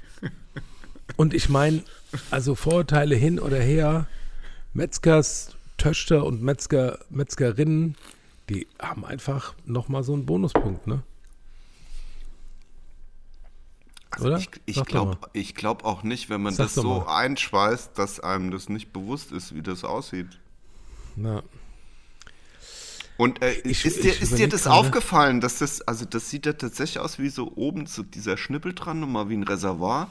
[1.15, 1.83] Und ich meine,
[2.31, 4.07] also Vorurteile hin oder her,
[4.73, 7.95] Metzgers, Töchter und Metzger, Metzgerinnen,
[8.49, 11.01] die haben einfach nochmal so einen Bonuspunkt, ne?
[14.21, 14.37] Oder?
[14.37, 15.17] Ich, ich glaube
[15.55, 17.15] glaub auch nicht, wenn man Sag das so mal.
[17.21, 20.27] einschweißt, dass einem das nicht bewusst ist, wie das aussieht.
[21.15, 21.43] Na,
[23.17, 24.75] Und äh, Ich- ist, dir, ist dir das gerade.
[24.75, 28.73] aufgefallen, dass das, also das sieht ja tatsächlich aus wie so oben so dieser Schnippel
[28.73, 30.09] dran, nochmal wie ein Reservoir.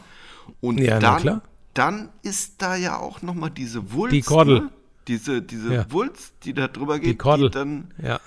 [0.61, 1.42] Und Ja, dann, klar.
[1.74, 4.14] dann ist da ja auch nochmal diese Wulst.
[4.14, 4.61] Die Kordel.
[4.61, 4.70] Ne?
[5.09, 5.90] Diese, diese Ja.
[5.90, 7.50] Wulst, die da drüber geht, die Kordel.
[7.50, 8.20] dann ja.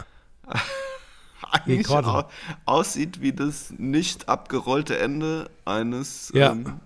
[1.52, 2.24] eigentlich au
[2.66, 6.52] aussieht wie das nicht abgerollte Ende eines Ja.
[6.52, 6.80] ähm,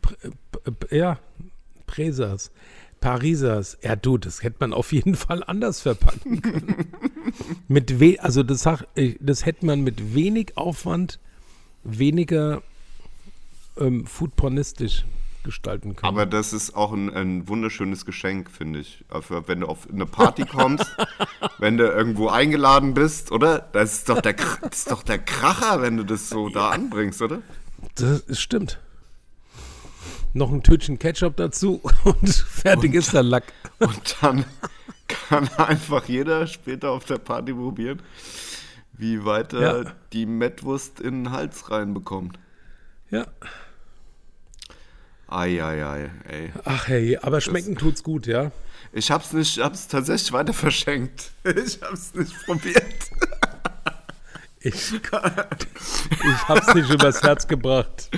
[0.00, 1.18] p- ja,
[1.86, 2.50] Presas,
[3.00, 3.78] Parisers.
[3.82, 6.86] Ja, du, das hätte man auf jeden Fall anders verpacken können.
[7.68, 11.18] mit we also das, ich, das hätte man mit wenig Aufwand
[11.84, 12.62] weniger
[13.76, 15.04] ähm, foodpornistisch
[15.44, 16.08] gestalten können.
[16.08, 19.04] Aber das ist auch ein, ein wunderschönes Geschenk, finde ich.
[19.20, 20.86] Für, wenn du auf eine Party kommst,
[21.58, 23.68] wenn du irgendwo eingeladen bist, oder?
[23.72, 27.22] Das ist doch der, das ist doch der Kracher, wenn du das so da anbringst,
[27.22, 27.42] oder?
[27.96, 28.78] das ist- stimmt.
[30.34, 33.52] Noch ein Tütchen Ketchup dazu und fertig ist der Lack.
[33.80, 34.44] Und dann
[35.08, 38.00] kann einfach jeder später auf der Party probieren,
[38.94, 39.92] wie weit er Ja.
[40.14, 42.38] die Mettwurst in den Hals reinbekommt.
[43.10, 43.26] Ja.
[45.34, 46.52] Eieiei, ey.
[46.64, 48.50] Ach hey, aber schmecken tut's gut, ja.
[48.92, 51.30] Ich hab's nicht, ich hab's tatsächlich weiter verschenkt.
[51.44, 53.10] Ich hab's nicht probiert.
[54.64, 55.02] Ich, ich
[56.48, 58.10] hab's nicht übers Herz gebracht.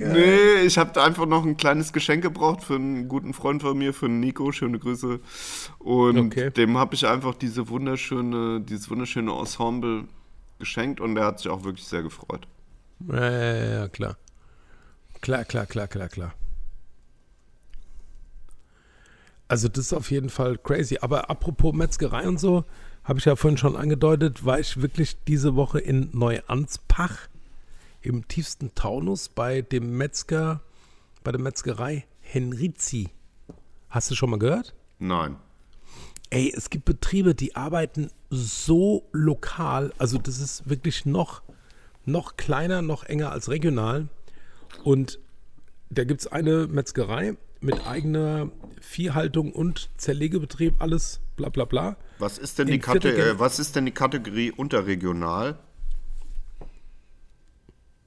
[0.00, 3.94] Nee, ich habe einfach noch ein kleines Geschenk gebraucht für einen guten Freund von mir,
[3.94, 4.50] für Nico.
[4.50, 5.20] Schöne Grüße.
[5.78, 6.50] Und Okay.
[6.50, 10.04] dem habe ich einfach diese wunderschöne, dieses wunderschöne Ensemble
[10.58, 12.48] geschenkt und er hat sich auch wirklich sehr gefreut.
[13.06, 14.16] Ja, ja, ja, ja, klar.
[15.20, 16.34] Klar, klar, klar, klar, klar.
[19.48, 20.98] Also das ist auf jeden Fall crazy.
[21.00, 22.64] Aber apropos Metzgerei und so,
[23.04, 27.28] habe ich ja vorhin schon angedeutet, war ich wirklich diese Woche in Neuanspach
[28.02, 30.60] im tiefsten Taunus bei dem Metzger,
[31.22, 33.10] bei der Metzgerei Henrizi.
[33.88, 34.74] Hast du schon mal gehört?
[34.98, 35.36] Nein.
[36.30, 39.92] Ey, es gibt Betriebe, die arbeiten so lokal.
[39.98, 41.42] Also das ist wirklich noch,
[42.04, 44.08] noch kleiner, noch enger als regional.
[44.82, 45.20] Und
[45.90, 48.50] da gibt es eine Metzgerei mit eigener
[48.86, 51.96] Viehhaltung und Zerlegebetrieb, alles bla bla bla.
[52.18, 55.58] Was ist denn die, Kate äh, was ist denn die Kategorie unterregional?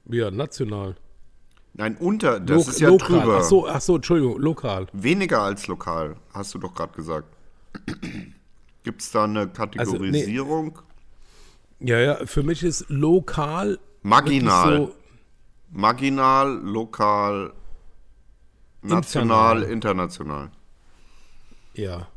[0.06, 0.96] Ja, national.
[1.74, 3.20] Nein, unter, das Lo- ist ja lokal.
[3.20, 3.38] drüber.
[3.38, 4.86] Ach so, ach so, Entschuldigung, lokal.
[4.92, 7.28] Weniger als lokal, hast du doch gerade gesagt.
[8.82, 10.78] Gibt es da eine Also, Kategorisierung?
[11.78, 14.78] Ja, ja, für mich ist lokal Marginal.
[14.80, 14.94] wirklich
[15.72, 17.52] Marginal, lokal,
[18.82, 19.72] national, Infernal.
[19.72, 20.50] international.
[21.74, 22.08] Ja,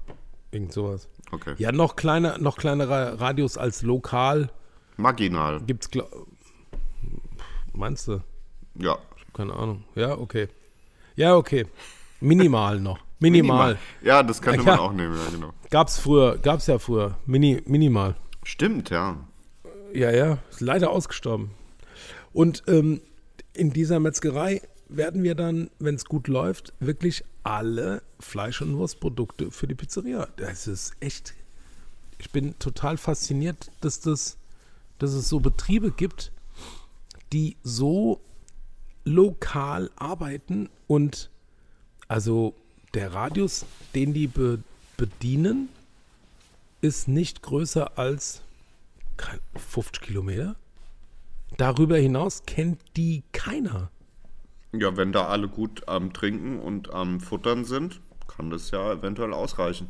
[0.51, 1.07] irgend sowas.
[1.31, 1.55] Okay.
[1.57, 4.49] Ja, noch kleiner, noch kleinere Radius als lokal
[4.97, 5.61] Marginal.
[5.61, 5.89] gibt's,
[7.73, 8.21] meinst du?
[8.75, 8.97] Ja.
[9.33, 9.83] Keine Ahnung.
[9.95, 10.47] Ja, okay.
[11.15, 11.65] Ja, okay.
[12.19, 12.99] Minimal noch.
[13.19, 13.77] Minimal.
[14.01, 14.71] Ja, das könnte Ja.
[14.75, 15.53] man auch nehmen, ja, genau.
[15.69, 17.17] Gab's früher, gab's ja früher.
[17.25, 18.15] Mini, minimal.
[18.43, 19.17] Stimmt, ja.
[19.93, 21.51] Ja, ja, ist leider ausgestorben.
[22.33, 23.01] Und ähm,
[23.53, 29.51] in dieser Metzgerei werden wir dann, wenn es gut läuft, wirklich alle Fleisch- und Wurstprodukte
[29.51, 30.27] für die Pizzeria.
[30.37, 31.33] Das ist echt.
[32.17, 34.37] Ich bin total fasziniert, dass, das,
[34.99, 36.31] dass es so Betriebe gibt,
[37.33, 38.21] die so
[39.03, 41.29] lokal arbeiten und
[42.07, 42.53] also
[42.93, 43.65] der Radius,
[43.95, 44.59] den die be
[44.95, 45.69] bedienen,
[46.81, 48.41] ist nicht größer als
[49.17, 50.55] kein- 50 Kilometer.
[51.57, 53.89] Darüber hinaus kennt die keiner.
[54.73, 59.33] Ja, wenn da alle gut am Trinken und am Futtern sind, kann das ja eventuell
[59.33, 59.89] ausreichen.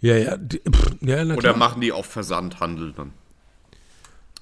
[0.00, 1.56] Ja, ja, die, pff, ja na Oder klar.
[1.56, 3.12] machen die auch Versandhandel dann?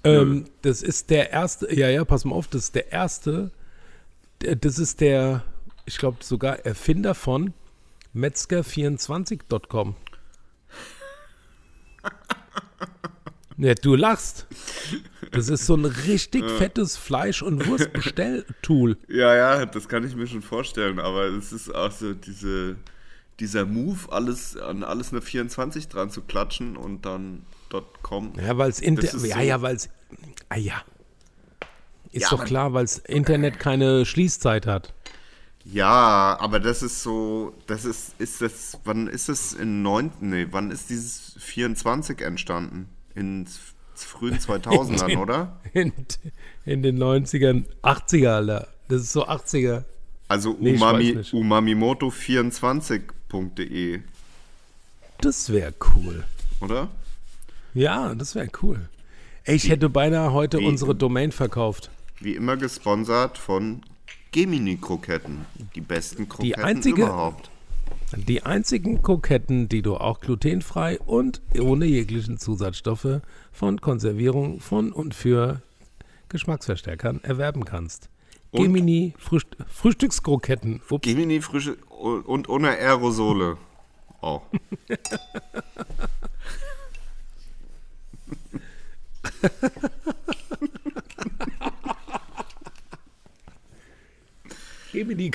[0.05, 3.53] Ähm, das ist der erste, ja, ja, pass mal auf, das ist der erste,
[4.41, 5.45] das ist der,
[5.87, 7.55] ich glaube sogar Erfinder von
[8.15, 9.95] Metzger24.com.
[13.63, 14.49] Ja, du lachst.
[15.31, 18.97] Das ist so ein richtig fettes Fleisch- und Wurstbestelltool.
[19.09, 22.75] Ja, ja, das kann ich mir schon vorstellen, aber es ist auch so diese,
[23.39, 27.43] dieser Move, alles an alles eine 24 dran zu klatschen und dann
[28.03, 28.33] .com.
[28.37, 29.89] Ja, weil es Inter ja, so- ja, weil es
[30.49, 30.83] ah ja.
[32.11, 34.93] Ist Ja, doch klar, weil das Internet keine Schließzeit hat.
[35.65, 40.49] Ja, aber das ist so, das ist, ist das, wann ist es in 9, nee,
[40.51, 42.89] wann ist dieses 24 entstanden?
[43.15, 43.47] In
[43.95, 45.61] frühen 2000ern, oder?
[45.75, 45.93] In,
[46.65, 48.69] in den 90ern, 80er, Alter.
[48.89, 49.85] Das ist so 80er.
[50.29, 51.35] Also Nee, ich umami, weiß nicht.
[51.35, 54.01] umamimoto24.de,
[55.21, 56.25] Das wäre cool.
[56.61, 56.89] oder?
[57.75, 58.89] Ja, das wäre cool.
[59.45, 61.91] Ey, ich hätte beinahe heute Wie- unsere Domain verkauft.
[62.21, 63.83] Wie immer gesponsert von
[64.33, 65.45] Gemini-Kroketten.
[65.75, 67.51] Die besten Kroketten einzige- überhaupt.
[68.17, 75.15] Die einzigen Kroketten, die du auch glutenfrei und ohne jeglichen Zusatzstoffe von Konservierung von und
[75.15, 75.63] für
[76.29, 78.11] Geschmacksverstärkern erwerben kannst.
[78.51, 78.65] Und?
[78.65, 80.83] Gemini Frühst Frühstückskroketten.
[80.91, 81.03] Ups.
[81.03, 83.57] Gemini frische und ohne Aerosole.
[84.21, 84.43] Auch.
[94.93, 95.31] Gemini.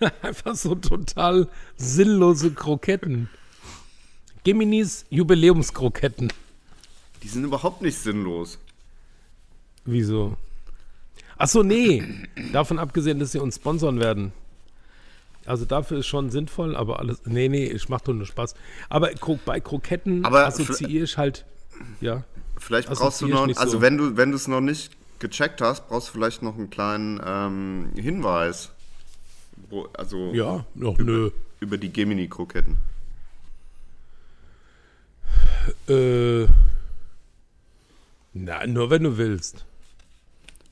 [0.22, 3.28] Einfach so total sinnlose Kroketten.
[4.44, 6.32] Geminis Jubiläumskroketten.
[7.22, 8.58] Die sind überhaupt nicht sinnlos.
[9.84, 10.36] Wieso?
[11.36, 12.02] Achso, nee.
[12.52, 14.32] Davon abgesehen, dass sie uns sponsern werden.
[15.46, 17.22] Also dafür ist schon sinnvoll, aber alles.
[17.24, 18.54] Nee, nee, ich mach doch nur Spaß.
[18.90, 19.10] Aber
[19.46, 21.46] bei Kroketten Aber assoziiere ich halt.
[22.00, 22.24] Ja.
[22.58, 23.80] Vielleicht brauchst du noch, also so.
[23.80, 24.90] wenn du wenn du es noch nicht
[25.20, 28.72] gecheckt hast, brauchst du vielleicht noch einen kleinen ähm, Hinweis.
[29.94, 31.30] Also Ja, noch nö.
[31.60, 32.76] über die Gemini-Kroketten.
[35.88, 36.46] Äh.
[38.34, 39.64] Na, nur wenn du willst.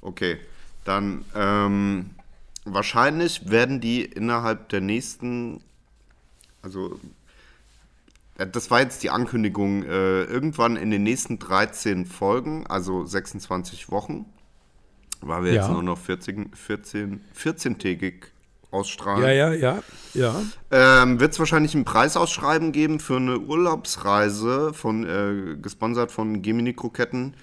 [0.01, 0.39] Okay,
[0.85, 2.11] dann ähm,
[2.65, 5.61] wahrscheinlich werden die innerhalb der nächsten,
[6.63, 7.01] also
[8.39, 13.91] äh, das war jetzt die Ankündigung, äh, irgendwann in den nächsten 13 Folgen, also 26
[13.91, 14.27] Wochen,
[15.23, 15.73] weil wir jetzt Ja.
[15.73, 18.27] nur noch 14, 14, 14-tägig
[18.71, 19.23] ausstrahlen.
[19.23, 19.83] Ja, ja, ja,
[20.15, 20.43] ja.
[20.71, 26.75] Ähm, Wird es wahrscheinlich ein Preisausschreiben geben für eine Urlaubsreise von äh, gesponsert von Gemini
[26.75, 27.35] Kroketten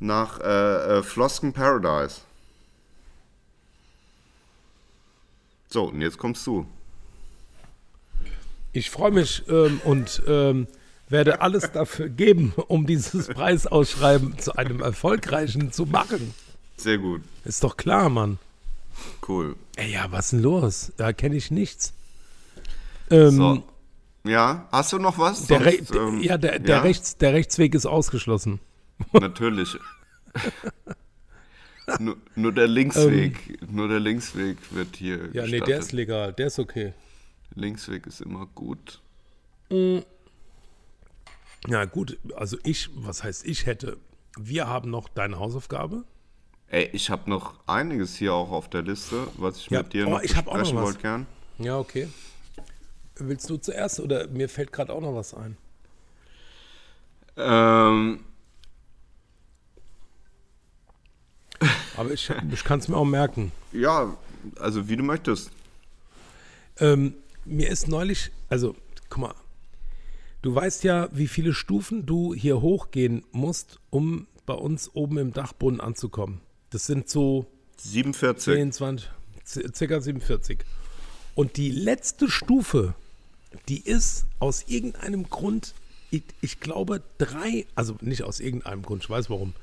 [0.00, 2.22] nach äh, äh, Flosken Paradise.
[5.68, 6.66] So, und jetzt kommst du.
[8.72, 10.66] Ich freue mich ähm, und ähm,
[11.08, 16.34] werde alles dafür geben, um dieses Preisausschreiben zu einem erfolgreichen zu machen.
[16.76, 17.22] Sehr gut.
[17.44, 18.38] Ist doch klar, Mann.
[19.26, 19.56] Cool.
[19.76, 20.92] Ey, ja, was denn los?
[20.96, 21.92] Da kenne ich nichts.
[23.10, 23.62] Ähm, So.
[24.24, 25.46] Ja, hast du noch was?
[25.46, 28.60] der, Re Sonst, ähm, ja, der, der, Rechts, der Rechtsweg ist ausgeschlossen.
[29.12, 29.76] Natürlich.
[31.98, 35.30] nur, nur der Linksweg, nur der Linksweg wird hier Ähm.
[35.32, 35.80] Ja, nee, der gestattet.
[35.80, 36.92] ist legal, der ist okay.
[37.54, 39.00] Linksweg ist immer gut.
[41.68, 43.96] Ja, gut, also ich, was heißt ich hätte?
[44.38, 46.04] Wir haben noch deine Hausaufgabe.
[46.72, 50.06] Ey, ich habe noch einiges hier auch auf der Liste, was ich Ja, mit dir
[50.06, 51.26] oh, noch ich hab auch noch besprechen wollte, gern.
[51.58, 52.08] Ja, okay.
[53.16, 55.58] Willst du zuerst oder mir fällt gerade auch noch was ein?
[57.36, 58.20] Ähm,
[61.94, 63.52] Aber ich, ich kann es mir auch merken.
[63.72, 64.16] ja,
[64.58, 65.50] also wie du möchtest.
[66.78, 67.12] Ähm,
[67.44, 68.74] mir ist neulich, also
[69.10, 69.34] guck mal,
[70.40, 75.34] du weißt ja, wie viele Stufen du hier hochgehen musst, um bei uns oben im
[75.34, 76.40] Dachboden anzukommen.
[76.72, 77.46] Das sind so
[77.78, 78.54] 47.
[78.54, 79.10] 10, 20,
[79.44, 80.58] c- circa 47.
[81.34, 82.94] Und die letzte Stufe,
[83.68, 85.74] die ist aus irgendeinem Grund,
[86.10, 89.54] ich, ich glaube drei, also nicht aus irgendeinem Grund, ich weiß warum,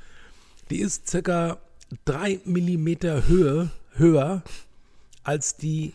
[0.70, 1.58] die ist circa
[2.06, 4.44] drei Millimeter Höhe, höher
[5.24, 5.94] als die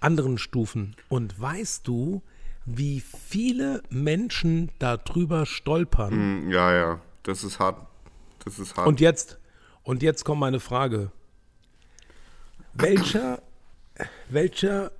[0.00, 0.94] anderen Stufen.
[1.08, 2.22] Und weißt du,
[2.64, 6.10] wie viele Menschen darüber stolpern?
[6.12, 7.86] Hm, Ja, ja, das ist hart.
[8.44, 8.86] Das ist hart.
[8.88, 9.38] Und jetzt,
[9.86, 11.10] und jetzt kommt meine Frage.
[12.74, 13.40] Welcher,
[14.28, 14.92] welcher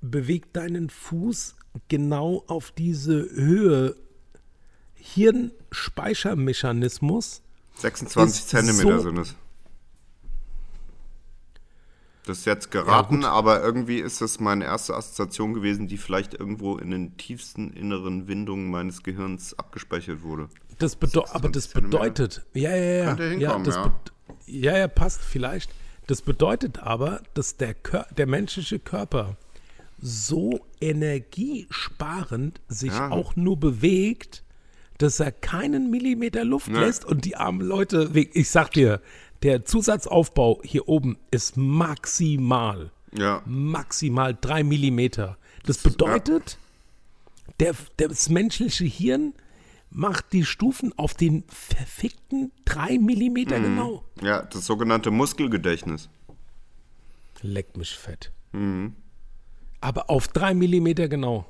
[0.00, 1.56] bewegt deinen Fuß
[1.88, 3.96] genau auf diese Höhe?
[4.94, 7.42] Hirnspeichermechanismus?
[7.76, 9.34] 26 ist Zentimeter so- sind es.
[12.26, 16.76] Das ist jetzt geraten, aber irgendwie ist das meine erste Assoziation gewesen, die vielleicht irgendwo
[16.76, 20.50] in den tiefsten inneren Windungen meines Gehirns abgespeichert wurde.
[20.80, 21.98] Das bedeu aber das 26 Zentimeter.
[21.98, 24.00] bedeutet, ja, ja, ja, ja, das ja.
[24.46, 25.70] ja, ja, passt vielleicht.
[26.08, 29.36] Das bedeutet aber, dass der, Kör der menschliche Körper
[30.02, 33.10] so energiesparend sich Ja.
[33.10, 34.42] auch nur bewegt,
[34.98, 36.80] dass er keinen Millimeter Luft Ne.
[36.80, 39.00] lässt und die armen Leute, ich sag dir,
[39.42, 45.38] der Zusatzaufbau hier oben ist maximal, Ja, maximal drei Millimeter.
[45.64, 46.58] Das bedeutet,
[47.60, 49.32] der, das menschliche Hirn
[49.90, 53.62] macht die Stufen auf den verfickten drei Millimeter Mhm.
[53.64, 54.04] genau.
[54.22, 56.08] ja, das sogenannte Muskelgedächtnis.
[57.42, 58.30] Leckt mich fett.
[58.52, 58.94] Mhm.
[59.80, 61.46] Aber auf drei Millimeter genau.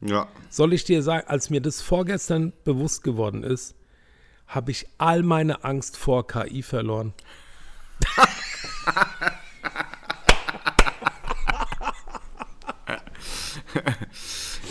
[0.00, 3.74] Ja, Soll ich dir sagen, als mir das vorgestern bewusst geworden ist,
[4.46, 7.12] habe ich all meine Angst vor KI verloren.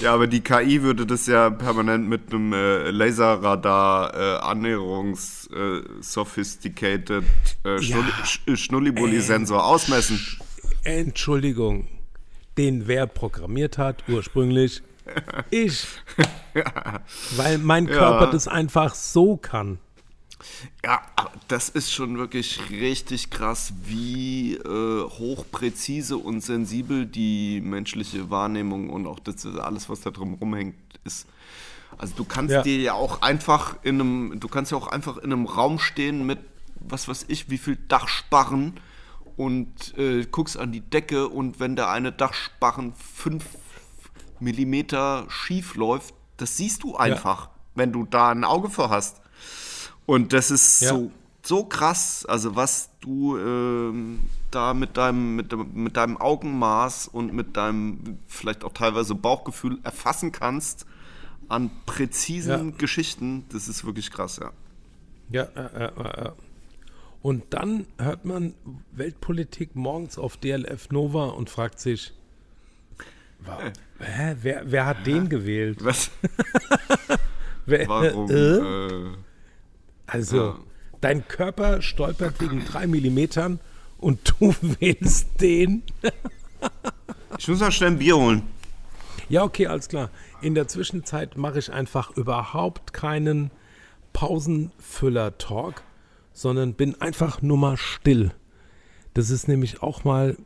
[0.01, 5.81] ja, aber die KI würde das ja permanent mit einem äh, Laserradar äh, Annäherungs äh,
[6.01, 7.23] sophisticated
[7.63, 10.19] äh, Schnulli Sch- Schnullibulli-Sensor ausmessen.
[10.83, 11.87] Entschuldigung,
[12.57, 14.81] den wer programmiert hat ursprünglich?
[15.51, 15.85] Ich.
[17.35, 19.77] Weil mein Körper das einfach so kann.
[20.83, 21.01] Ja,
[21.47, 29.07] das ist schon wirklich richtig krass, wie äh, hochpräzise und sensibel die menschliche Wahrnehmung und
[29.07, 31.27] auch das alles, was da drum rumhängt, ist.
[31.97, 32.61] Also du kannst Ja.
[32.61, 36.25] dir ja auch einfach in einem, du kannst ja auch einfach in einem Raum stehen
[36.25, 36.39] mit,
[36.81, 38.73] was weiß ich, wie viel Dachsparren
[39.37, 43.45] und äh, guckst an die Decke und wenn der eine Dachsparren fünf
[44.39, 49.21] Millimeter schief läuft, das siehst du einfach, wenn du da ein Auge vor hast.
[50.05, 50.89] Und das ist Ja.
[50.89, 51.11] so,
[51.43, 54.19] so krass, also was du ähm,
[54.51, 60.31] da mit deinem, mit, mit deinem Augenmaß und mit deinem vielleicht auch teilweise Bauchgefühl erfassen
[60.31, 60.85] kannst
[61.47, 62.75] an präzisen Ja.
[62.77, 64.51] Geschichten, das ist wirklich krass, ja.
[65.29, 66.31] Ja, äh, äh, äh, äh.
[67.21, 68.53] Und dann hört man
[68.91, 72.13] Weltpolitik morgens auf DLF Nova und fragt sich,
[73.39, 73.59] wa-
[73.99, 75.83] hä, wer, wer hat den gewählt?
[75.83, 76.11] Was,
[77.65, 79.15] Wer, warum?
[80.07, 80.55] Also,
[81.01, 83.59] dein Körper stolpert wegen drei Millimetern
[83.97, 85.83] und du wählst den.
[87.37, 88.43] ich muss mal schnell ein Bier holen.
[89.29, 90.11] Ja, okay, alles klar.
[90.41, 93.49] In der Zwischenzeit mache ich einfach überhaupt keinen
[94.13, 95.83] Pausenfüller-Talk,
[96.33, 98.31] sondern bin einfach nur mal still.
[99.15, 100.37] Das ist nämlich auch mal,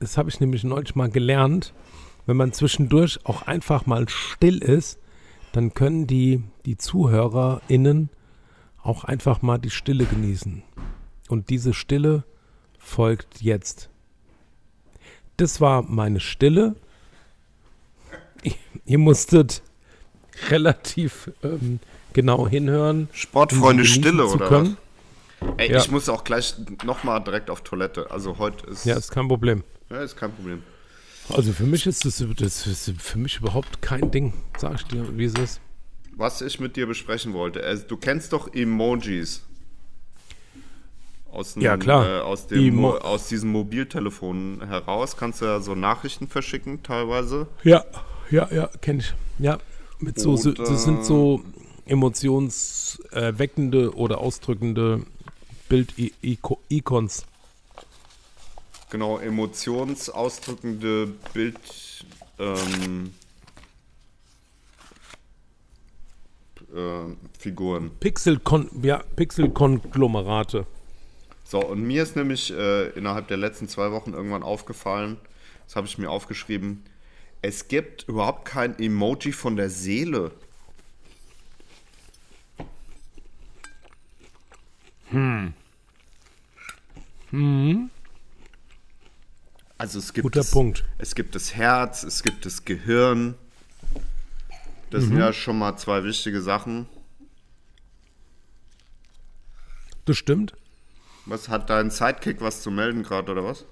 [0.00, 1.72] das habe ich nämlich neulich mal gelernt,
[2.26, 4.98] wenn man zwischendurch auch einfach mal still ist,
[5.52, 8.10] dann können die, die ZuhörerInnen
[8.82, 10.62] auch einfach mal die Stille genießen.
[11.28, 12.24] Und diese Stille
[12.78, 13.90] folgt jetzt.
[15.36, 16.74] Das war meine Stille.
[18.86, 19.62] Ihr musstet
[20.48, 21.80] relativ ähm,
[22.12, 23.08] genau hinhören.
[23.12, 24.76] Sportfreunde um Stille, zu oder können.
[25.56, 25.78] Ey, Ja.
[25.78, 26.54] ich muss auch gleich
[26.84, 28.10] nochmal direkt auf Toilette.
[28.10, 29.62] Also heute ist, Ja, ist kein Problem.
[29.90, 30.62] ja, ist kein Problem.
[31.28, 34.32] Also für mich ist das, das ist für mich überhaupt kein Ding.
[34.56, 35.60] Sag ich dir, wie es ist.
[36.18, 39.42] Was ich mit dir besprechen wollte, also, du kennst doch Emojis.
[41.30, 42.06] Aus, dem, Ja, klar.
[42.06, 46.82] Äh, aus, dem, Emo- Mo aus diesem Mobiltelefon heraus kannst du ja so Nachrichten verschicken
[46.82, 47.46] teilweise.
[47.62, 47.84] Ja,
[48.30, 49.14] ja, ja, kenne ich.
[49.38, 49.58] Ja,
[50.00, 51.42] mit so, so, das sind so
[51.86, 55.02] emotionserweckende oder ausdrückende
[55.68, 57.24] Bild-Icons.
[58.90, 61.58] Genau, emotionsausdrückende Bild.
[62.40, 63.12] Ähm,
[66.68, 67.90] Pixel-Figuren.
[68.00, 68.40] Pixel
[68.82, 70.66] ja, Pixel-Konglomerate.
[71.44, 75.18] so, und mir ist nämlich äh, innerhalb der letzten zwei Wochen irgendwann aufgefallen,
[75.66, 76.84] das habe ich mir aufgeschrieben,
[77.40, 80.32] es gibt überhaupt kein Emoji von der Seele.
[85.10, 85.54] Hm.
[89.78, 90.84] Also es gibt Guter das, Punkt.
[90.98, 93.36] es gibt das Herz, es gibt das Gehirn.
[94.90, 95.08] Das Mhm.
[95.08, 96.86] sind ja schon mal zwei wichtige Sachen.
[100.04, 100.54] Das stimmt.
[101.26, 103.66] Was hat dein Sidekick was zu melden gerade oder was?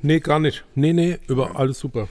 [0.00, 0.64] Nee, gar nicht.
[0.74, 2.08] Nee, nee, über alles super.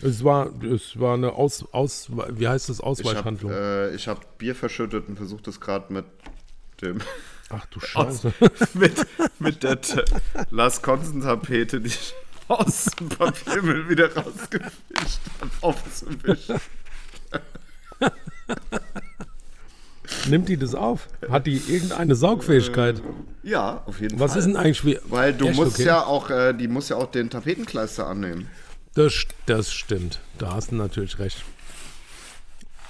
[0.00, 3.50] Es war, es war eine Aus, Aus, wie heißt das, Ich habe Ausweichhandlung.
[3.50, 6.04] äh, ich hab Bier verschüttet und versucht das gerade mit
[6.80, 6.98] dem
[7.50, 8.32] Ach du Scheiße.
[8.74, 8.94] mit,
[9.40, 9.78] mit der
[10.50, 12.14] Lars Konzen-Tapete, die ich
[12.46, 16.60] aus dem Papiermüll wieder rausgefischt habe, aufzuwischen.
[20.28, 21.08] Nimmt die das auf?
[21.30, 23.02] Hat die irgendeine Saugfähigkeit?
[23.42, 24.38] Ja, auf jeden Was Fall.
[24.40, 24.98] ist denn eigentlich.
[25.04, 25.56] Weil du Echt?
[25.56, 25.84] musst Okay.
[25.86, 28.48] ja auch, äh, die muss ja auch den Tapetenkleister annehmen.
[28.94, 29.12] Das,
[29.46, 30.20] das stimmt.
[30.38, 31.44] Da hast du natürlich recht.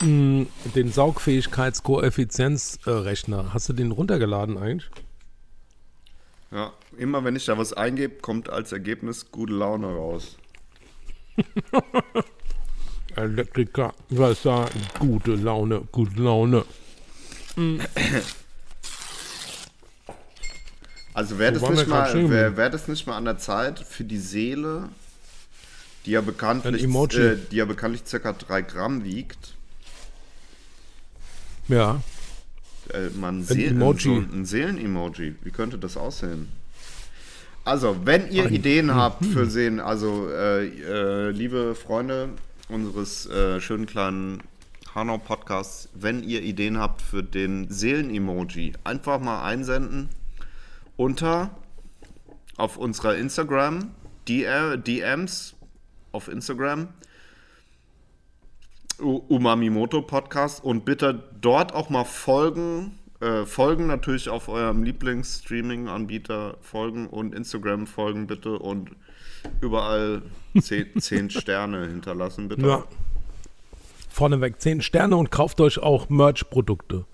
[0.00, 4.90] Mm, Den Saugfähigkeitskoeffizienzrechner, hast du den runtergeladen eigentlich?
[6.50, 10.38] Ja, immer wenn ich da was eingebe, kommt als Ergebnis gute Laune raus.
[13.22, 14.68] Elektriker, was da?
[14.98, 16.64] Gute Laune, gute Laune.
[21.14, 24.04] Also wäre das, wir nicht mal, wär, wär das nicht mal an der Zeit für
[24.04, 24.88] die Seele,
[26.06, 29.54] die ja bekanntlich, äh, die ja bekanntlich circa 3 Gramm wiegt,
[31.66, 32.00] Ja,
[32.94, 34.02] äh, man Seel Emoji.
[34.02, 35.34] So ein Seelen-Emoji.
[35.42, 36.48] Wie könnte das aussehen?
[37.64, 42.30] Also, wenn ihr Ein- Ideen habt für Sehen, also äh, äh, liebe Freunde
[42.68, 44.42] unseres äh, schönen kleinen
[44.94, 50.08] Hanau-Podcasts, wenn ihr Ideen habt für den Seelen-Emoji, einfach mal einsenden
[50.96, 51.50] unter
[52.56, 53.92] auf unserer Instagram,
[54.28, 55.54] DMs
[56.12, 56.88] auf Instagram,
[58.98, 62.97] Umamimoto Podcast und bitte dort auch mal folgen.
[63.20, 68.90] Äh, folgen natürlich auf eurem Lieblings-Streaming-Anbieter folgen und Instagram folgen bitte und
[69.60, 70.22] überall
[70.60, 72.66] 10, 10 Sterne hinterlassen bitte.
[72.66, 72.84] ja.
[74.08, 77.04] Vorneweg 10 Sterne und kauft euch auch Merch-Produkte.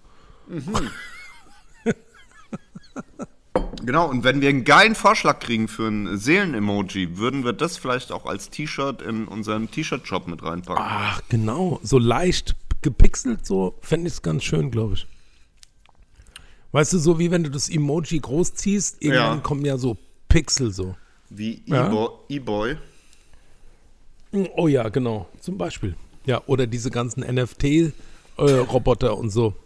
[3.82, 8.12] Genau, und wenn wir einen geilen Vorschlag kriegen für ein Seelen-Emoji, würden wir das vielleicht
[8.12, 10.82] auch als T-Shirt in unseren T-Shirt-Shop mit reinpacken.
[10.86, 11.80] Ach, genau.
[11.82, 15.06] So leicht gepixelt, so fände ich es ganz schön, glaube ich.
[16.74, 19.42] Weißt du, so wie wenn du das Emoji groß ziehst, irgendwann Ja.
[19.42, 19.96] kommen ja so
[20.28, 20.96] Pixel so.
[21.30, 21.86] Wie Ja.
[21.86, 22.08] E-Boy.
[22.28, 22.76] E-Boy.
[24.56, 25.28] Oh ja, genau.
[25.38, 25.94] Zum Beispiel.
[26.26, 29.54] Ja, oder diese ganzen NFT-Roboter und so.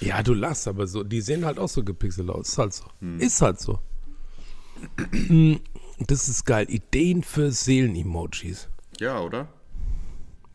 [0.00, 2.50] Ja, du lachst, aber so, die sehen halt auch so gepixelt aus.
[2.50, 2.84] Ist halt so.
[3.18, 3.78] Ist halt so.
[6.06, 6.66] Das ist geil.
[6.70, 8.68] Ideen für Seelen-Emojis.
[9.00, 9.48] Ja, oder?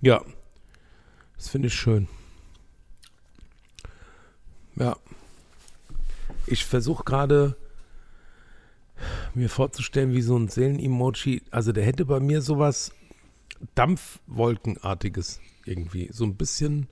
[0.01, 0.23] Ja.
[1.37, 2.07] Das finde ich schön.
[4.77, 4.95] Ja.
[6.47, 7.55] Ich versuche gerade
[9.33, 12.91] mir vorzustellen, wie so ein Seelen-Emoji, also der hätte bei mir sowas
[13.75, 16.09] Dampfwolkenartiges irgendwie.
[16.11, 16.87] So ein bisschen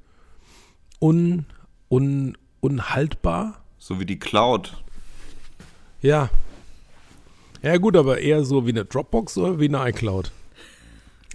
[1.00, 1.46] un,
[1.90, 3.64] un, unhaltbar.
[3.78, 4.84] So wie die Cloud.
[6.02, 6.30] Ja.
[7.62, 10.32] Ja gut, aber eher so wie eine Dropbox oder wie eine iCloud?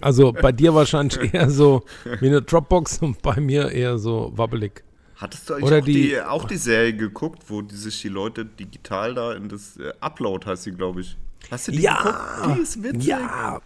[0.01, 1.83] Also bei dir wahrscheinlich eher so
[2.19, 4.83] wie eine Dropbox und bei mir eher so wabbelig.
[5.19, 8.07] Hattest du eigentlich Oder auch, die, die- auch die Serie geguckt, wo die sich die
[8.09, 11.17] Leute digital da in das äh, Upload heißt sie, glaube ich.
[11.51, 12.01] Hast du die Ja,
[12.41, 12.57] geguckt?
[12.57, 13.05] Die ist witzig.
[13.07, 13.61] ja,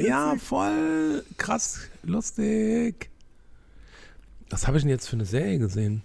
[0.00, 3.08] ja, voll krass, lustig.
[4.50, 6.02] Was habe ich denn jetzt für eine Serie gesehen?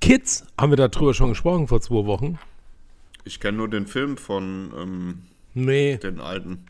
[0.00, 2.38] Kids, haben wir darüber schon gesprochen vor zwei Wochen?
[3.24, 5.22] Ich kenne nur den Film von ähm,
[5.54, 6.66] Nee, den alten.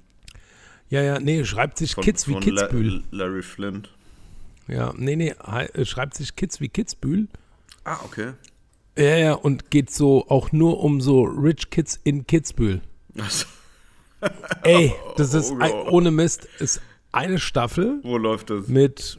[0.91, 3.03] ja, ja, nee, schreibt sich Von, Kids wie von Kitzbühel.
[3.11, 3.91] La Larry Flint.
[4.69, 7.29] Ja, nee, nee, äh, schreibt sich Kids wie Kitzbühel.
[7.85, 8.33] Ah, okay.
[8.97, 12.83] Ja, ja, und geht so auch nur um so Rich Kids in Kitzbühel.
[13.19, 13.47] Also,
[14.63, 16.81] Ey, das ist Oh ein, ohne Mist, ist
[17.11, 18.69] eine Staffel wo läuft das?
[18.69, 19.19] mit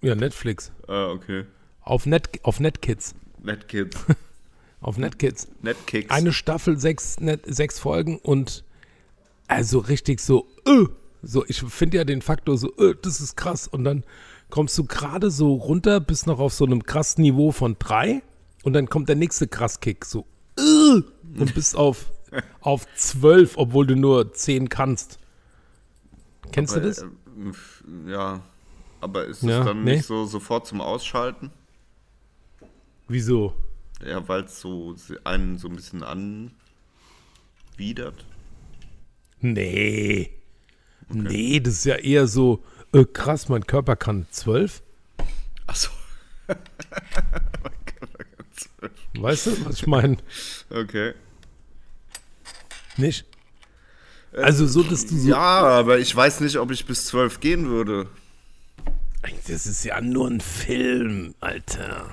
[0.00, 0.72] ja, Netflix.
[0.88, 1.44] Ah, okay.
[1.82, 3.14] Auf Net auf Netkids.
[3.42, 3.96] Netkids.
[4.82, 5.46] Auf Netkids.
[5.60, 6.10] Netkicks.
[6.10, 8.64] Eine Staffel, sechs, Net, sechs Folgen und
[9.46, 10.86] also richtig so, äh,
[11.22, 13.66] so, ich finde ja den Faktor so, äh, das ist krass.
[13.68, 14.04] Und dann
[14.50, 18.22] kommst du gerade so runter, bis noch auf so einem krassen Niveau von drei
[18.62, 20.26] und dann kommt der nächste Krasskick, so,
[20.58, 21.02] äh,
[21.38, 22.10] und bist auf,
[22.60, 25.18] auf zwölf, obwohl du nur zehn kannst.
[26.52, 27.02] Kennst du Aber, das?
[27.02, 28.42] äh, ja.
[29.00, 29.96] Aber ist es Ja, dann nee.
[29.96, 31.50] nicht so sofort zum Ausschalten?
[33.08, 33.54] Wieso?
[34.04, 34.94] Ja, weil es so
[35.24, 36.54] einen so ein bisschen anwidert.
[39.40, 40.30] Nee.
[41.08, 42.62] Nee, das ist ja eher so,
[42.92, 44.82] äh, krass, mein Körper kann zwölf.
[45.66, 45.90] Achso.
[49.14, 50.16] Weißt du, was ich meine?
[50.70, 51.14] Okay.
[52.96, 53.26] Nicht?
[54.32, 55.28] Also so, dass du so...
[55.28, 58.08] Ja, aber ich weiß nicht, ob ich bis zwölf gehen würde.
[59.46, 62.10] Das ist ja nur ein Film, Alter.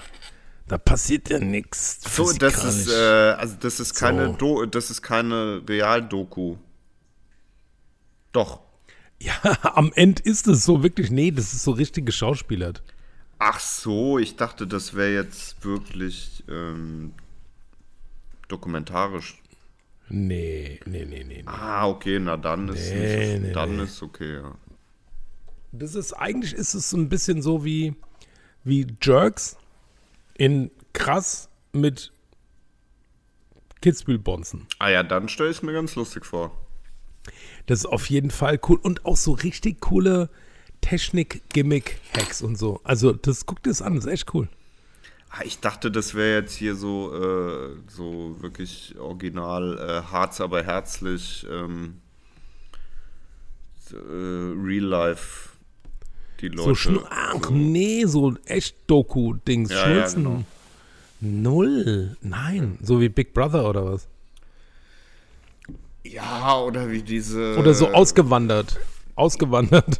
[0.67, 2.01] Da passiert ja nichts.
[2.13, 2.93] So, das ist, äh,
[3.37, 4.33] also das ist keine, So.
[4.33, 6.57] Do das ist keine Realdoku.
[8.33, 8.66] Doch.
[9.19, 9.33] Ja,
[9.75, 12.83] am Ende ist es so wirklich, nee, das ist so richtig geschauspielert.
[13.39, 17.13] Ach so, ich dachte, das wäre jetzt wirklich ähm,
[18.47, 19.41] dokumentarisch.
[20.09, 21.41] Nee, nee, nee, nee.
[21.41, 21.43] nee.
[21.45, 23.83] Ah, okay, na dann ist Nee, nicht, nee, dann nee.
[23.83, 24.55] ist okay, ja.
[25.71, 27.93] Das ist, eigentlich ist es so ein bisschen so wie,
[28.63, 29.57] wie Jerks
[30.35, 32.11] in krass mit
[33.81, 34.65] Kitzbühel-Bonzen.
[34.79, 36.51] Ah ja, dann stelle ich es mir ganz lustig vor.
[37.65, 40.29] Das ist auf jeden Fall cool und auch so richtig coole
[40.81, 42.79] Technik-Gimmick-Hacks und so.
[42.83, 44.47] Also, das guckt das an, das ist echt cool.
[45.29, 50.63] Ah, ich dachte, das wäre jetzt hier so, äh, so wirklich original, äh, Harz aber
[50.63, 51.95] herzlich, ähm,
[53.91, 55.49] äh, Real Life,
[56.39, 56.63] die Leute.
[56.63, 59.69] So Schnu Ach nee, so echt Doku-Dings.
[59.71, 60.23] Ja, ja, Schnulzen.
[60.23, 60.43] genau.
[61.19, 62.15] Null.
[62.21, 62.77] Nein.
[62.81, 64.07] So wie Big Brother oder was?
[66.11, 67.57] Ja, oder wie diese.
[67.57, 68.79] Oder so ausgewandert.
[69.15, 69.99] Ausgewandert.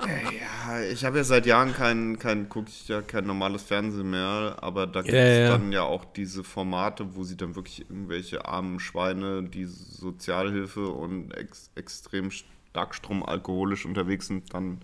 [0.00, 4.56] Ja, ich habe ja seit Jahren kein, kein gucke ich ja kein normales Fernsehen mehr,
[4.60, 5.48] aber da gibt Ja, es ja.
[5.48, 11.32] dann ja auch diese Formate, wo sie dann wirklich irgendwelche armen Schweine, die Sozialhilfe und
[11.32, 14.78] ex, extrem starkstrom alkoholisch unterwegs sind, dann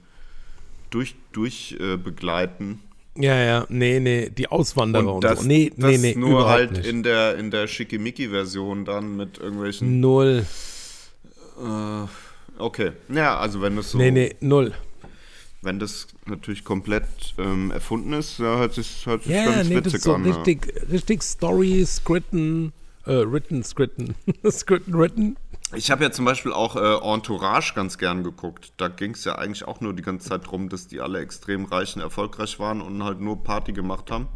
[0.90, 2.80] durch, durch äh, begleiten.
[3.16, 3.66] Ja, ja.
[3.68, 4.30] Nee, nee.
[4.30, 5.46] Die Auswanderer und, das, so.
[5.46, 6.14] Nee, das nee, nee.
[6.20, 6.86] nur halt nicht.
[6.86, 10.00] in der, in der Schickimicki-Version dann mit irgendwelchen.
[10.00, 10.46] Null.
[11.58, 12.06] Äh,
[12.58, 12.92] okay.
[13.08, 13.98] Ja, also wenn das so.
[13.98, 14.72] Nee, nee, null.
[15.62, 17.04] Wenn das natürlich komplett
[17.38, 20.14] ähm, erfunden ist, ja, hört sich, hört sich Ja, ganz nee, das witzig ist so
[20.14, 20.24] an.
[20.26, 20.34] ja.
[20.34, 22.72] richtig, richtig Story, Skritten,
[23.06, 24.14] äh, written, Skritten.
[24.50, 25.36] Skritten, written.
[25.72, 28.72] Ich habe ja zum Beispiel auch äh, Entourage ganz gern geguckt.
[28.76, 31.64] Da ging es ja eigentlich auch nur die ganze Zeit drum, dass die alle extrem
[31.64, 34.28] reich und erfolgreich waren und halt nur Party gemacht haben.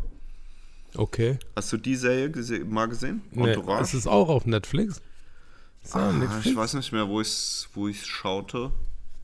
[0.94, 1.38] Okay.
[1.54, 3.22] Hast du die Serie gese mal gesehen?
[3.30, 3.82] Nee, Entourage?
[3.82, 5.00] ist es auch auf Netflix?
[5.92, 6.46] Ah, Netflix?
[6.46, 8.72] ich weiß nicht mehr, wo ich es wo ich's schaute.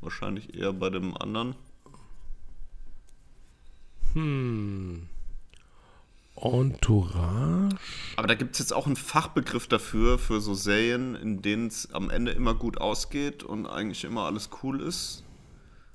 [0.00, 1.56] Wahrscheinlich eher bei dem anderen.
[6.36, 7.76] Entourage?
[8.16, 11.92] Aber da gibt es jetzt auch einen Fachbegriff dafür, für so Serien, in denen es
[11.94, 15.22] am Ende immer gut ausgeht und eigentlich immer alles cool ist.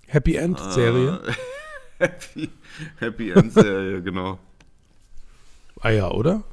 [0.08, 1.22] Happy End Serie?
[2.00, 2.50] Happy,
[2.98, 4.40] Happy End Serie, genau.
[5.82, 6.44] Ah ja, oder?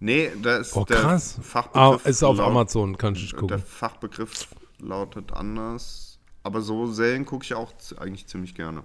[0.00, 1.36] Nee, da ist Oh, der krass.
[1.38, 2.06] Ah, Fachbegriff.
[2.06, 3.58] ist auf laut- Amazon, kann ich Der gucken.
[3.58, 4.48] Fachbegriff
[4.78, 6.18] lautet anders.
[6.44, 8.84] Aber so Serien gucke ich auch eigentlich ziemlich gerne.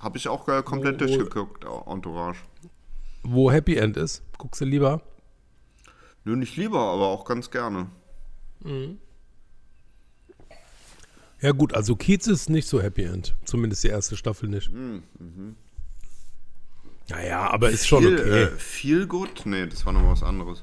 [0.00, 2.38] Habe ich auch äh, komplett Wo- durchgeguckt, äh, Entourage.
[3.28, 4.22] Wo Happy End ist?
[4.38, 5.02] Guckst du lieber?
[6.24, 7.88] Nö, nicht lieber, aber auch ganz gerne.
[11.40, 13.34] Ja gut, also Kiez ist nicht so Happy End.
[13.44, 14.70] Zumindest die erste Staffel nicht.
[17.08, 18.42] Naja, aber ist schon Viel, okay.
[18.42, 19.42] äh, viel gut?
[19.44, 20.62] Nee, das war noch was anderes.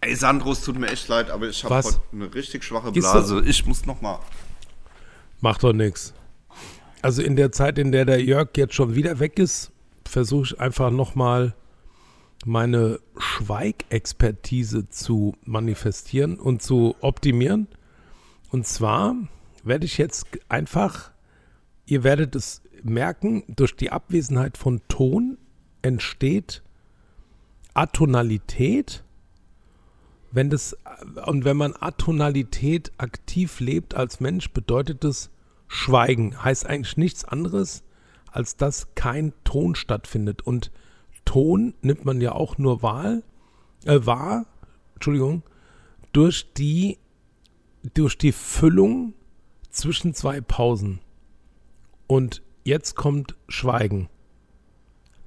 [0.00, 3.42] Ey, Sandro, es tut mir echt leid, aber ich habe heute eine richtig schwache Blase.
[3.46, 4.18] Ich muss noch mal.
[5.40, 6.14] Macht doch nichts.
[7.02, 9.72] Also in der Zeit, in der der Jörg jetzt schon wieder weg ist,
[10.08, 11.54] versuche ich einfach nochmal
[12.44, 17.68] meine Schweigexpertise zu manifestieren und zu optimieren.
[18.50, 19.16] Und zwar
[19.64, 21.10] werde ich jetzt einfach,
[21.86, 25.38] ihr werdet es merken, durch die Abwesenheit von Ton
[25.82, 26.62] entsteht
[27.74, 29.04] Atonalität.
[30.30, 30.76] Wenn das,
[31.26, 35.30] und wenn man Atonalität aktiv lebt als Mensch, bedeutet es
[35.68, 36.42] Schweigen.
[36.42, 37.82] Heißt eigentlich nichts anderes,
[38.36, 40.42] als dass kein Ton stattfindet.
[40.42, 40.70] Und
[41.24, 43.22] Ton nimmt man ja auch nur wahr,
[43.84, 44.46] äh, wahr
[44.94, 45.42] Entschuldigung,
[46.12, 46.98] durch die,
[47.94, 49.14] durch die Füllung
[49.70, 51.00] zwischen zwei Pausen.
[52.06, 54.08] Und jetzt kommt Schweigen.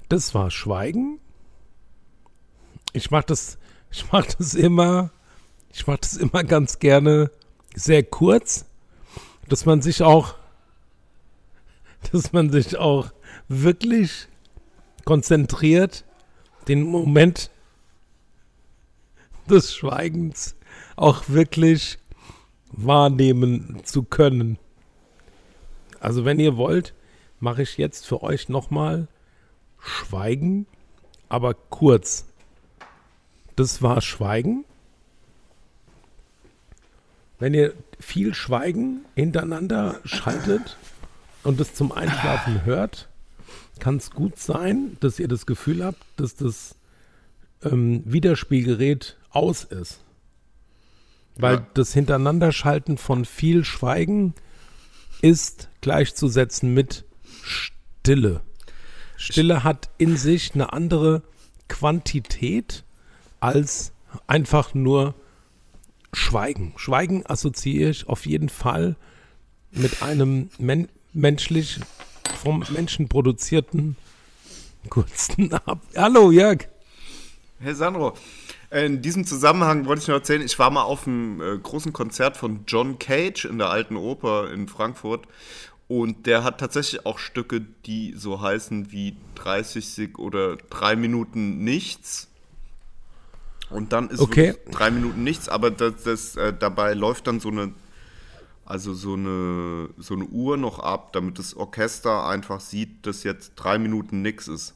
[0.07, 1.19] Das war Schweigen.
[2.93, 3.59] Ich mache das,
[3.91, 5.11] ich mache das immer,
[5.71, 7.31] ich mache das immer ganz gerne
[7.75, 8.65] sehr kurz,
[9.47, 10.35] dass man sich auch,
[12.11, 13.11] dass man sich auch
[13.47, 14.27] wirklich
[15.05, 16.05] konzentriert,
[16.67, 17.49] den Moment
[19.49, 20.55] des Schweigens
[20.95, 21.97] auch wirklich
[22.71, 24.59] wahrnehmen zu können.
[25.99, 26.93] Also wenn ihr wollt,
[27.39, 29.07] mache ich jetzt für euch nochmal
[29.79, 30.65] Schweigen,
[31.29, 32.25] aber kurz.
[33.55, 34.65] Das war Schweigen.
[37.39, 40.77] Wenn ihr viel Schweigen hintereinander schaltet
[41.43, 43.09] und es zum Einschlafen hört,
[43.79, 46.75] kann es gut sein, dass ihr das Gefühl habt, dass das
[47.63, 49.99] ähm, Wiederspielgerät aus ist.
[51.37, 51.67] Weil Ja.
[51.73, 54.33] das Hintereinanderschalten von viel Schweigen
[55.21, 57.05] ist gleichzusetzen mit
[57.43, 58.41] Stille.
[59.17, 61.23] Stille hat in sich eine andere
[61.67, 62.83] Quantität
[63.39, 63.91] als
[64.27, 65.13] einfach nur
[66.13, 66.73] Schweigen.
[66.77, 68.95] Schweigen assoziiere ich auf jeden Fall
[69.71, 71.79] mit einem men menschlich,
[72.41, 73.95] vom Menschen produzierten
[74.89, 75.81] kurzen Ab.
[75.95, 76.67] Hallo Jörg.
[77.59, 78.13] Hey Sandro,
[78.71, 82.37] in diesem Zusammenhang wollte ich noch erzählen, ich war mal auf einem äh, großen Konzert
[82.37, 85.25] von John Cage in der Alten Oper in Frankfurt
[85.89, 91.63] und der hat tatsächlich auch Stücke, die so heißen wie 30 Sek oder 3 Minuten
[91.63, 92.27] nichts.
[93.69, 94.53] Und dann ist Okay.
[94.53, 97.73] wirklich drei Minuten nichts, aber das, das, äh, dabei läuft dann so eine,
[98.69, 103.55] also so eine, so eine Uhr noch ab, damit das Orchester einfach sieht, dass jetzt
[103.55, 104.75] drei Minuten nichts ist.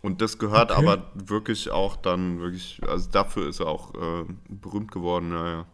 [0.00, 0.80] Und das gehört Okay.
[0.80, 5.66] aber wirklich auch dann wirklich, also dafür ist er auch äh, berühmt geworden, ja, ja.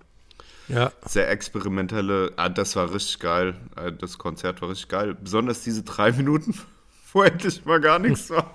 [0.69, 3.55] Ja, Sehr experimentelle, ah, das war richtig geil.
[3.77, 5.15] Äh, das Konzert war richtig geil.
[5.15, 6.55] Besonders diese drei Minuten,
[7.13, 8.51] wo endlich mal gar nichts war.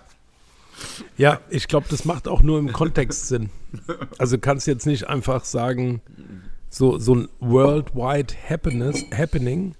[1.16, 3.50] ja, ich glaube, das macht auch nur im Kontext Sinn.
[4.18, 6.00] Also kannst jetzt nicht einfach sagen,
[6.74, 9.76] so, so ein worldwide happiness, happening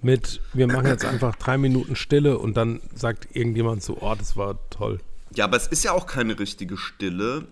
[0.00, 4.34] mit, wir machen jetzt einfach drei Minuten Stille und dann sagt irgendjemand so, oh, das
[4.34, 4.98] war toll.
[5.34, 7.46] Ja, aber es ist ja auch keine richtige Stille.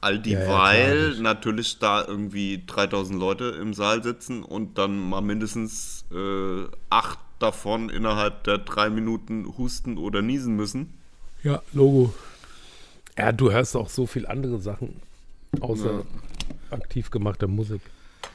[0.00, 1.22] All ja, dieweil klar.
[1.22, 7.90] natürlich da irgendwie 3000 Leute im Saal sitzen und dann mal mindestens äh, acht davon
[7.90, 10.94] innerhalb der drei Minuten husten oder niesen müssen.
[11.42, 12.14] Ja, Logo.
[13.18, 15.02] Ja, du hörst auch so viel andere Sachen
[15.60, 16.04] außer
[16.74, 17.80] aktiv gemachter Musik.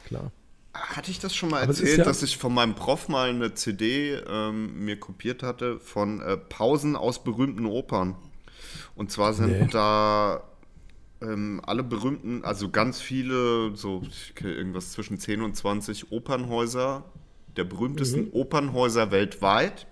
[0.06, 0.32] Klar.
[0.72, 3.54] Hatte ich das schon mal Aber erzählt, ja- dass ich von meinem Prof mal eine
[3.54, 8.16] CD ähm, mir kopiert hatte von äh, Pausen aus berühmten Opern?
[8.94, 9.68] Und zwar sind Nee.
[9.70, 10.44] da
[11.22, 14.02] ähm, alle berühmten, also ganz viele, so
[14.42, 17.04] irgendwas zwischen 10 und 20 Opernhäuser,
[17.56, 18.32] der berühmtesten Mhm.
[18.32, 19.86] Opernhäuser weltweit.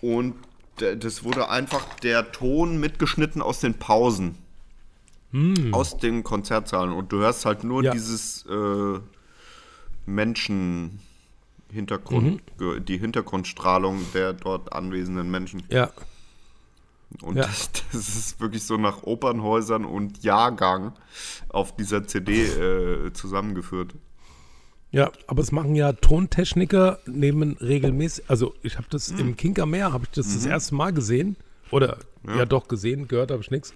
[0.00, 0.34] Und
[0.76, 4.36] das wurde einfach der Ton mitgeschnitten aus den Pausen.
[5.72, 6.92] Aus den Konzertsaalen.
[6.92, 7.84] Und du hörst halt nur Mhm.
[7.84, 7.92] Ja.
[7.92, 8.98] dieses äh,
[10.06, 12.40] Menschen-Hintergrund, Mhm.
[12.58, 15.62] ge- die Hintergrundstrahlung der dort anwesenden Menschen.
[15.68, 15.90] Ja,
[17.22, 17.42] Und Ja.
[17.42, 20.92] das, das ist wirklich so nach Opernhäusern und Jahrgang
[21.48, 23.94] auf dieser CD äh, zusammengeführt.
[24.92, 30.04] ja, aber es machen ja Tontechniker, nehmen regelmäßig, also ich habe das im Kinkermeer, habe
[30.04, 31.36] ich das das erste Mal gesehen,
[31.72, 33.74] oder ja, doch gesehen, gehört habe ich nichts,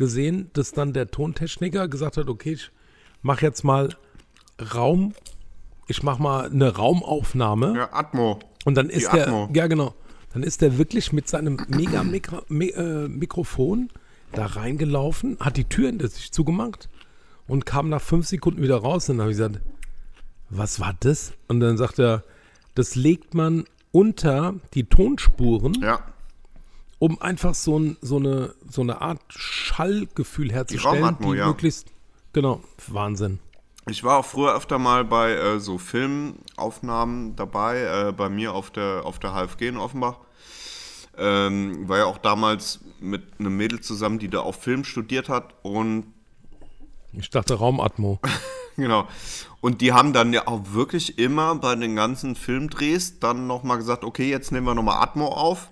[0.00, 2.70] gesehen, dass dann der Tontechniker gesagt hat, okay, ich
[3.22, 3.90] mache jetzt mal
[4.74, 5.14] Raum,
[5.86, 7.74] ich mache mal eine Raumaufnahme.
[7.76, 8.40] Ja, Atmo.
[8.64, 9.48] Und dann Die ist der, Atmo.
[9.54, 9.94] ja genau,
[10.32, 13.90] dann ist der wirklich mit seinem mega Mikro, Mi, äh, Mikrofon
[14.32, 16.88] da reingelaufen, hat die Tür hinter sich zugemacht
[17.46, 19.08] und kam nach fünf Sekunden wieder raus.
[19.08, 19.60] Und dann habe ich gesagt,
[20.50, 21.32] was war das?
[21.48, 22.24] Und dann sagt er,
[22.74, 26.04] das legt man unter die Tonspuren, Ja,
[27.00, 31.46] um einfach so, ein, so, eine, so eine Art Schallgefühl herzustellen, Raumatmo, die ja.
[31.46, 31.88] möglichst,
[32.34, 33.40] genau, Wahnsinn.
[33.88, 38.70] ich war auch früher öfter mal bei äh, so Filmaufnahmen dabei, äh, bei mir auf
[38.70, 40.18] der, auf der HFG in Offenbach.
[41.16, 45.54] Ähm, war ja auch damals mit einem Mädel zusammen, die da auch Film studiert hat
[45.62, 46.04] und
[47.14, 48.20] Ich dachte Raumatmo.
[48.76, 49.08] Genau.
[49.60, 54.04] Und die haben dann ja auch wirklich immer bei den ganzen Filmdrehs dann nochmal gesagt,
[54.04, 55.70] okay, jetzt nehmen wir nochmal Atmo auf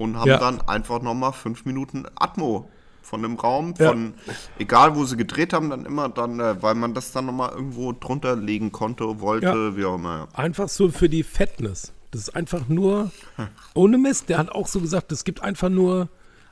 [0.00, 0.38] und haben Ja.
[0.38, 2.70] dann einfach nochmal fünf Minuten Atmo
[3.02, 3.90] von dem Raum, Ja.
[3.90, 4.14] von
[4.58, 7.92] egal wo sie gedreht haben, dann immer dann, äh, weil man das dann nochmal irgendwo
[7.92, 9.76] drunter legen konnte, wollte, Ja.
[9.76, 10.28] wie auch immer.
[10.32, 10.38] Ja.
[10.38, 11.92] Einfach so für die Fatness.
[12.12, 13.10] Das ist einfach nur,
[13.74, 16.08] ohne Mist, der hat auch so gesagt, es gibt einfach nur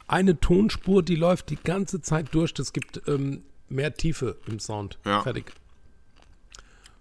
[0.07, 2.53] eine Tonspur, die läuft die ganze Zeit durch.
[2.55, 4.99] Das gibt ähm, mehr Tiefe im Sound.
[5.07, 5.23] Ja.
[5.23, 5.53] Fertig.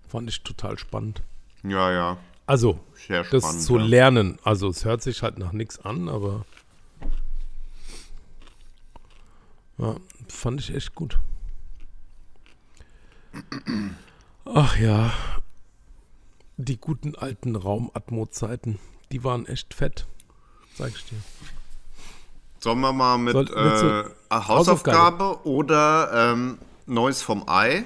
[0.08, 1.22] Fand ich total spannend.
[1.64, 2.18] Ja, ja.
[2.48, 3.84] Also, Sehr das spannend, zu ja.
[3.84, 4.40] lernen.
[4.44, 6.46] Also, es hört sich halt nach nichts an, aber.
[9.78, 9.96] Ja,
[10.30, 11.20] fand ich echt gut.
[14.46, 15.12] Ach ja.
[16.56, 18.80] Die guten alten Raumatmo-Zeiten,
[19.12, 20.08] die waren echt fett.
[20.76, 21.18] Sag ich dir.
[22.60, 26.58] Sollen wir mal mit Soll- äh, Hausaufgabe, oder ähm,
[26.88, 27.84] Neues vom Ei?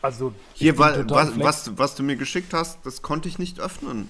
[0.00, 4.08] Also, Hier, wa was, was, was du mir geschickt hast, das konnte ich nicht öffnen.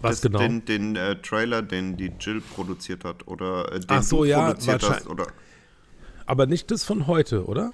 [0.00, 0.38] Was das, genau?
[0.38, 4.24] Den, den äh, Trailer, den die Jill produziert hat oder äh, den Ach so, du
[4.26, 4.88] ja, produziert hast.
[4.90, 5.10] wahrscheinlich.
[5.10, 5.26] Oder,
[6.26, 7.72] Aber nicht das von heute, oder?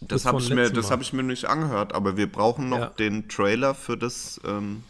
[0.00, 2.78] das von habe ich, mir- das hab ich mir nicht angehört, aber wir brauchen noch
[2.78, 2.86] Ja.
[2.90, 4.84] den Trailer für das ähm,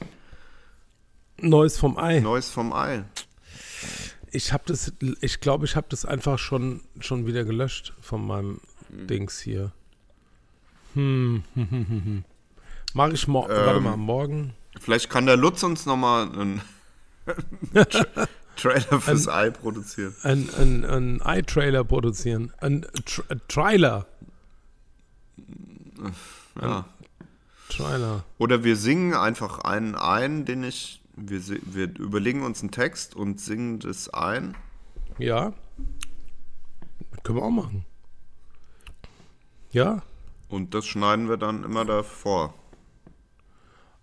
[1.40, 2.20] Neues vom Ei.
[2.20, 3.04] Neues vom Ei.
[4.30, 8.60] Ich habe das, ich glaube, ich habe das einfach schon, schon wieder gelöscht von meinem
[8.90, 9.06] Hm.
[9.06, 9.72] Dings hier.
[10.94, 12.24] Hm, hm, hm, hm, hm.
[12.94, 13.82] Mach ich morgen, warte Ähm.
[13.82, 14.54] mal, morgen.
[14.80, 16.60] Vielleicht kann der Lutz uns nochmal einen
[17.74, 18.04] Tra
[18.56, 20.14] Trailer fürs Ei produzieren.
[20.22, 22.52] Ein, ein, ein Eye-Trailer produzieren.
[22.58, 24.06] Ein Tr ein Trailer.
[26.60, 26.86] Ja.
[27.68, 28.24] Trailer.
[28.38, 31.00] Oder wir singen einfach einen ein, den ich.
[31.16, 34.56] Wir, wir überlegen uns einen Text und singen das ein.
[35.18, 35.52] Ja.
[37.22, 37.84] Können wir auch machen.
[39.70, 40.02] Ja.
[40.48, 42.54] Und das schneiden wir dann immer davor.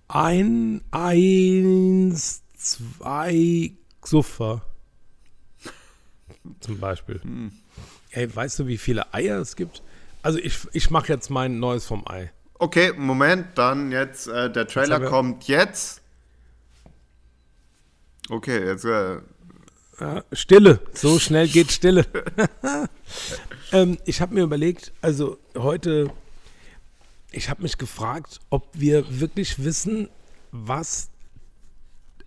[0.07, 4.61] Ein, eins, zwei Xuffer.
[6.59, 7.22] Zum Beispiel.
[8.11, 9.81] Ey, weißt du, wie viele Eier es gibt?
[10.23, 12.31] Also ich, ich mache jetzt mein neues vom Ei.
[12.55, 16.01] Okay, Moment, dann jetzt, äh, der Trailer wir- kommt jetzt.
[18.30, 19.19] Okay, jetzt, äh,
[20.34, 20.80] Stille.
[20.93, 22.05] So schnell geht Stille.
[23.72, 26.11] ähm, ich habe mir überlegt, also heute,
[27.32, 30.10] ich habe mich gefragt, ob wir wirklich wissen,
[30.52, 31.10] was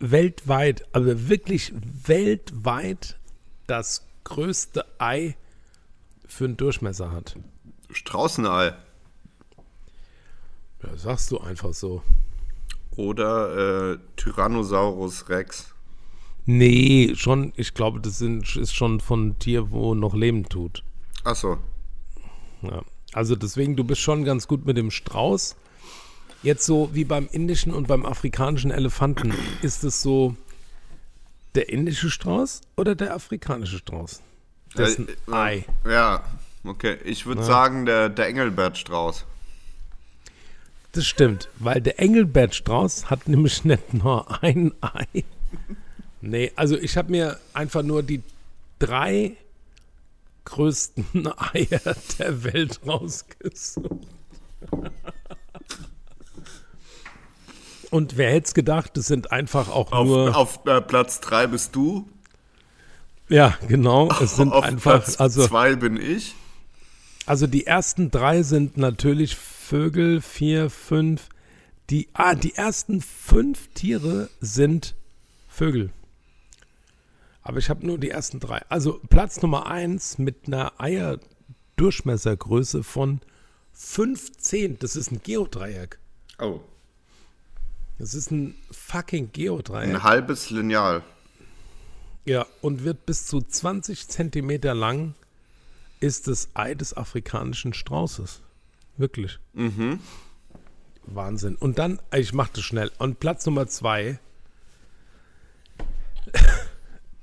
[0.01, 1.73] weltweit, aber wirklich
[2.07, 3.19] weltweit
[3.67, 5.37] das größte Ei
[6.27, 7.37] für einen Durchmesser hat.
[7.91, 8.75] Straußenei.
[10.83, 12.03] Ja, sagst du einfach so.
[12.97, 15.75] Oder äh, Tyrannosaurus Rex.
[16.47, 20.85] Nee, schon, ich glaube, das sind, ist schon von Tier, wo noch Leben tut.
[21.25, 21.59] Achso.
[22.63, 22.83] Ja.
[23.15, 25.55] Also deswegen, du bist schon ganz gut mit dem Strauß.
[26.43, 29.33] Jetzt so wie beim indischen und beim afrikanischen Elefanten,
[29.63, 30.37] ist es so
[31.55, 34.21] der indische Strauß oder der afrikanische Strauß?
[34.77, 35.65] Dessen Äh, äh, Ei.
[35.89, 36.25] Ja,
[36.65, 36.99] okay.
[37.05, 39.25] Ich würde sagen, der, der Engelbert-Strauß.
[40.91, 45.25] Das stimmt, weil der Engelbert-Strauß hat nämlich nicht nur ein Ei.
[46.27, 48.23] Nee, also ich habe mir einfach nur die
[48.79, 49.37] drei
[50.45, 54.09] größten Eier der Welt rausgesucht.
[57.91, 60.37] Und wer hätte es gedacht, das sind einfach auch Auf, nur.
[60.37, 62.09] auf äh, Platz 3 bist du.
[63.29, 64.11] ja, genau.
[64.21, 65.03] Es sind auf einfach.
[65.05, 66.35] Platz Also, 2 bin ich.
[67.27, 71.29] also die ersten drei sind natürlich Vögel, vier, fünf.
[71.91, 74.95] Die, ah, die ersten fünf Tiere sind
[75.49, 75.91] Vögel.
[77.45, 78.63] Aber ich habe nur die ersten drei.
[78.71, 83.21] Also Platz Nummer eins mit einer Eierdurchmessergröße von
[83.73, 84.79] 15.
[84.79, 85.99] Das ist ein Geodreieck.
[86.39, 86.61] Oh.
[87.99, 89.95] Das ist ein fucking Geodreieck.
[89.95, 91.03] Ein halbes Lineal.
[92.25, 95.15] Ja, und wird bis zu 20 Zentimeter lang,
[96.01, 98.41] ist das Ei des afrikanischen Straußes.
[98.97, 99.39] Wirklich.
[101.05, 101.57] Wahnsinn.
[101.57, 102.91] Und dann, ich mach das schnell.
[102.99, 104.19] Und Platz Nummer zwei,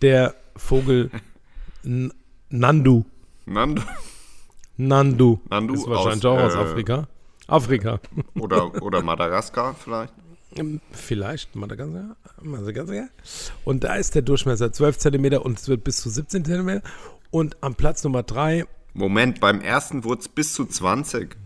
[0.01, 1.09] der Vogel
[1.83, 2.13] N
[2.49, 3.05] Nandu.
[3.45, 3.81] Nando.
[4.77, 5.39] Nandu.
[5.49, 7.07] Nandu ist wahrscheinlich aus, auch aus äh, Afrika.
[7.47, 7.99] Afrika.
[8.39, 10.13] Oder, oder Madagaskar vielleicht.
[10.55, 12.15] Ähm, Vielleicht Madagaskar.
[12.41, 13.07] Madagaskar.
[13.63, 16.81] Und da ist der Durchmesser 12 Zentimeter und es wird bis zu 17 Zentimeter.
[17.29, 21.37] Und am Platz Nummer drei Moment, beim ersten wurde es bis zu 20.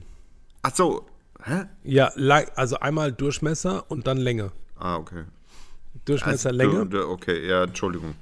[0.63, 1.05] Ach so.
[1.43, 1.65] Hä?
[1.83, 2.07] Ja,
[2.55, 4.51] also einmal Durchmesser und dann Länge.
[4.77, 5.25] Ah, okay.
[6.05, 7.07] Durchmesser, Also, Länge.
[7.07, 8.15] Okay, ja, Entschuldigung.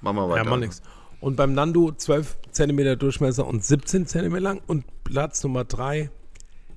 [0.00, 0.44] Machen wir weiter.
[0.44, 0.82] Ja, man nix.
[1.20, 4.62] Und beim Nandu 12 cm Durchmesser und 17 cm lang.
[4.66, 6.10] Und Platz Nummer 3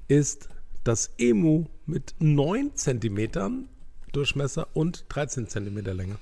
[0.08, 0.50] ist
[0.84, 3.68] das Emu mit 9 cm
[4.12, 6.18] Durchmesser und 13 cm Länge.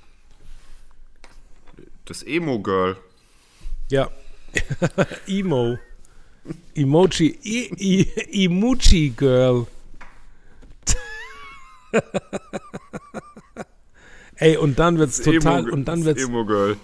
[2.04, 2.96] Das Emo-Girl.
[3.90, 4.10] Ja.
[5.26, 5.78] Emo.
[6.74, 7.38] Emoji.
[7.44, 9.66] I, I, Emoji Girl.
[14.42, 16.76] Ey, und dann wird's total, Emo- und dann das wird's, Emo-Girl.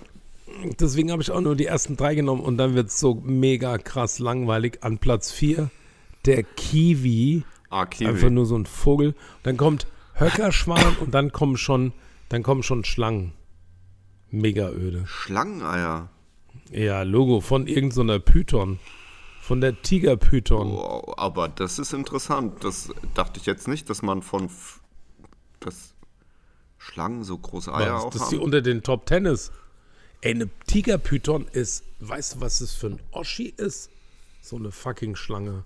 [0.80, 4.18] deswegen habe ich auch nur die ersten drei genommen und dann wird's so mega krass
[4.18, 4.78] langweilig.
[4.82, 5.70] An Platz 4
[6.24, 7.44] der Kiwi.
[7.70, 8.08] Ah, Kiwi.
[8.08, 9.14] Einfach nur so ein Vogel.
[9.42, 11.92] Dann kommt Höckerschwan und dann kommen schon,
[12.28, 13.32] dann kommen schon Schlangen.
[14.30, 15.04] Mega öde.
[15.06, 16.10] Schlangeneier.
[16.70, 18.78] Ja, Logo von irgendeiner Python.
[19.40, 20.72] Von der Tigerpython.
[20.72, 22.62] Wow, aber das ist interessant.
[22.62, 24.44] Das dachte ich jetzt nicht, dass man von.
[24.46, 24.80] F-
[26.98, 28.44] Schlangen so große Eier Was, auch dass die haben.
[28.44, 29.52] unter den Top Ten ist.
[30.20, 33.88] Ey, eine Tigerpython ist, weißt du, was es für ein Oschi ist?
[34.42, 35.62] So eine fucking Schlange.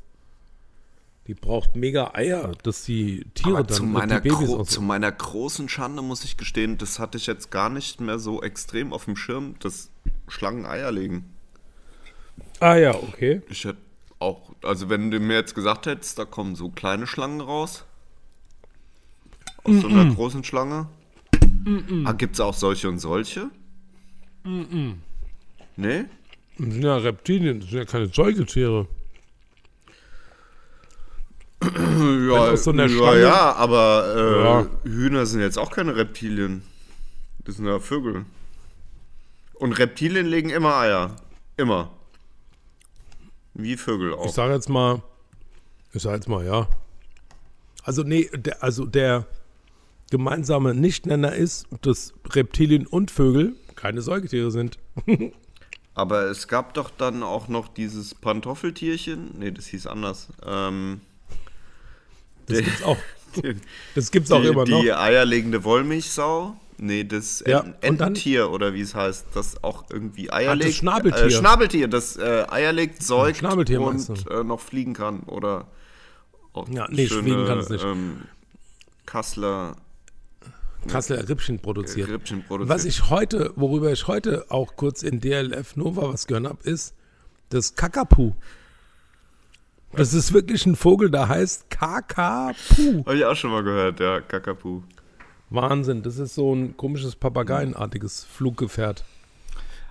[1.26, 4.82] Die braucht mega Eier, dass die Tiere Aber dann zu meiner, die Babys gro zu
[4.82, 8.92] meiner großen Schande muss ich gestehen, das hatte ich jetzt gar nicht mehr so extrem
[8.92, 9.88] auf dem Schirm, dass
[10.28, 11.32] Schlangen Eier legen.
[12.60, 13.40] Ah ja, okay.
[13.48, 13.78] Ich hätte
[14.18, 17.84] auch, also wenn du mir jetzt gesagt hättest, da kommen so kleine Schlangen raus.
[19.64, 20.88] Aus so einer großen Schlange.
[22.04, 23.50] Ah, gibt es auch solche und solche?
[24.44, 26.04] Nee?
[26.58, 28.86] Das sind ja Reptilien, das sind ja keine Säugetiere.
[31.62, 34.66] Ja, so ja, Schlange- ja, aber äh, Ja.
[34.84, 36.62] Hühner sind jetzt auch keine Reptilien.
[37.44, 38.24] Das sind ja Vögel.
[39.54, 41.16] Und Reptilien legen immer Eier.
[41.56, 41.90] Immer.
[43.54, 44.28] Wie Vögel Ich auch.
[44.32, 45.02] sage jetzt mal,
[45.92, 46.66] ich sage jetzt mal, ja.
[47.84, 49.26] Also nee, der, also der
[50.12, 54.78] gemeinsame Nichtnenner ist, dass Reptilien und Vögel keine Säugetiere sind.
[55.94, 59.30] Aber es gab doch dann auch noch dieses Pantoffeltierchen.
[59.38, 60.28] Nee, das hieß anders.
[60.46, 61.00] Ähm,
[62.46, 62.96] Das Der- gibt's auch.
[63.36, 63.56] die,
[63.94, 64.80] Das gibt's auch immer noch.
[64.82, 66.56] die eierlegende Wollmilchsau.
[66.78, 70.76] Nee, das Ja, Ententier oder wie es heißt, das auch irgendwie Eier Ach, das legt.
[70.78, 71.24] Schnabeltier.
[71.26, 75.20] Äh, Schnabeltier, das äh, Eier legt, säugt Schnabeltier und äh, noch fliegen kann.
[75.20, 75.68] Oder
[76.52, 77.84] auch Ja, nee, fliegen kann es nicht.
[77.84, 78.22] Ähm,
[79.06, 79.76] Kassler
[80.88, 82.08] Kasseler Rippchen produziert.
[82.08, 82.68] Rippchen produziert.
[82.68, 86.94] Was ich heute, worüber ich heute auch kurz in DLF Nova was gehört habe, ist
[87.50, 88.32] das Kakapu.
[89.92, 93.04] Das ist wirklich ein Vogel, der heißt Kakapu.
[93.04, 94.82] Habe ich auch schon mal gehört, ja, Kakapu.
[95.50, 99.04] Wahnsinn, das ist so ein komisches Papageienartiges Fluggefährt.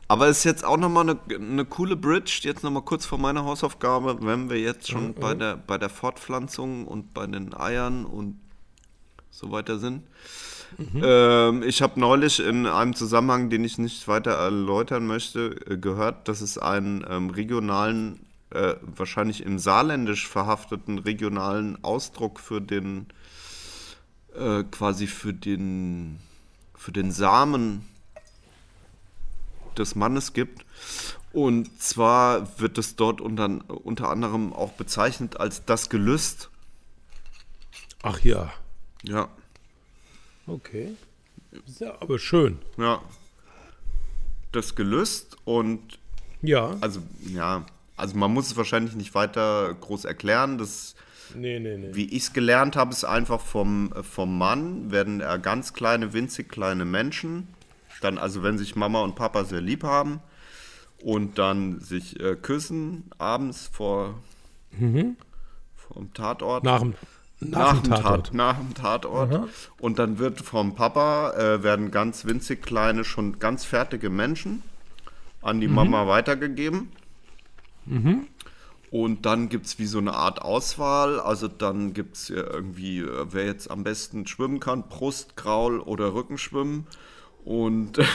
[0.07, 4.17] Aber ist jetzt auch nochmal eine, eine coole Bridge, jetzt nochmal kurz vor meiner Hausaufgabe,
[4.21, 8.37] wenn wir jetzt schon bei, der, bei der Fortpflanzung und bei den Eiern und
[9.29, 10.03] so weiter sind.
[10.79, 16.27] Ähm, ich habe neulich in einem Zusammenhang, den ich nicht weiter erläutern möchte, äh, gehört,
[16.27, 23.07] dass es einen ähm, regionalen, äh, wahrscheinlich im Saarländisch verhafteten regionalen Ausdruck für den,
[24.35, 26.19] äh, quasi für den,
[26.75, 27.85] für den Samen
[29.77, 30.65] des Mannes gibt.
[31.33, 36.49] Und zwar wird es dort unter, unter anderem auch bezeichnet als das Gelüst.
[38.03, 38.51] Ach ja,
[39.03, 39.29] Ja,
[40.47, 40.95] okay.
[41.67, 42.59] Ist ja aber schön.
[42.77, 43.01] ja.
[44.51, 45.99] Das Gelüst und
[46.41, 46.75] Ja.
[46.81, 47.65] also ja,
[47.95, 50.57] also man muss es wahrscheinlich nicht weiter groß erklären.
[50.57, 50.95] Das,
[51.35, 51.89] Nee, nee, nee.
[51.93, 56.49] wie ich es gelernt habe, ist einfach vom, vom Mann werden er ganz kleine, winzig
[56.49, 57.47] kleine Menschen.
[58.01, 60.19] Dann, also wenn sich Mama und Papa sehr lieb haben
[61.01, 64.15] und dann sich äh, küssen abends vor
[65.75, 66.63] vom Tatort.
[66.63, 66.95] Nach dem,
[67.41, 68.27] nach dem Tatort.
[68.27, 69.49] Tat, nach dem Tatort.
[69.79, 74.61] Und dann wird vom Papa, äh, werden ganz winzig kleine, schon ganz fertige Menschen
[75.41, 75.61] an Mhm.
[75.61, 76.91] die Mama weitergegeben.
[78.91, 81.19] Und dann gibt es wie so eine Art Auswahl.
[81.19, 86.13] Also dann gibt es irgendwie, äh, wer jetzt am besten schwimmen kann, Brust, Graul oder
[86.13, 86.85] Rückenschwimmen.
[87.43, 87.99] Und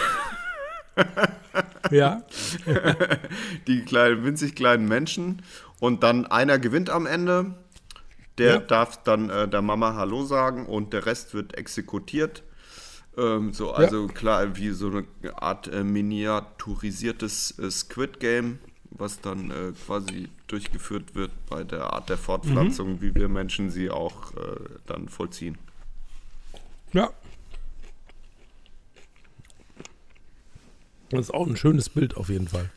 [1.90, 2.22] Ja.
[3.66, 5.42] die kleinen, winzig kleinen Menschen.
[5.80, 7.54] Und dann einer gewinnt am Ende.
[8.38, 8.58] Der Ja.
[8.60, 12.42] darf dann äh, der Mama Hallo sagen und der Rest wird exekutiert.
[13.16, 15.04] Ähm, so, also klar, wie so eine
[15.40, 18.58] Art äh, miniaturisiertes äh, Squid Game,
[18.90, 23.00] was dann äh, quasi durchgeführt wird bei der Art der Fortpflanzung, Mhm.
[23.00, 24.56] wie wir Menschen sie auch äh,
[24.86, 25.56] dann vollziehen.
[26.92, 27.10] Ja.
[31.10, 32.70] Das ist auch ein schönes Bild auf jeden Fall.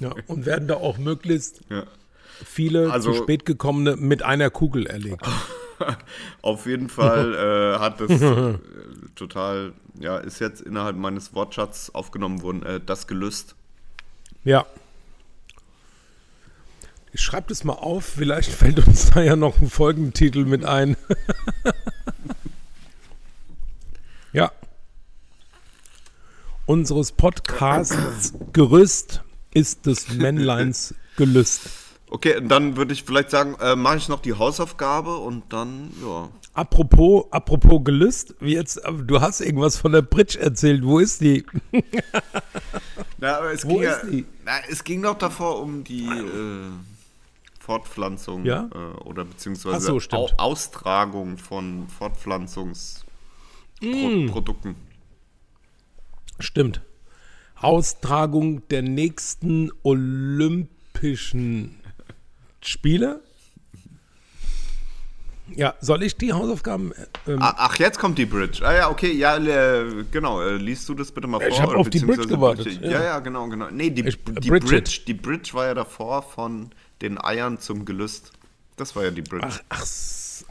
[0.00, 1.84] Ja, und werden da auch möglichst Ja.
[2.44, 5.26] Viele Also- zu spät gekommene mit einer Kugel erlegt.
[6.42, 8.54] Auf jeden Fall äh, hat es äh,
[9.14, 13.54] total, ja, ist jetzt innerhalb meines Wortschatzes aufgenommen worden, äh, das Gelüst.
[14.44, 14.64] Ja.
[17.12, 20.96] Ich schreibe das mal auf, vielleicht fällt uns da ja noch ein Folgentitel mit ein.
[24.32, 24.50] ja.
[26.66, 29.22] Unseres Podcasts Gerüst
[29.52, 31.68] ist des Männleins Gelüst.
[32.08, 36.28] Okay, dann würde ich vielleicht sagen, äh, mache ich noch die Hausaufgabe und dann, ja.
[36.54, 40.84] Apropos, apropos Gelüst, wie jetzt, äh, du hast irgendwas von der Bridge erzählt.
[40.84, 41.44] Wo ist die?
[43.18, 44.24] Na, aber es Wo ging ist ja, die?
[44.44, 46.70] Na, es ging doch davor um die äh,
[47.58, 48.70] Fortpflanzung Ja?
[48.72, 49.98] äh, oder beziehungsweise so.
[50.12, 54.76] Au Austragung von Fortpflanzungsprodukten.
[56.38, 56.82] Stimmt.
[57.56, 61.80] Austragung der nächsten Olympischen
[62.66, 63.20] Spiele.
[65.54, 66.92] Ja, soll ich die Hausaufgaben?
[67.28, 68.66] Ähm, Ah, Ach, jetzt kommt die Bridge.
[68.66, 70.42] Ah ja, okay, ja, äh, genau.
[70.42, 71.48] Äh, liest du das bitte mal vor?
[71.48, 72.90] Ich hab oder auf die Bridge gewartet, Ja.
[72.90, 73.04] ja.
[73.04, 73.70] ja, genau, genau.
[73.70, 74.68] Nee, die, Ich- die, Bridget.
[74.68, 76.70] Bridge, die Bridge war ja davor von
[77.00, 78.32] den Eiern zum Gelüst.
[78.76, 79.46] Das war ja die Bridge.
[79.48, 79.82] Ach, ach.
[79.82, 80.44] s-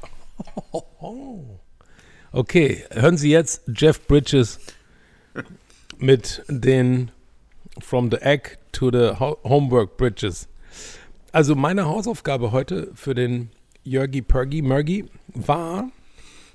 [2.31, 4.59] Okay, hören Sie jetzt Jeff Bridges
[5.97, 7.11] mit den
[7.79, 10.47] From the Egg to the Ho Homework Bridges.
[11.35, 13.49] Also meine Hausaufgabe heute für den
[13.83, 15.03] Jörgi Pergi Murgi
[15.33, 15.91] war,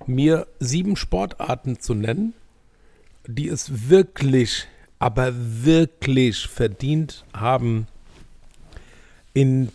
[0.07, 2.33] mir sieben Sportarten zu nennen,
[3.27, 7.89] die es wirklich, aber wirklich verdient haben,
[9.35, 9.69] in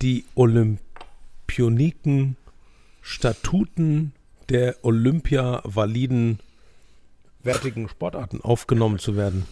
[0.00, 2.38] die Olympioniken
[3.02, 4.14] Statuten
[4.48, 6.40] der Olympia-validen
[7.42, 9.44] wertigen Sportarten aufgenommen zu werden.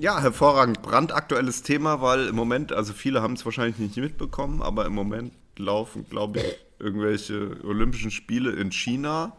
[0.00, 0.80] Ja, hervorragend.
[0.82, 5.32] Brandaktuelles Thema, weil im Moment, also viele haben es wahrscheinlich nicht mitbekommen, aber im Moment
[5.56, 6.44] laufen, glaube ich,
[6.78, 9.32] irgendwelche Olympischen Spiele in China.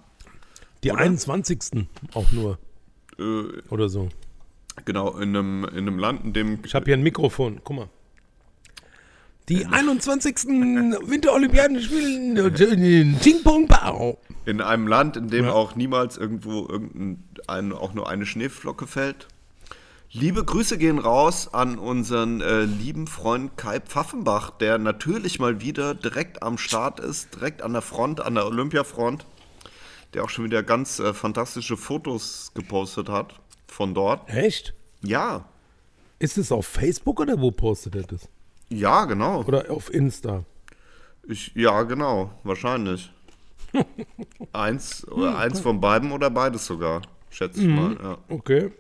[0.83, 1.87] Die 21.
[2.13, 2.57] auch nur
[3.17, 4.09] Äh, oder so.
[4.85, 6.59] genau, in einem, in einem Land, in dem.
[6.65, 7.89] Ich habe hier ein Mikrofon, guck mal.
[9.47, 10.45] Die 21.
[10.45, 14.19] Winterolympiaden spielen in Ping-Pong-Bau.
[14.45, 15.53] In einem Land, in dem Ja.
[15.53, 19.27] auch niemals irgendwo irgendein, ein, auch nur eine Schneeflocke fällt.
[20.11, 25.93] Liebe Grüße gehen raus an unseren äh, lieben Freund Kai Pfaffenbach, der natürlich mal wieder
[25.93, 29.27] direkt am Start ist, direkt an der Front, an der Olympiafront,
[30.15, 33.35] der auch schon wieder ganz äh, fantastische Fotos gepostet hat
[33.67, 34.27] von dort.
[34.29, 34.73] Echt?
[35.01, 35.45] Ja,
[36.17, 38.27] Ist es auf Facebook oder wo postet er das?
[38.69, 39.43] ja, genau.
[39.43, 40.43] Oder auf Insta?
[41.27, 43.11] Ich, ja, genau, wahrscheinlich.
[44.53, 47.95] eins, oder eins von beiden oder beides sogar, schätze ich mal.
[48.01, 48.17] Ja.
[48.27, 48.71] Okay.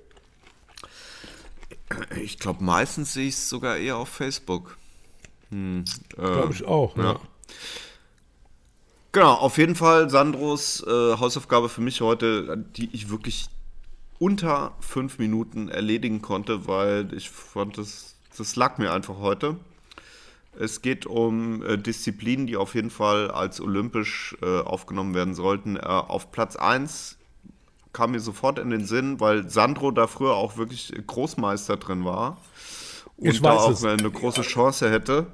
[2.21, 4.77] Ich glaube, meistens sehe ich es sogar eher auf Facebook.
[5.49, 5.83] Hm,
[6.17, 6.95] äh, Glaube ich auch.
[6.97, 7.03] ja.
[7.03, 7.19] Ja.
[9.11, 13.47] Genau, auf jeden Fall Sandros äh, Hausaufgabe für mich heute, die ich wirklich
[14.19, 19.55] unter fünf Minuten erledigen konnte, weil ich fand, das, das lag mir einfach heute.
[20.59, 25.77] Es geht um äh, Disziplinen, die auf jeden Fall als olympisch äh, aufgenommen werden sollten.
[25.77, 27.17] Äh, auf Platz 1
[27.93, 32.37] kam mir sofort in den Sinn, weil Sandro da früher auch wirklich Großmeister drin war
[33.17, 33.83] und Ich da auch es.
[33.83, 35.27] eine große Chance hätte.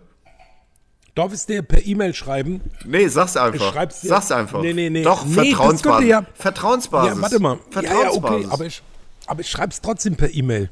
[1.15, 2.61] Darf ich es dir per E-Mail schreiben?
[2.83, 3.71] Nee, sag's einfach.
[3.71, 4.09] schreib's dir.
[4.09, 4.61] Sag's einfach.
[4.61, 5.03] Nee, nee, nee.
[5.03, 6.07] Doch, Nee, Vertrauensbasis.
[6.09, 7.15] ja- Vertrauensbasis.
[7.15, 7.53] Ja, warte mal.
[7.55, 8.45] Ja, ja, Vertrauensbasis.
[8.45, 8.83] okay, aber ich,
[9.27, 10.69] aber ich schreibe es trotzdem per E-Mail.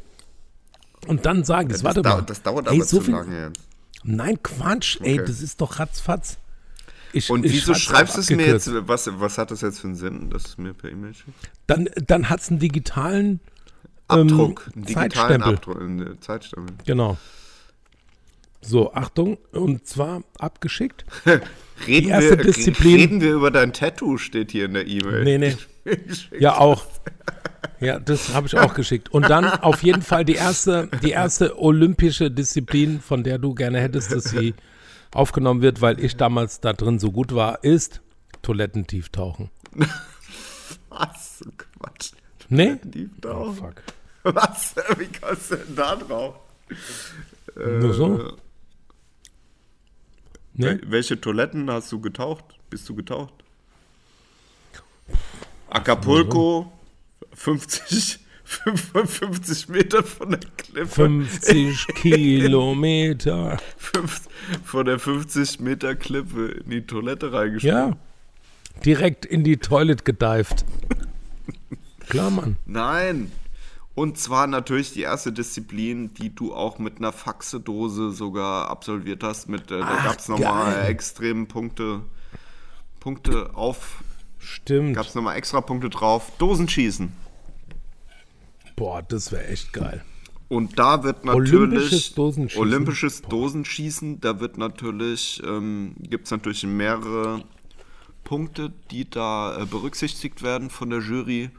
[1.08, 1.82] Und dann sage ich es.
[1.82, 2.22] das, Warte dau mal.
[2.24, 3.60] das dauert Ey, aber so zu viel, lange jetzt.
[4.04, 5.28] Nein, Quatsch, ey, Okay.
[5.28, 6.38] das ist doch ratzfatz.
[7.14, 7.82] Ich, Und ich wieso schreib's
[8.14, 8.70] schreibst du es mir jetzt?
[8.88, 11.32] Was, was hat das jetzt für einen Sinn, dass du es mir per E-Mail schickst?
[11.68, 13.40] Dann, dann hat es einen digitalen
[14.10, 14.70] Ähm, Abdruck.
[14.76, 15.54] einen digitalen Zeitstempel.
[15.56, 15.82] Abdruck.
[15.82, 16.76] Einen Zeitstempel.
[16.86, 17.18] Genau.
[18.62, 21.06] So, Achtung, und zwar abgeschickt.
[21.88, 25.24] Reden, erste wir, Disziplin- reden wir über dein Tattoo, steht hier in der E-Mail.
[25.24, 25.58] Nee, nee.
[26.40, 26.86] Ja, auch.
[27.82, 29.10] Ja, das habe ich auch geschickt.
[29.10, 33.82] Und dann auf jeden Fall die erste, die erste olympische Disziplin, von der du gerne
[33.82, 34.54] hättest, dass sie
[35.14, 38.02] aufgenommen wird, weil ich damals da drin so gut war, ist
[38.42, 39.50] Toilettentieftauchen.
[40.90, 41.44] Was?
[41.80, 42.12] Quatsch.
[42.50, 42.78] Nee?
[43.26, 43.82] Oh, fuck.
[44.24, 44.76] Was?
[44.98, 46.36] Wie kommst du denn da drauf?
[47.56, 48.38] Nur so?
[50.54, 50.66] Nee?
[50.68, 52.46] Wel- Welche Toiletten hast du getaucht?
[52.70, 53.34] Bist du getaucht?
[55.70, 56.72] Acapulco,
[57.34, 58.20] 50,
[58.54, 60.88] 55 Meter von der Klippe.
[60.88, 63.58] 50 Kilometer.
[64.64, 67.92] Von der 50 Meter Klippe in die Toilette reingesprungen.
[67.92, 67.98] Ja.
[68.86, 70.66] Direkt in die Toilet gedived.
[72.10, 72.58] Klar, Mann.
[72.66, 73.32] Nein.
[73.96, 79.48] Und zwar natürlich die erste Disziplin, die du auch mit einer Faxedose sogar absolviert hast.
[79.50, 80.90] Mit, äh, da gab es nochmal geil.
[80.90, 82.02] extrem Punkte,
[83.00, 84.04] Punkte auf,
[84.40, 84.96] Stimmt.
[84.96, 86.32] gab es nochmal extra Punkte drauf.
[86.40, 87.12] Dosenschießen.
[88.76, 90.04] Boah, das wäre echt geil.
[90.50, 92.62] Und da wird Olympisches natürlich Dosenschießen.
[92.62, 97.44] Olympisches Dosenschießen, da wird natürlich, ähm, gibt es natürlich mehrere
[98.24, 101.50] Punkte, die da äh, berücksichtigt werden von der Jury.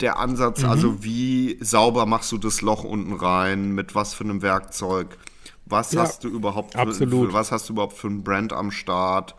[0.00, 0.68] Der Ansatz, Mhm.
[0.68, 5.18] also wie sauber machst du das Loch unten rein, mit was für einem Werkzeug,
[5.66, 7.28] was Ja, hast du überhaupt, für, absolut.
[7.28, 9.34] für, was hast du überhaupt für ein Brand am Start?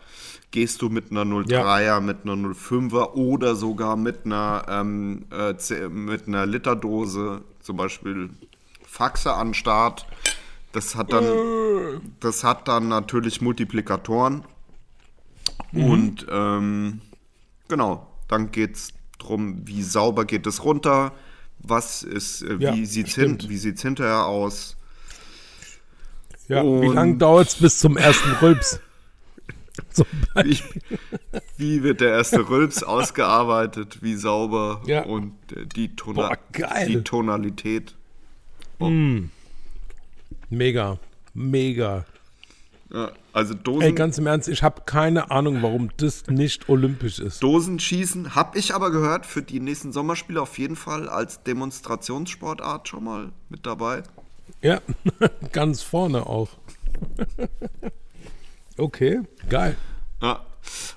[0.52, 6.28] Gehst du mit einer 03er, mit einer 05er oder sogar mit einer, ähm, äh, mit
[6.28, 8.30] einer Literdose, zum Beispiel
[8.86, 10.06] Faxe an Start.
[10.74, 14.44] Das hat dann, das hat dann natürlich Multiplikatoren.
[15.74, 17.02] Und ähm,
[17.70, 21.14] genau, dann geht es darum, wie sauber geht es runter,
[21.60, 24.76] was ist, äh, Ja, wie sieht es hin, sieht's hinterher aus.
[26.48, 28.82] Ja, wie lange dauert es bis zum ersten Rülps?
[29.92, 30.06] Zum
[30.44, 30.60] Wie,
[31.58, 35.04] wie wird der erste Rülps ausgearbeitet, wie sauber Ja.
[35.04, 35.34] und
[35.76, 37.96] die, Tona Boah, die Tonalität.
[40.50, 40.98] Mega,
[41.34, 42.06] mega.
[42.94, 47.20] Ja, also Dosen, Ey, ganz im Ernst, ich habe keine Ahnung, warum das nicht olympisch
[47.20, 47.42] ist.
[47.42, 53.06] Dosenschießen habe ich aber gehört für die nächsten Sommerspiele auf jeden Fall als Demonstrationssportart schon
[53.06, 54.04] mal mit dabei.
[54.62, 54.82] Ja,
[55.54, 56.50] ganz vorne auch.
[58.78, 59.76] okay, geil.
[60.22, 60.46] Ja.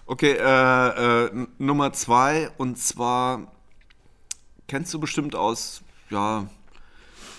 [0.07, 3.53] Okay, äh, äh, Nummer zwei und zwar
[4.69, 6.47] kennst du bestimmt aus, ja,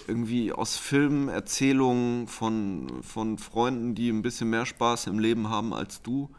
[0.08, 5.74] irgendwie aus Filmen, Erzählungen von, von Freunden, die ein bisschen mehr Spaß im Leben haben
[5.74, 6.30] als du.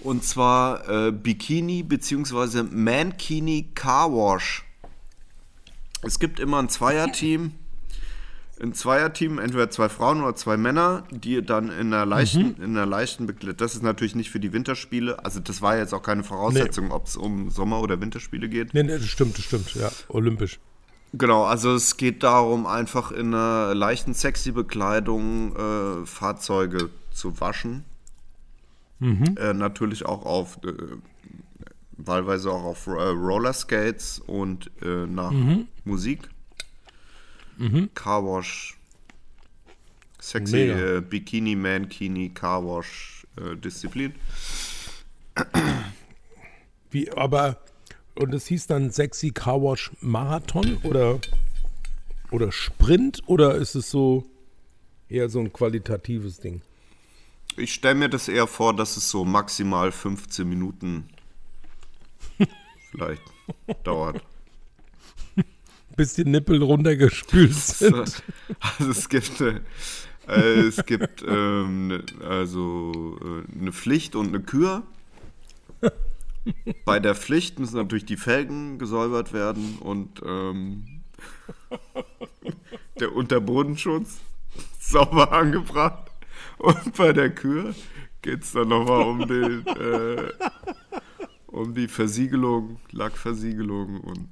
[0.00, 2.64] Und zwar äh, Bikini bzw.
[2.64, 4.64] Mankini Car Wash.
[6.02, 7.52] Es gibt immer ein Zweierteam.
[8.60, 12.86] Ein Zweierteam, entweder zwei Frauen oder zwei Männer, die dann in einer leichten, in einer
[12.86, 13.56] leichten Bekleidung.
[13.56, 15.24] Das ist natürlich nicht für die Winterspiele.
[15.24, 18.74] Also das war jetzt auch keine Voraussetzung, ob es um Sommer- oder Winterspiele geht.
[18.74, 20.58] Nee, nee, das stimmt, das stimmt, ja, olympisch.
[21.12, 27.84] Genau, also es geht darum, einfach in einer leichten sexy Bekleidung äh, Fahrzeuge zu waschen.
[29.00, 30.72] Äh, natürlich auch auf, äh,
[31.96, 35.32] wahlweise auch auf äh, Rollerskates und äh, nach
[35.84, 36.28] Musik.
[37.94, 38.76] Carwash,
[40.20, 44.14] sexy äh, Bikini, Mankini, Carwash äh, Disziplin.
[46.90, 47.58] Wie, aber,
[48.14, 51.20] und es hieß dann Sexy Car Wash Marathon oder,
[52.30, 54.24] oder Sprint oder ist es so
[55.08, 56.62] eher so ein qualitatives Ding?
[57.56, 61.08] Ich stelle mir das eher vor, dass es so maximal 15 Minuten
[62.90, 63.22] vielleicht
[63.84, 64.22] dauert.
[65.98, 68.22] Bis die Nippel runtergespült sind.
[68.78, 69.60] Also es gibt, äh,
[70.28, 74.84] äh, es gibt ähm, ne- also äh, eine Pflicht und eine Kür.
[76.84, 81.02] Bei der Pflicht müssen natürlich die Felgen gesäubert werden und ähm,
[83.00, 84.18] der Unterbodenschutz
[84.78, 86.12] sauber angebracht.
[86.58, 87.74] Und bei der Kür
[88.22, 90.32] geht es dann nochmal um, den, äh,
[91.48, 94.28] um die Versiegelung, Lackversiegelung und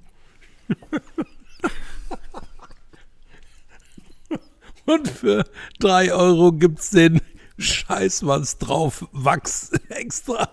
[4.87, 5.45] Und für
[5.81, 7.21] 3 Euro gibt's den
[7.59, 10.49] Scheiß was drauf, Wachs extra.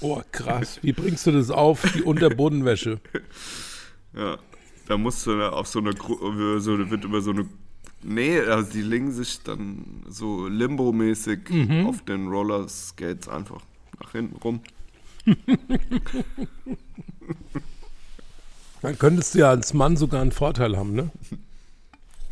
[0.00, 0.78] Oh, krass.
[0.82, 3.00] Wie bringst du das auf, die Unterbodenwäsche?
[4.14, 4.38] Ja,
[4.88, 5.92] da musst du auf so eine,
[6.60, 7.46] so, wird über so eine,
[8.02, 13.60] nee, also die legen sich dann so Limbo-mäßig auf den Rollerskates einfach
[14.00, 14.62] nach hinten rum.
[18.82, 21.10] Dann könntest du ja als Mann sogar einen Vorteil haben, ne?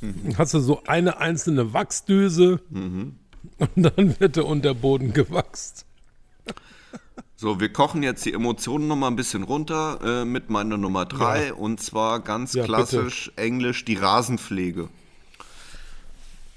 [0.00, 5.84] Dann Hast du so eine einzelne Wachsdüse und dann wird der Unterboden gewachst.
[7.36, 11.54] So, wir kochen jetzt die Emotionen nochmal ein bisschen runter äh, mit meiner Nummer 3
[11.54, 14.88] und zwar ganz Ja, klassisch englisch die Rasenpflege.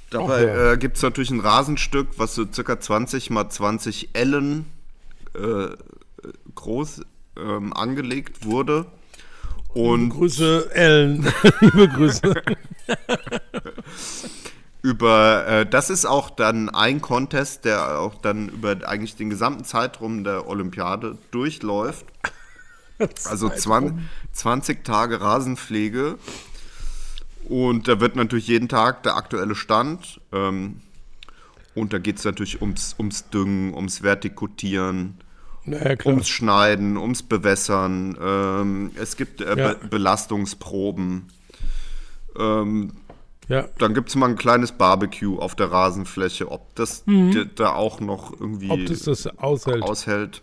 [0.10, 0.72] Dabei ja.
[0.74, 4.66] äh, gibt es natürlich ein Rasenstück, was so circa 20 mal 20 Ellen
[5.36, 5.68] äh,
[6.56, 7.02] groß
[7.38, 8.88] ähm, angelegt wurde.
[9.74, 11.32] Und Grüße, Ellen.
[11.62, 12.34] Liebe Grüße.
[14.82, 19.64] über äh, das ist auch dann ein Contest, der auch dann über eigentlich den gesamten
[19.64, 22.06] Zeitraum der Olympiade durchläuft.
[23.26, 23.98] Also 20,
[24.32, 26.20] 20 Tage Rasenpflege.
[27.46, 30.22] Und da wird natürlich jeden Tag der aktuelle Stand.
[30.32, 30.82] Ähm,
[31.74, 35.18] und da geht es natürlich ums, ums Düngen, ums Vertikutieren,
[35.64, 36.06] Klar.
[36.06, 38.18] ums Schneiden, ums Bewässern.
[38.22, 39.74] Ähm, es gibt äh, Ja.
[39.74, 41.30] Be Belastungsproben.
[42.38, 42.94] Ähm,
[43.48, 47.74] Ja, dann gibt es mal ein kleines Barbecue auf der Rasenfläche, ob das d- da
[47.74, 48.72] auch noch irgendwie Mhm.
[48.72, 49.84] ob das das aushält.
[49.84, 50.42] aushält.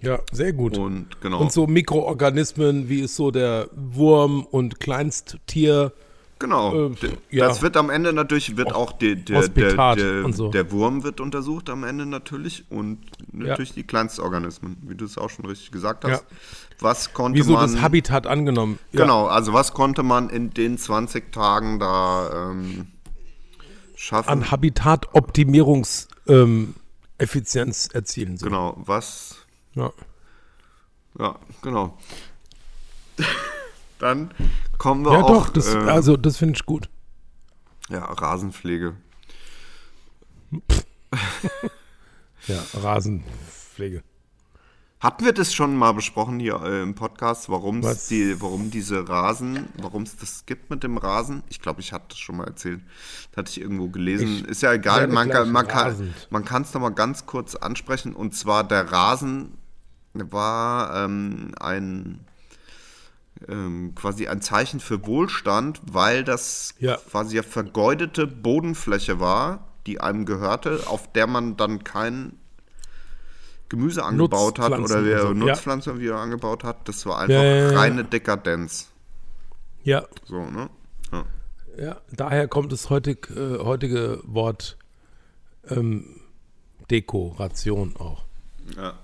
[0.00, 0.76] Ja, sehr gut.
[0.78, 1.40] Und genau.
[1.40, 5.92] Und so Mikroorganismen, wie ist so der Wurm und Kleinsttier.
[6.38, 6.90] Genau.
[6.90, 6.94] Äh,
[7.30, 7.48] ja.
[7.48, 10.50] Das wird am Ende natürlich, wird auch der, der, der, und so.
[10.50, 12.98] der Wurm wird untersucht am Ende natürlich und
[13.32, 16.22] natürlich die Kleinstorganismen, wie du es auch schon richtig gesagt hast.
[16.22, 16.36] Ja.
[16.80, 17.72] Was konnte Wie so man.
[17.72, 18.78] das Habitat angenommen.
[18.92, 19.00] Ja.
[19.00, 22.86] Genau, also was konnte man in den 20 Tagen da ähm,
[23.96, 24.28] schaffen?
[24.28, 26.74] An Habitatoptimierungseffizienz ähm,
[27.18, 28.36] Effizienz erzielen.
[28.36, 28.46] So.
[28.46, 29.44] genau, was
[29.74, 29.90] Ja.
[31.18, 31.98] Ja, genau.
[33.98, 34.32] Dann
[34.78, 35.28] kommen wir ja, auch.
[35.28, 36.88] doch, das, äh, also das finde ich gut.
[37.88, 38.94] ja, Rasenpflege.
[42.46, 44.02] Ja, Rasenpflege.
[45.00, 49.08] Hatten wir das schon mal besprochen hier äh, im Podcast, warum es die, warum diese
[49.08, 51.44] Rasen, warum es das gibt mit dem Rasen?
[51.48, 52.80] Ich glaube, ich hatte das schon mal erzählt.
[53.30, 54.44] Das hatte ich irgendwo gelesen.
[54.46, 58.12] Ist ja egal, man kann, man kann, es noch mal ganz kurz ansprechen.
[58.12, 59.58] Und zwar der Rasen
[60.14, 62.24] war ähm, ein
[63.46, 66.96] ähm, quasi ein Zeichen für Wohlstand, weil das Ja.
[66.96, 72.32] quasi ja vergeudete Bodenfläche war, die einem gehörte, auf der man dann kein
[73.68, 75.34] Gemüse angebaut hat oder und so, ja.
[75.34, 76.88] Nutzpflanzen wieder angebaut hat.
[76.88, 77.78] Das war einfach Ja, ja, ja.
[77.78, 78.88] reine Dekadenz.
[79.82, 80.68] Ja, So, ne?
[81.12, 81.24] Ja.
[81.78, 81.96] ja.
[82.10, 84.76] Daher kommt das heutig, äh, heutige Wort
[85.68, 86.20] ähm,
[86.90, 88.24] Dekoration auch.
[88.76, 88.94] Ja.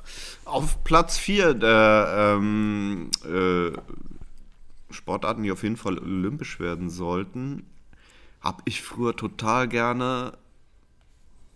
[0.44, 3.70] Auf Platz 4 der ähm, äh,
[4.95, 7.66] Sportarten, die auf jeden Fall olympisch werden sollten,
[8.41, 10.37] habe ich früher total gerne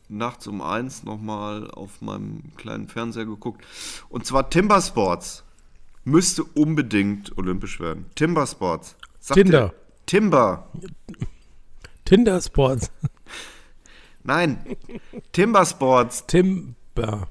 [0.08, 3.64] nachts um eins nochmal auf meinem kleinen Fernseher geguckt.
[4.08, 5.44] Und zwar Timber Sports.
[6.04, 8.06] Müsste unbedingt olympisch werden.
[8.14, 8.96] Timber Sports.
[9.20, 9.74] Sagt Tinder.
[10.06, 10.70] Timber.
[12.06, 12.90] Tinder Sports.
[14.22, 14.76] Nein.
[15.32, 16.26] Timber Sports.
[16.26, 17.28] Timber.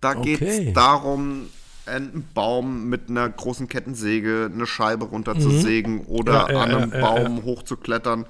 [0.00, 0.36] Da Okay.
[0.36, 1.48] geht es darum,
[1.88, 6.48] einen Baum mit einer großen Kettensäge eine Scheibe runterzusägen oder Mhm.
[6.48, 8.26] Ja, ja, an einem ja, Baum hochzuklettern,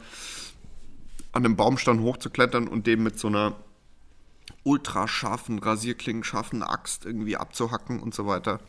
[1.33, 3.55] an einem Baumstamm hochzuklettern und dem mit so einer
[4.65, 8.61] ultrascharfen, rasierklingenscharfen Axt irgendwie abzuhacken und so weiter.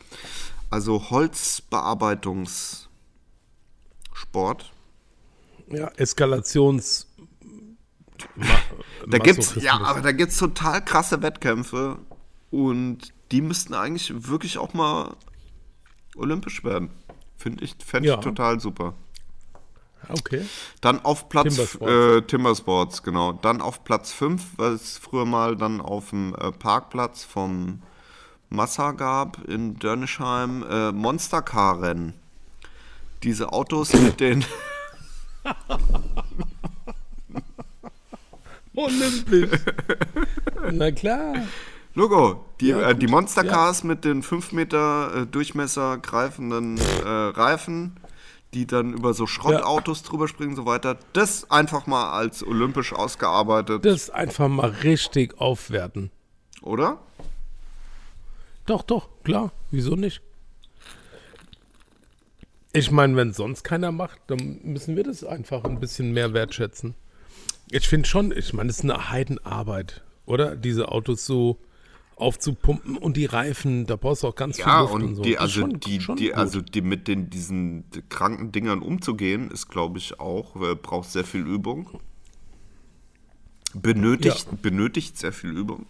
[0.70, 2.90] Also Holzbearbeitungssport.
[5.68, 7.08] Ja, Eskalations.
[9.08, 12.00] Da gibt's, ja, aber da gibt's total krasse Wettkämpfe
[12.52, 15.16] und die müssten eigentlich wirklich auch mal
[16.16, 16.90] olympisch werden.
[17.38, 18.16] Finde ich, fände Ja.
[18.16, 18.94] ich total super.
[20.08, 20.46] Okay.
[20.82, 21.80] Dann auf Platz Timbersports.
[21.80, 23.34] Timbersports, äh, Timbersports genau.
[23.34, 27.82] Dann auf Platz 5, weil es früher mal dann auf dem äh, Parkplatz vom
[28.50, 32.14] Massa gab in Dörnischheim äh, Monstercar-Rennen.
[33.24, 34.44] Diese Autos mit den
[38.76, 39.60] Olympisch.
[40.72, 41.34] Na klar.
[42.00, 43.12] Logo, die, Ja, äh, die gut.
[43.12, 48.00] Monstercars mit den 5 Meter äh, Durchmesser greifenden äh, Reifen,
[48.54, 50.98] die dann über so Schrottautos drüber springen und so weiter.
[51.12, 56.10] Das einfach mal als olympisch ausgearbeitet, Das einfach mal richtig aufwerten.
[56.62, 57.00] oder?
[58.66, 59.52] Doch, doch, klar.
[59.70, 60.22] Wieso nicht?
[62.72, 66.96] Ich meine, wenn sonst keiner macht, dann müssen wir das einfach ein bisschen mehr wertschätzen.
[67.72, 70.56] Ich finde schon, ich meine, es ist eine Heidenarbeit, oder?
[70.56, 71.60] Diese Autos so
[72.20, 75.22] aufzupumpen und die Reifen, da brauchst du auch ganz viel Ja, Luft und und so.
[75.24, 79.68] die, also schon- die, schon die, also die mit den diesen kranken Dingern umzugehen, ist,
[79.70, 82.00] glaube ich, auch, äh, braucht sehr viel Übung.
[83.74, 85.86] Benötigt, benötigt sehr viel Übung.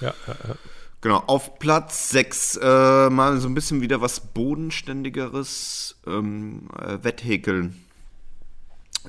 [0.00, 0.54] ja, ja, ja.
[1.02, 7.84] Genau, auf Platz 6 äh, mal so ein bisschen wieder was Bodenständigeres, ähm, äh, Wetthäkeln.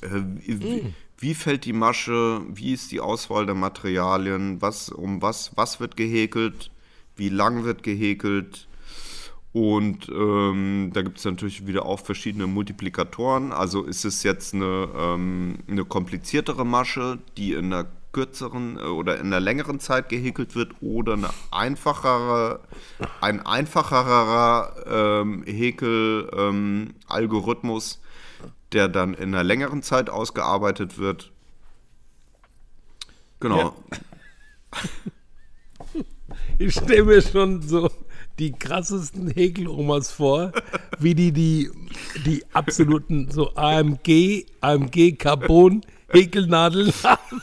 [0.01, 0.09] Äh,
[0.45, 5.79] wie, wie, fällt die Masche, wie ist die Auswahl der Materialien, was, um was, was
[5.79, 6.71] wird gehäkelt,
[7.15, 8.67] wie lang wird gehäkelt?
[9.53, 13.51] Und ähm, da gibt es natürlich wieder auch verschiedene Multiplikatoren.
[13.51, 19.19] Also ist es jetzt eine, ähm, eine kompliziertere Masche, die in einer kürzeren äh, oder
[19.19, 22.59] in einer längeren Zeit gehäkelt wird oder eine einfachere,
[23.21, 28.01] ein einfacherer ähm, Häkel-Algorithmus,
[28.73, 31.31] der dann in einer längeren Zeit ausgearbeitet wird.
[33.39, 33.57] Genau.
[33.57, 33.73] Ja.
[36.59, 37.87] Ich stelle mir schon so
[38.39, 40.51] die krassesten Häkelomas vor,
[40.97, 41.69] wie die die,
[42.25, 47.41] die absoluten so AMG, AMG Carbon Häkelnadeln haben.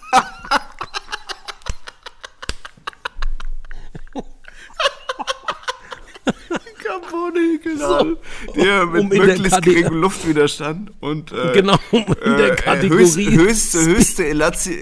[7.35, 8.16] Carbonhäkelnadel.
[8.56, 12.05] Der mit um möglichst geringem Luftwiderstand und äh, Genau, in
[12.36, 13.31] der äh, Kategorie.
[13.31, 14.27] höchst, höchste, höchste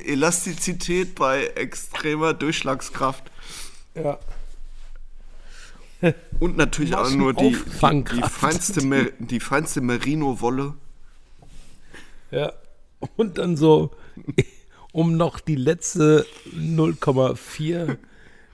[0.06, 3.24] Elastizität bei extremer Durchschlagskraft.
[3.94, 4.18] Ja.
[6.40, 10.74] Und natürlich auch nur die, die, die, feinste, Mer die feinste Merino-Wolle.
[12.32, 12.52] Ja.
[13.16, 13.92] Und dann so,
[14.92, 16.26] um noch die letzte
[16.56, 17.96] 0,4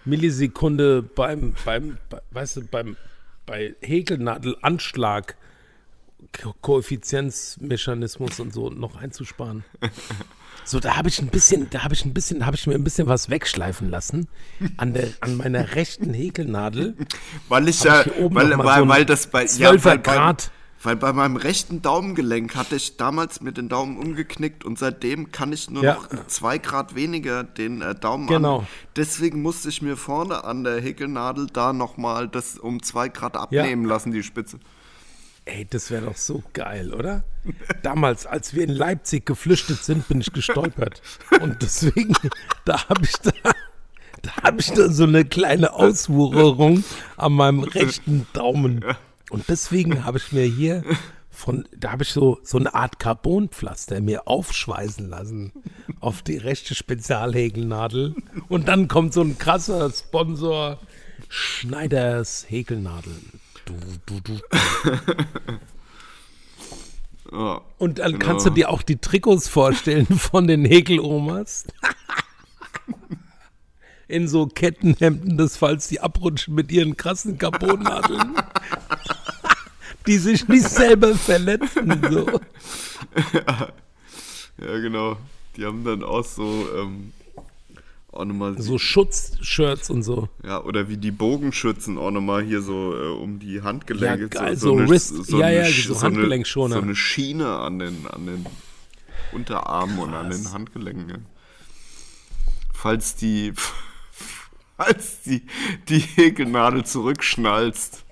[0.04, 2.96] Millisekunde beim, beim, bei- weißt du, beim,
[3.48, 5.36] bei Häkelnadelanschlag,
[6.32, 9.64] Ko Koeffizienzmechanismus und so noch einzusparen.
[10.64, 12.84] So, da habe ich ein bisschen, da habe ich ein bisschen, habe ich mir ein
[12.84, 14.28] bisschen was wegschleifen lassen
[14.76, 16.94] an der, an meiner rechten Häkelnadel.
[17.48, 20.50] Weil ich ja, ich weil, weil, so weil das bei, 12er weil, Grad.
[20.82, 25.52] Weil bei meinem rechten Daumengelenk hatte ich damals mir den Daumen umgeknickt und seitdem kann
[25.52, 25.94] ich nur Ja.
[25.94, 28.60] noch zwei Grad weniger den äh, Daumen Genau.
[28.60, 28.66] an.
[28.96, 33.84] Deswegen musste ich mir vorne an der Häkelnadel da nochmal das um zwei Grad abnehmen
[33.84, 34.58] lassen, die Spitze.
[35.44, 37.24] Ey, das wäre doch so geil, oder?
[37.82, 41.00] Damals, als wir in Leipzig geflüchtet sind, bin ich gestolpert.
[41.40, 42.12] Und deswegen,
[42.66, 43.32] da habe ich da,
[44.22, 46.84] da habe ich da so eine kleine Auswucherung
[47.16, 48.84] an meinem rechten Daumen.
[49.30, 50.82] Und deswegen habe ich mir hier
[51.30, 55.52] von, da habe ich so, so eine Art Carbonpflaster mir aufschweißen lassen.
[56.00, 58.14] auf die rechte Spezialhäkelnadel.
[58.48, 60.78] Und dann kommt so ein krasser Sponsor,
[61.28, 63.40] Schneiders Häkelnadeln.
[63.64, 63.74] Du,
[64.06, 64.40] du, du.
[67.78, 68.24] Und dann genau.
[68.24, 71.66] kannst du dir auch die Trikots vorstellen von den Häkelomas.
[74.06, 78.34] In so Kettenhemden, das falls die abrutschen mit ihren krassen Carbonnadeln.
[80.08, 82.02] die sich nicht selber verletzen.
[82.10, 82.40] So.
[84.60, 85.16] Ja, genau.
[85.56, 87.12] Die haben dann auch so, ähm,
[88.10, 90.28] auch nochmal, so Schutzshirts und so.
[90.44, 94.22] ja, oder wie die Bogenschützen auch nochmal hier so äh, um die Handgelenke.
[94.22, 96.76] Ja, geil, so Wrist- ja, ja, so Sch- Handgelenkschoner.
[96.76, 98.46] So eine Schiene an den, an den
[99.32, 101.08] Unterarmen und an den Handgelenken.
[101.10, 101.16] Ja.
[102.72, 103.52] Falls die,
[104.76, 105.42] falls die,
[105.88, 108.04] die Häkelnadel zurückschnallst.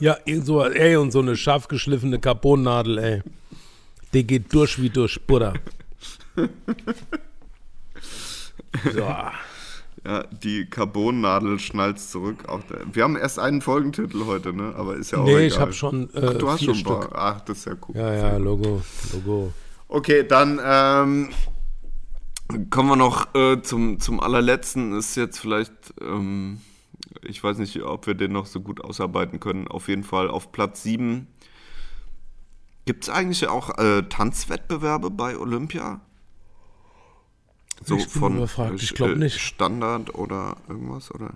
[0.00, 3.22] Ja, so, ey, und so eine scharf geschliffene Carbonnadel, ey.
[4.12, 5.54] Die geht durch wie durch Butter.
[8.92, 9.00] So.
[10.04, 12.38] Ja, die Carbonnadel schnallst zurück.
[12.92, 14.74] Wir haben erst einen Folgentitel heute, ne?
[14.76, 15.46] Aber ist ja auch Nee, egal.
[15.46, 17.10] ich habe schon äh, Ach, du hast schon Stück.
[17.14, 17.96] Ach, das ist ja cool.
[17.96, 18.82] Ja, ja, Logo,
[19.12, 19.52] Logo.
[19.88, 21.28] Okay, dann ähm,
[22.70, 24.98] kommen wir noch äh, zum, zum allerletzten.
[24.98, 26.60] Ist jetzt vielleicht, ähm,
[27.24, 29.68] ich weiß nicht, ob wir den noch so gut ausarbeiten können.
[29.68, 31.26] Auf jeden Fall auf Platz 7.
[32.84, 36.00] Gibt es eigentlich auch äh, Tanzwettbewerbe bei Olympia?
[37.84, 39.40] So Ich bin von überfragt, ich äh, glaub nicht.
[39.40, 41.34] Standard oder irgendwas oder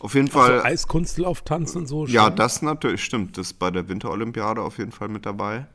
[0.00, 2.06] auf jeden Fall Eiskunstlauftanz und so.
[2.06, 2.36] ja, schon?
[2.36, 3.38] das natürlich stimmt.
[3.38, 5.66] Das ist bei der Winterolympiade auf jeden Fall mit dabei.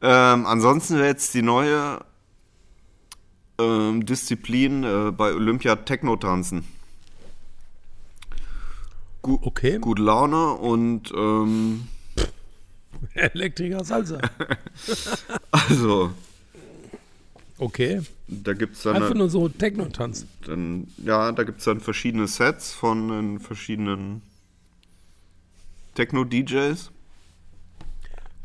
[0.00, 2.00] Ähm, ansonsten wäre jetzt die neue
[3.58, 6.64] ähm, Disziplin äh, bei Olympia Techno-Tanzen.
[9.24, 9.78] Gu Okay.
[9.80, 11.88] Gute Laune und ähm,
[13.14, 14.20] Elektriker Salsa.
[15.50, 16.10] also
[17.58, 18.02] Okay.
[18.28, 20.26] da gibt es dann, Einfach nur so Techno-Tanz.
[20.46, 24.22] dann ja, da gibt's dann verschiedene Sets von den verschiedenen
[25.94, 26.90] Techno-DJs.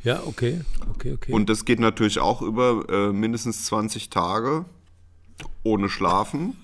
[0.03, 0.61] Ja, okay.
[0.91, 1.33] Okay, okay.
[1.33, 4.65] Und das geht natürlich auch über äh, mindestens 20 Tage
[5.63, 6.55] ohne Schlafen.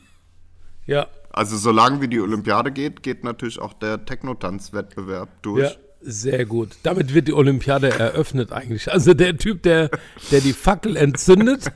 [0.85, 5.63] ja, Also solange wie die Olympiade geht, geht natürlich auch der Technotanzwettbewerb durch.
[5.69, 6.69] ja, sehr gut.
[6.83, 8.89] Damit wird die Olympiade eröffnet eigentlich.
[8.91, 9.89] Also der Typ, der,
[10.31, 11.71] der die Fackel entzündet,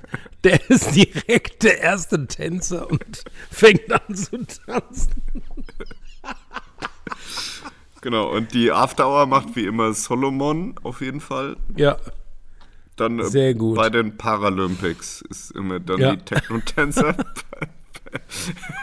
[0.46, 5.12] der ist direkt der erste Tänzer und fängt an zu tanzen.
[8.02, 11.58] Genau, und die After Hour macht wie immer Solomon auf jeden Fall.
[11.76, 11.98] Ja,
[12.96, 13.76] Dann äh, Sehr gut.
[13.76, 16.16] bei den Paralympics ist immer dann Ja.
[16.16, 17.14] die Technotänzer.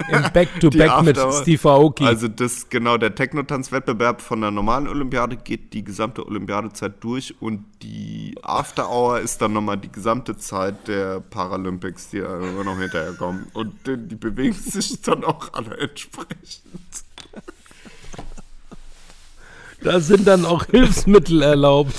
[0.09, 1.19] im Back-to-Back mit.
[1.33, 2.05] Steve Aoki.
[2.05, 7.65] Also das genau der Technotanzwettbewerb von der normalen Olympiade geht die gesamte Olympiadezeit durch und
[7.83, 13.47] die After Hour ist dann nochmal die gesamte Zeit der Paralympics, die immer noch hinterherkommen
[13.53, 16.71] und die, die bewegen sich dann auch alle entsprechend.
[19.83, 21.95] da sind dann auch Hilfsmittel erlaubt.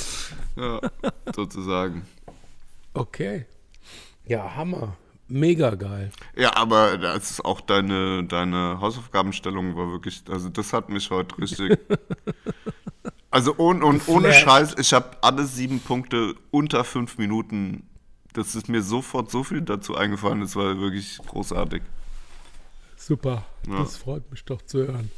[0.56, 0.82] Ja,
[1.36, 2.06] sozusagen.
[2.94, 3.46] Okay.
[4.26, 4.98] Ja, Hammer.
[5.30, 6.12] Mega geil.
[6.36, 11.38] Ja, aber das ist auch deine, deine Hausaufgabenstellung war wirklich, also das hat mich heute
[11.38, 11.80] richtig.
[13.30, 14.34] Also ohne, und ohne.
[14.34, 17.84] Scheiß, ich habe alle sieben Punkte unter fünf Minuten.
[18.34, 21.84] Das ist mir sofort so viel dazu eingefallen, das war wirklich großartig.
[22.96, 23.46] Super.
[23.68, 23.80] Ja.
[23.80, 25.12] Das freut mich doch zu hören.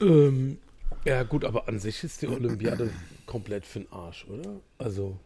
[0.00, 0.58] Ähm,
[1.04, 2.90] ja, gut, aber an sich ist die Olympiade
[3.26, 4.60] komplett für den Arsch, oder?
[4.78, 5.18] Also,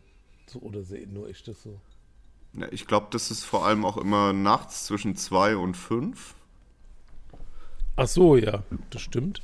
[0.47, 1.79] so oder sehe nur ich das so.
[2.71, 6.35] Ich glaube, das ist vor allem auch immer nachts zwischen zwei und fünf.
[7.97, 9.43] Ach so, ja, das stimmt.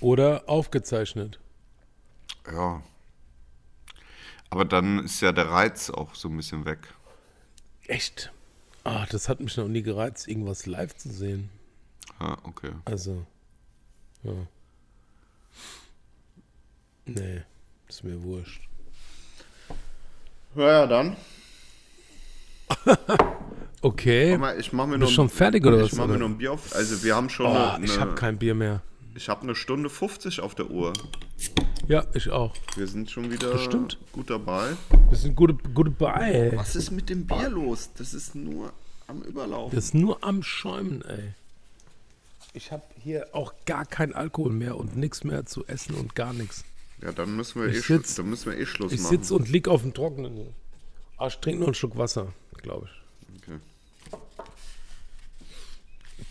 [0.00, 1.40] Oder aufgezeichnet.
[2.50, 2.82] Ja.
[4.50, 6.92] Aber dann ist ja der Reiz auch so ein bisschen weg.
[7.86, 8.32] Echt?
[8.84, 11.50] Ah, das hat mich noch nie gereizt, irgendwas live zu sehen.
[12.20, 12.72] Ja, okay.
[12.84, 13.26] Also,
[14.22, 14.32] ja.
[17.04, 17.42] Nee,
[17.88, 18.69] ist mir wurscht.
[20.56, 21.16] Ja, ja, dann.
[23.82, 24.38] Okay.
[24.58, 26.20] Ich mache mir Bist schon fertig oder Ich was, mache mir oder?
[26.24, 26.74] noch ein Bier auf.
[26.74, 28.82] Also wir haben schon Oh, eine, ich habe kein Bier mehr.
[29.14, 30.92] ich habe eine Stunde 50 auf der Uhr.
[31.88, 32.52] Ja, ich auch.
[32.76, 33.96] Wir sind schon wieder Bestimmt.
[34.12, 34.72] gut dabei.
[35.08, 36.52] Wir sind gute, gute bei.
[36.56, 37.88] Was ist mit dem Bier los?
[37.96, 38.70] Das ist nur
[39.06, 39.74] am Überlaufen.
[39.74, 41.32] Das ist nur am Schäumen, ey.
[42.52, 46.34] Ich habe hier auch gar kein Alkohol mehr und nichts mehr zu essen und gar
[46.34, 46.64] nichts.
[47.02, 49.16] Ja, dann müssen wir, Ich eh, sitz- dann müssen wir eh Schluss Ich machen.
[49.18, 50.52] sitze und lieg auf dem Trockenen hier.
[51.26, 52.32] Ich trinke nur einen Schluck Wasser,
[52.62, 53.42] glaube ich.
[53.42, 53.58] Okay.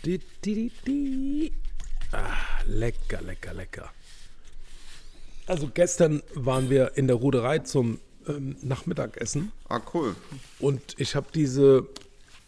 [0.04, 1.52] Di, di, di, di.
[2.12, 2.36] Ah,
[2.66, 3.90] lecker, lecker, lecker.
[5.46, 7.98] Also gestern waren wir in der Ruderei zum
[8.28, 10.14] ähm, Nachmittagessen Ah, cool.
[10.60, 11.86] und ich habe diese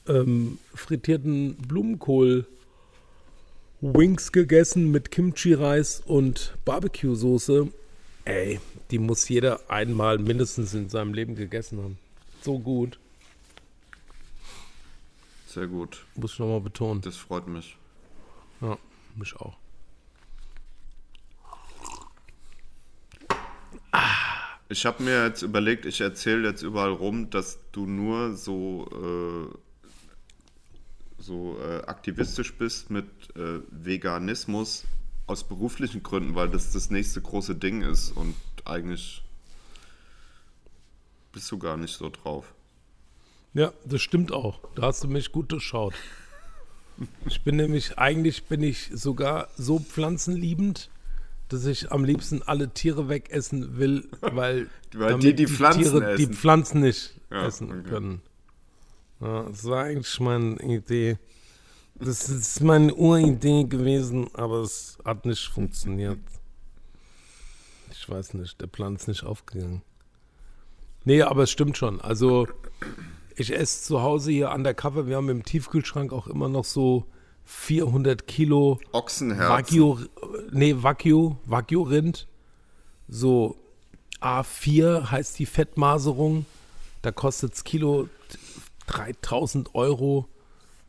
[0.06, 2.46] ähm, frittierten Blumenkohl
[3.80, 7.72] Wings gegessen mit Kimchi-Reis und Barbecue-Soße.
[8.24, 11.98] Ey, die muss jeder einmal mindestens in seinem Leben gegessen haben.
[12.42, 12.98] So gut,
[15.46, 16.04] Sehr gut.
[16.14, 17.00] muss ich nochmal betonen.
[17.02, 17.76] Das freut mich.
[18.60, 18.78] Ja,
[19.16, 19.56] mich auch.
[24.68, 29.54] Ich habe mir jetzt überlegt, ich erzähle jetzt überall rum, dass du nur so, äh,
[31.18, 33.04] so äh, aktivistisch bist mit
[33.36, 34.84] äh, Veganismus
[35.32, 38.34] aus beruflichen Gründen, weil das das nächste große Ding ist und
[38.64, 39.22] eigentlich
[41.32, 42.52] bist du gar nicht so drauf.
[43.54, 44.60] Ja, das stimmt auch.
[44.74, 45.94] Da hast du mich gut durchschaut.
[47.26, 50.90] Ich bin nämlich, eigentlich bin ich sogar so pflanzenliebend,
[51.48, 56.16] dass ich am liebsten alle Tiere wegessen will, weil, Weil damit die die Pflanzen Tiere
[56.16, 56.34] die essen.
[56.34, 57.88] Pflanzen nicht Ja, essen okay.
[57.88, 58.22] können.
[59.20, 61.18] Ja, das war eigentlich meine Idee.
[62.04, 66.18] Das ist meine Uridee gewesen, aber es hat nicht funktioniert.
[67.92, 69.82] Ich weiß nicht, der Plan ist nicht aufgegangen.
[71.04, 72.00] Nee, aber es stimmt schon.
[72.00, 72.48] Also,
[73.36, 75.06] ich esse zu Hause hier undercover.
[75.06, 77.04] Wir haben im Tiefkühlschrank auch immer noch so
[77.44, 79.48] 400 Kilo Ochsenherzen.
[79.48, 79.98] Wagyu,
[80.50, 82.26] nee, Wagyu, Wagyu-Rind.
[83.06, 83.56] So
[84.20, 86.46] A4 heißt die Fettmaserung.
[87.02, 88.08] Da kostet das Kilo
[88.88, 90.28] 3000 Euro.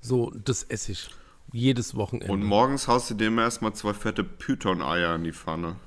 [0.05, 1.07] So, das esse ich
[1.53, 2.33] jedes Wochenende.
[2.33, 5.77] Und morgens haust du dem erstmal zwei fette Python-Eier in die Pfanne.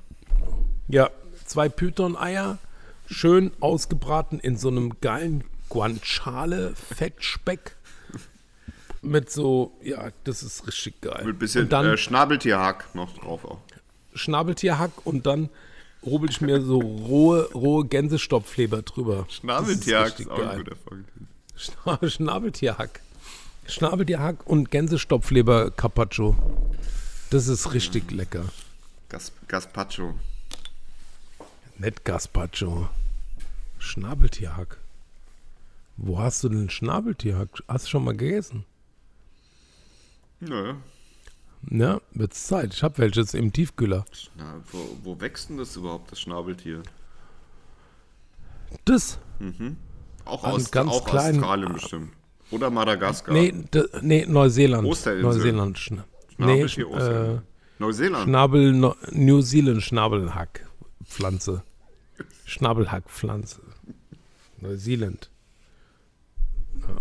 [0.87, 1.11] Ja,
[1.45, 2.57] zwei Python-Eier,
[3.05, 7.75] schön ausgebraten in so einem geilen Guanciale-Fettspeck.
[9.03, 11.23] Mit so, ja, das ist richtig geil.
[11.25, 13.59] Mit bisschen und dann äh, Schnabeltierhack noch drauf auch.
[14.15, 15.49] Schnabeltierhack und dann
[16.03, 19.27] rubbel ich mir so rohe, rohe Gänsestopfleber drüber.
[19.29, 21.05] Schnabeltierhack Das ist ist auch ein richtig guter Folge.
[21.55, 23.01] Schna- Schnabeltierhack.
[23.67, 26.35] Schnabeltierhack und Gänsestopfleber Carpaccio.
[27.29, 28.45] Das ist richtig lecker.
[29.09, 30.15] Gas Gaspacho.
[31.77, 32.89] Nicht Gazpacho.
[33.79, 34.77] Schnabeltierhack.
[35.97, 37.49] Wo hast du denn Schnabeltierhack?
[37.67, 38.65] Hast du schon mal gegessen?
[40.39, 40.75] Nö.
[41.69, 42.73] Ja, wird's Zeit.
[42.73, 44.05] Ich hab welches im Tiefkühler.
[44.35, 46.83] Na, wo, wo wächst denn das überhaupt, das Schnabeltier?
[48.85, 49.17] Das?
[50.25, 52.13] Auch An aus ganz auch kleinen- Australien bestimmt.
[52.51, 53.33] Oder Madagaskar.
[53.33, 53.53] Nee,
[54.01, 54.87] nee, Neuseeland.
[54.87, 55.23] Osterinsel.
[55.23, 55.79] Neuseeland.
[55.79, 56.05] Schna
[56.37, 57.39] nee, äh.
[57.79, 58.23] Neuseeland.
[58.23, 60.67] Schnabel, no New Zealand Schnabelhack
[61.05, 61.63] Pflanze.
[62.45, 63.61] Schnabelhack Pflanze.
[64.61, 65.29] Neuseeland.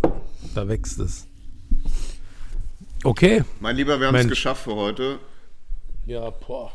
[0.02, 0.12] Ja,
[0.55, 1.27] da wächst es.
[3.05, 3.44] Okay.
[3.60, 5.18] mein Lieber, wir haben es geschafft für heute.
[6.06, 6.73] Ja, boah.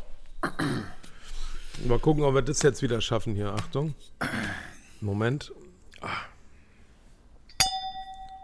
[1.86, 3.52] Mal gucken, ob wir das jetzt wieder schaffen hier.
[3.52, 3.94] Achtung.
[5.00, 5.52] Moment.
[6.00, 6.08] Ah.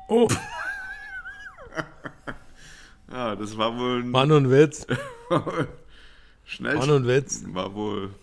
[0.09, 0.29] Oh,
[3.11, 4.87] Ja, das war wohl ein nur ein Witz.
[6.45, 6.79] schnell.
[6.79, 7.43] War nur ein Witz.
[7.47, 8.15] War wohl.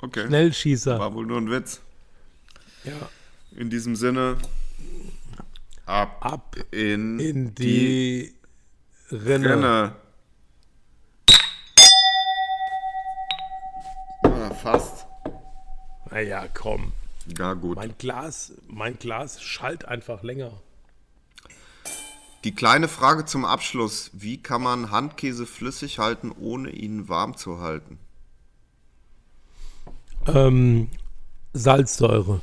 [0.00, 0.26] Okay.
[0.26, 0.98] Schnellschießer.
[0.98, 1.80] War wohl nur ein Witz.
[2.84, 2.92] Ja.
[3.56, 4.38] In diesem Sinne.
[5.86, 8.34] Ab, Ab in, in die,
[9.10, 9.50] Rinne.
[9.50, 9.96] Renne.
[14.22, 15.06] Ah, fast.
[16.10, 16.92] Naja, komm.
[17.38, 17.76] Ja, gut.
[17.76, 20.52] Mein Glas, mein Glas schallt einfach länger.
[22.44, 24.10] Die kleine Frage zum Abschluss.
[24.14, 27.98] Wie kann man Handkäse flüssig halten, ohne ihn warm zu halten?
[30.26, 30.88] Ähm,
[31.52, 32.40] Salzsäure.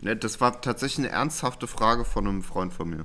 [0.00, 3.04] Ne, das war tatsächlich eine ernsthafte Frage von einem Freund von mir.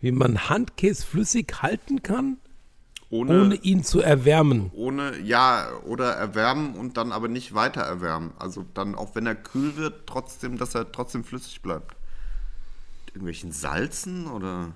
[0.00, 2.38] Wie man Handkäse flüssig halten kann,
[3.12, 4.70] Ohne, ohne ihn zu erwärmen.
[4.72, 8.32] ohne, ja, oder erwärmen und dann aber nicht weiter erwärmen.
[8.38, 11.96] Also dann, auch wenn er kühl wird, trotzdem, dass er trotzdem flüssig bleibt.
[13.06, 14.72] Mit irgendwelchen Salzen oder?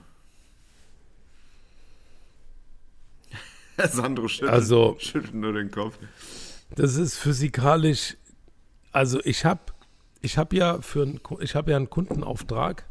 [3.90, 5.98] Sandro schüttelt, Also- schüttelt nur den Kopf.
[6.76, 8.16] Das ist physikalisch.
[8.92, 9.60] Also ich habe
[10.22, 11.06] ich hab ja für
[11.40, 12.84] ich habe ja einen Kundenauftrag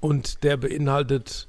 [0.00, 1.48] und der beinhaltet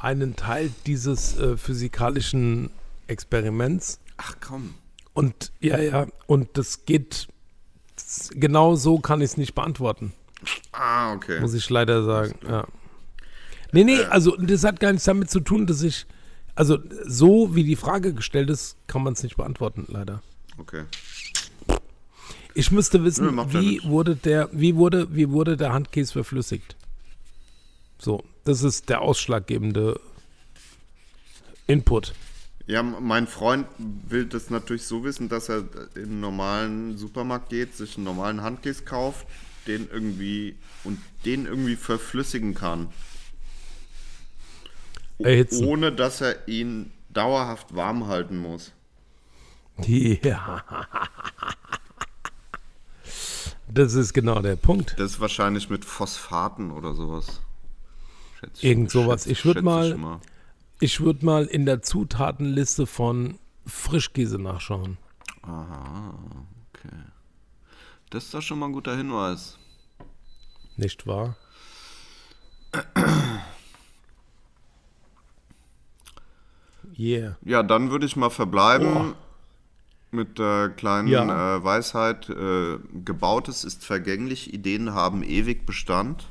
[0.00, 2.70] einen Teil dieses äh, physikalischen
[3.06, 3.98] Experiments.
[4.16, 4.74] Ach komm.
[5.12, 7.28] Und ja, ja, und das geht
[7.96, 10.12] das, genau so kann ich es nicht beantworten,
[10.72, 11.40] Ah, okay.
[11.40, 12.34] muss ich leider sagen.
[12.48, 12.66] Ja.
[13.72, 16.06] Nee, nee, also das hat gar nichts damit zu tun, dass ich,
[16.54, 20.22] also so wie die Frage gestellt ist, kann man es nicht beantworten, leider.
[20.58, 20.84] Okay.
[22.54, 23.84] Ich müsste wissen, ja wie nichts.
[23.86, 26.76] wurde der, wie wurde, wie wurde der Handkäse verflüssigt?
[27.98, 30.00] So, das ist der ausschlaggebende
[31.66, 32.14] Input.
[32.66, 35.64] Ja, mein Freund will das natürlich so wissen, dass er
[35.96, 39.26] in einen normalen Supermarkt geht, sich einen normalen Handkäse kauft,
[39.66, 42.88] den irgendwie und den irgendwie verflüssigen kann.
[45.18, 45.64] Erhitzen.
[45.64, 48.72] Ohne dass er ihn dauerhaft warm halten muss.
[49.86, 50.64] Ja.
[53.72, 54.94] Das ist genau der Punkt.
[54.98, 57.40] Das ist wahrscheinlich mit Phosphaten oder sowas.
[58.40, 59.22] Schätze ich- Irgend sowas.
[59.24, 60.20] schätze- Ich würd schätze mal-
[60.82, 64.96] Ich würde mal in der Zutatenliste von Frischkäse nachschauen.
[65.42, 66.14] Aha,
[66.72, 66.96] okay.
[68.08, 69.58] Das ist doch schon mal ein guter Hinweis.
[70.76, 71.36] Nicht wahr?
[76.98, 77.36] Yeah.
[77.44, 79.14] Ja, dann würde ich mal verbleiben
[80.10, 81.56] mit der kleinen Ja.
[81.56, 82.28] äh, Weisheit.
[82.28, 86.26] Äh, Gebautes ist vergänglich, Ideen haben ewig Bestand.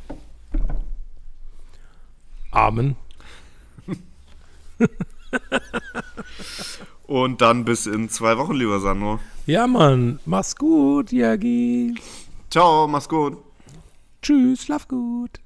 [2.52, 2.96] Amen.
[7.08, 9.20] Und dann bis in zwei Wochen, lieber Sandro.
[9.46, 10.20] Ja, Mann.
[10.26, 11.96] Mach's gut, Jagi.
[12.50, 13.38] Ciao, mach's gut.
[14.22, 15.40] Tschüss, schlaf gut.